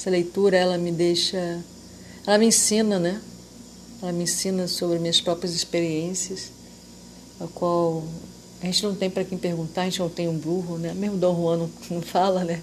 essa 0.00 0.08
leitura, 0.08 0.56
ela 0.56 0.78
me 0.78 0.90
deixa, 0.90 1.62
ela 2.26 2.38
me 2.38 2.46
ensina, 2.46 2.98
né? 2.98 3.20
Ela 4.00 4.12
me 4.12 4.22
ensina 4.22 4.66
sobre 4.66 4.98
minhas 4.98 5.20
próprias 5.20 5.54
experiências, 5.54 6.50
a 7.38 7.46
qual 7.46 8.02
a 8.62 8.64
gente 8.64 8.82
não 8.82 8.94
tem 8.94 9.10
para 9.10 9.24
quem 9.24 9.36
perguntar, 9.36 9.82
a 9.82 9.84
gente 9.84 10.00
não 10.00 10.08
tem 10.08 10.26
um 10.26 10.38
burro, 10.38 10.78
né? 10.78 10.94
Mesmo 10.94 11.18
Dom 11.18 11.36
Juan 11.36 11.56
não, 11.58 11.70
não 11.96 12.00
fala, 12.00 12.44
né? 12.44 12.62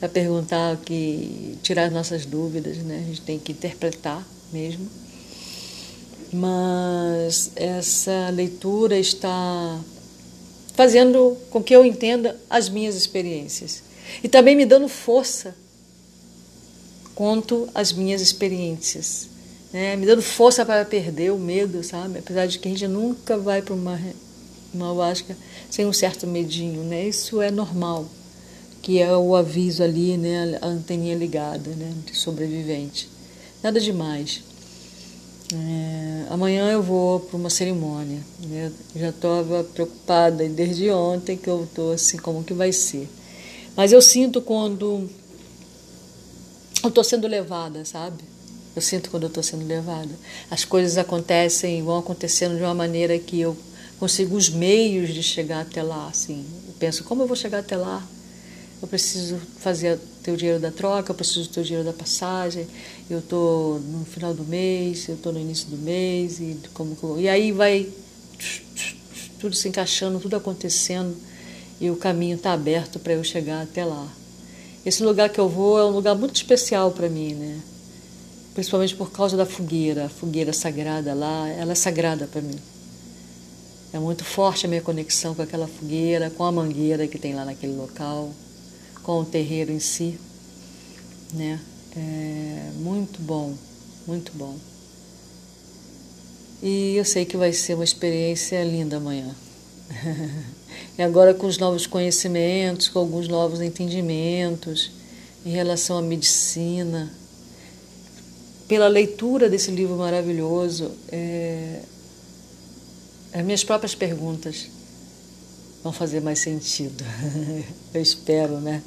para 0.00 0.08
perguntar, 0.08 0.76
que 0.78 1.56
tirar 1.62 1.84
as 1.84 1.92
nossas 1.92 2.26
dúvidas, 2.26 2.78
né? 2.78 3.04
A 3.04 3.06
gente 3.06 3.20
tem 3.20 3.38
que 3.38 3.52
interpretar 3.52 4.26
mesmo. 4.52 4.88
Mas 6.32 7.52
essa 7.54 8.28
leitura 8.30 8.98
está 8.98 9.80
fazendo 10.74 11.36
com 11.50 11.62
que 11.62 11.76
eu 11.76 11.84
entenda 11.84 12.36
as 12.50 12.68
minhas 12.68 12.96
experiências 12.96 13.84
e 14.20 14.28
também 14.28 14.56
me 14.56 14.66
dando 14.66 14.88
força 14.88 15.54
quanto 17.14 17.68
às 17.74 17.92
minhas 17.92 18.20
experiências, 18.20 19.28
né? 19.72 19.96
Me 19.96 20.06
dando 20.06 20.22
força 20.22 20.64
para 20.64 20.84
perder 20.84 21.32
o 21.32 21.38
medo, 21.38 21.82
sabe? 21.82 22.18
Apesar 22.18 22.46
de 22.46 22.58
que 22.58 22.68
a 22.68 22.70
gente 22.70 22.86
nunca 22.88 23.36
vai 23.36 23.62
para 23.62 23.74
uma 23.74 24.00
uma 24.72 24.86
ayahuasca 24.86 25.36
sem 25.70 25.86
um 25.86 25.92
certo 25.92 26.26
medinho, 26.26 26.82
né? 26.82 27.06
Isso 27.06 27.40
é 27.40 27.50
normal 27.50 28.06
que 28.84 29.00
é 29.00 29.16
o 29.16 29.34
aviso 29.34 29.82
ali, 29.82 30.18
né, 30.18 30.58
a 30.60 30.66
anteninha 30.66 31.16
ligada, 31.16 31.70
né, 31.70 31.90
de 32.04 32.14
sobrevivente. 32.14 33.08
Nada 33.62 33.80
demais. 33.80 34.42
É, 35.54 36.26
amanhã 36.28 36.70
eu 36.70 36.82
vou 36.82 37.18
para 37.20 37.34
uma 37.38 37.48
cerimônia. 37.48 38.18
Né? 38.46 38.70
Já 38.94 39.08
estava 39.08 39.64
preocupada 39.64 40.46
desde 40.50 40.90
ontem 40.90 41.34
que 41.34 41.48
eu 41.48 41.64
estou 41.64 41.92
assim, 41.92 42.18
como 42.18 42.44
que 42.44 42.52
vai 42.52 42.72
ser. 42.72 43.08
Mas 43.74 43.90
eu 43.90 44.02
sinto 44.02 44.42
quando 44.42 45.08
eu 46.84 46.88
estou 46.90 47.04
sendo 47.04 47.26
levada, 47.26 47.84
sabe? 47.84 48.22
Eu 48.74 48.82
sinto 48.82 49.10
quando 49.10 49.24
eu 49.24 49.28
estou 49.28 49.42
sendo 49.42 49.66
levada. 49.66 50.10
As 50.50 50.64
coisas 50.64 50.98
acontecem, 50.98 51.82
vão 51.82 51.98
acontecendo 51.98 52.56
de 52.56 52.62
uma 52.62 52.74
maneira 52.74 53.18
que 53.18 53.40
eu 53.40 53.56
consigo 53.98 54.36
os 54.36 54.48
meios 54.48 55.14
de 55.14 55.22
chegar 55.22 55.60
até 55.60 55.82
lá. 55.82 56.08
Assim. 56.08 56.44
Eu 56.66 56.74
penso, 56.78 57.04
como 57.04 57.22
eu 57.22 57.26
vou 57.26 57.36
chegar 57.36 57.58
até 57.58 57.76
lá? 57.76 58.04
eu 58.84 58.88
preciso 58.88 59.40
fazer 59.58 59.98
ter 60.22 60.30
o 60.30 60.36
dinheiro 60.36 60.60
da 60.60 60.70
troca, 60.70 61.10
eu 61.10 61.14
preciso 61.14 61.48
ter 61.48 61.60
o 61.60 61.64
dinheiro 61.64 61.84
da 61.84 61.92
passagem, 61.92 62.66
eu 63.08 63.18
estou 63.18 63.80
no 63.80 64.04
final 64.04 64.34
do 64.34 64.44
mês, 64.44 65.08
eu 65.08 65.14
estou 65.14 65.32
no 65.32 65.40
início 65.40 65.68
do 65.68 65.76
mês, 65.78 66.38
e, 66.38 66.56
como, 66.74 67.18
e 67.18 67.26
aí 67.26 67.50
vai 67.50 67.88
tudo 69.40 69.56
se 69.56 69.68
encaixando, 69.68 70.20
tudo 70.20 70.36
acontecendo, 70.36 71.16
e 71.80 71.90
o 71.90 71.96
caminho 71.96 72.36
está 72.36 72.52
aberto 72.52 72.98
para 72.98 73.14
eu 73.14 73.24
chegar 73.24 73.62
até 73.62 73.84
lá. 73.84 74.06
Esse 74.84 75.02
lugar 75.02 75.28
que 75.30 75.38
eu 75.38 75.48
vou 75.48 75.78
é 75.78 75.84
um 75.84 75.90
lugar 75.90 76.14
muito 76.14 76.36
especial 76.36 76.90
para 76.90 77.08
mim, 77.08 77.34
né? 77.34 77.62
principalmente 78.54 78.94
por 78.94 79.10
causa 79.10 79.36
da 79.36 79.44
fogueira, 79.44 80.06
a 80.06 80.08
fogueira 80.08 80.52
sagrada 80.52 81.12
lá, 81.12 81.48
ela 81.48 81.72
é 81.72 81.74
sagrada 81.74 82.26
para 82.28 82.40
mim. 82.40 82.58
É 83.92 83.98
muito 83.98 84.24
forte 84.24 84.64
a 84.64 84.68
minha 84.68 84.80
conexão 84.80 85.34
com 85.34 85.42
aquela 85.42 85.66
fogueira, 85.66 86.30
com 86.30 86.44
a 86.44 86.52
mangueira 86.52 87.06
que 87.06 87.18
tem 87.18 87.34
lá 87.34 87.44
naquele 87.44 87.74
local 87.74 88.32
com 89.02 89.20
o 89.20 89.24
terreiro 89.24 89.70
em 89.70 89.80
si, 89.80 90.18
né? 91.32 91.60
É 91.96 92.70
muito 92.76 93.20
bom, 93.20 93.54
muito 94.06 94.32
bom. 94.34 94.56
E 96.62 96.96
eu 96.96 97.04
sei 97.04 97.24
que 97.24 97.36
vai 97.36 97.52
ser 97.52 97.74
uma 97.74 97.84
experiência 97.84 98.64
linda 98.64 98.96
amanhã. 98.96 99.34
e 100.98 101.02
agora 101.02 101.34
com 101.34 101.46
os 101.46 101.58
novos 101.58 101.86
conhecimentos, 101.86 102.88
com 102.88 102.98
alguns 102.98 103.28
novos 103.28 103.60
entendimentos 103.60 104.90
em 105.44 105.50
relação 105.50 105.98
à 105.98 106.02
medicina, 106.02 107.12
pela 108.66 108.88
leitura 108.88 109.48
desse 109.48 109.70
livro 109.70 109.96
maravilhoso, 109.96 110.90
é, 111.12 111.80
as 113.32 113.44
minhas 113.44 113.62
próprias 113.62 113.94
perguntas 113.94 114.68
vão 115.82 115.92
fazer 115.92 116.20
mais 116.20 116.38
sentido. 116.38 117.04
eu 117.92 118.00
espero, 118.00 118.58
né? 118.60 118.82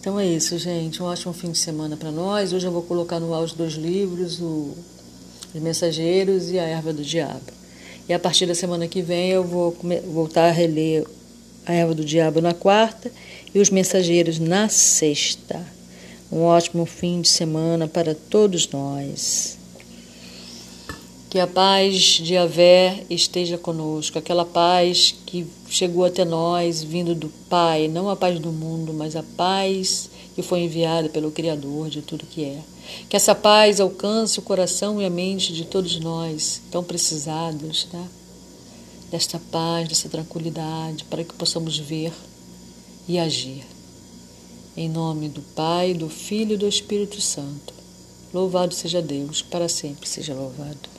Então 0.00 0.18
é 0.20 0.26
isso, 0.26 0.58
gente. 0.58 1.02
Um 1.02 1.06
ótimo 1.06 1.32
fim 1.32 1.50
de 1.50 1.58
semana 1.58 1.96
para 1.96 2.10
nós. 2.10 2.52
Hoje 2.52 2.66
eu 2.66 2.72
vou 2.72 2.82
colocar 2.82 3.18
no 3.18 3.34
ar 3.34 3.42
os 3.42 3.52
dois 3.52 3.72
livros, 3.72 4.40
o 4.40 4.76
Os 5.54 5.60
Mensageiros 5.60 6.50
e 6.50 6.58
A 6.58 6.64
Erva 6.64 6.92
do 6.92 7.02
Diabo. 7.02 7.57
E 8.08 8.14
a 8.14 8.18
partir 8.18 8.46
da 8.46 8.54
semana 8.54 8.88
que 8.88 9.02
vem 9.02 9.28
eu 9.28 9.44
vou 9.44 9.76
voltar 10.06 10.48
a 10.48 10.50
reler 10.50 11.04
A 11.66 11.74
Erva 11.74 11.94
do 11.94 12.02
Diabo 12.02 12.40
na 12.40 12.54
quarta 12.54 13.12
e 13.54 13.58
Os 13.58 13.68
Mensageiros 13.68 14.38
na 14.38 14.68
sexta. 14.70 15.62
Um 16.32 16.40
ótimo 16.42 16.86
fim 16.86 17.20
de 17.20 17.28
semana 17.28 17.86
para 17.86 18.14
todos 18.14 18.66
nós. 18.70 19.58
Que 21.28 21.38
a 21.38 21.46
paz 21.46 21.94
de 21.94 22.34
Avé 22.34 23.04
esteja 23.10 23.58
conosco, 23.58 24.18
aquela 24.18 24.46
paz 24.46 25.14
que 25.26 25.46
chegou 25.68 26.06
até 26.06 26.24
nós 26.24 26.82
vindo 26.82 27.14
do 27.14 27.28
Pai, 27.50 27.88
não 27.88 28.08
a 28.08 28.16
paz 28.16 28.38
do 28.38 28.50
mundo, 28.50 28.94
mas 28.94 29.14
a 29.14 29.22
paz 29.36 30.08
que 30.34 30.40
foi 30.40 30.60
enviada 30.60 31.10
pelo 31.10 31.30
Criador 31.30 31.90
de 31.90 32.00
tudo 32.00 32.24
que 32.24 32.42
é. 32.42 32.58
Que 33.08 33.16
essa 33.16 33.34
paz 33.34 33.80
alcance 33.80 34.38
o 34.38 34.42
coração 34.42 35.00
e 35.00 35.04
a 35.04 35.10
mente 35.10 35.52
de 35.52 35.64
todos 35.64 35.98
nós, 36.00 36.60
tão 36.70 36.82
precisados, 36.82 37.84
tá? 37.84 38.04
desta 39.10 39.40
paz, 39.50 39.88
dessa 39.88 40.08
tranquilidade, 40.08 41.04
para 41.04 41.24
que 41.24 41.34
possamos 41.34 41.78
ver 41.78 42.12
e 43.06 43.18
agir. 43.18 43.64
Em 44.76 44.88
nome 44.88 45.28
do 45.28 45.40
Pai, 45.40 45.94
do 45.94 46.08
Filho 46.08 46.54
e 46.54 46.56
do 46.56 46.68
Espírito 46.68 47.20
Santo. 47.20 47.74
Louvado 48.32 48.74
seja 48.74 49.00
Deus, 49.00 49.40
para 49.42 49.68
sempre 49.68 50.08
seja 50.08 50.34
louvado. 50.34 50.97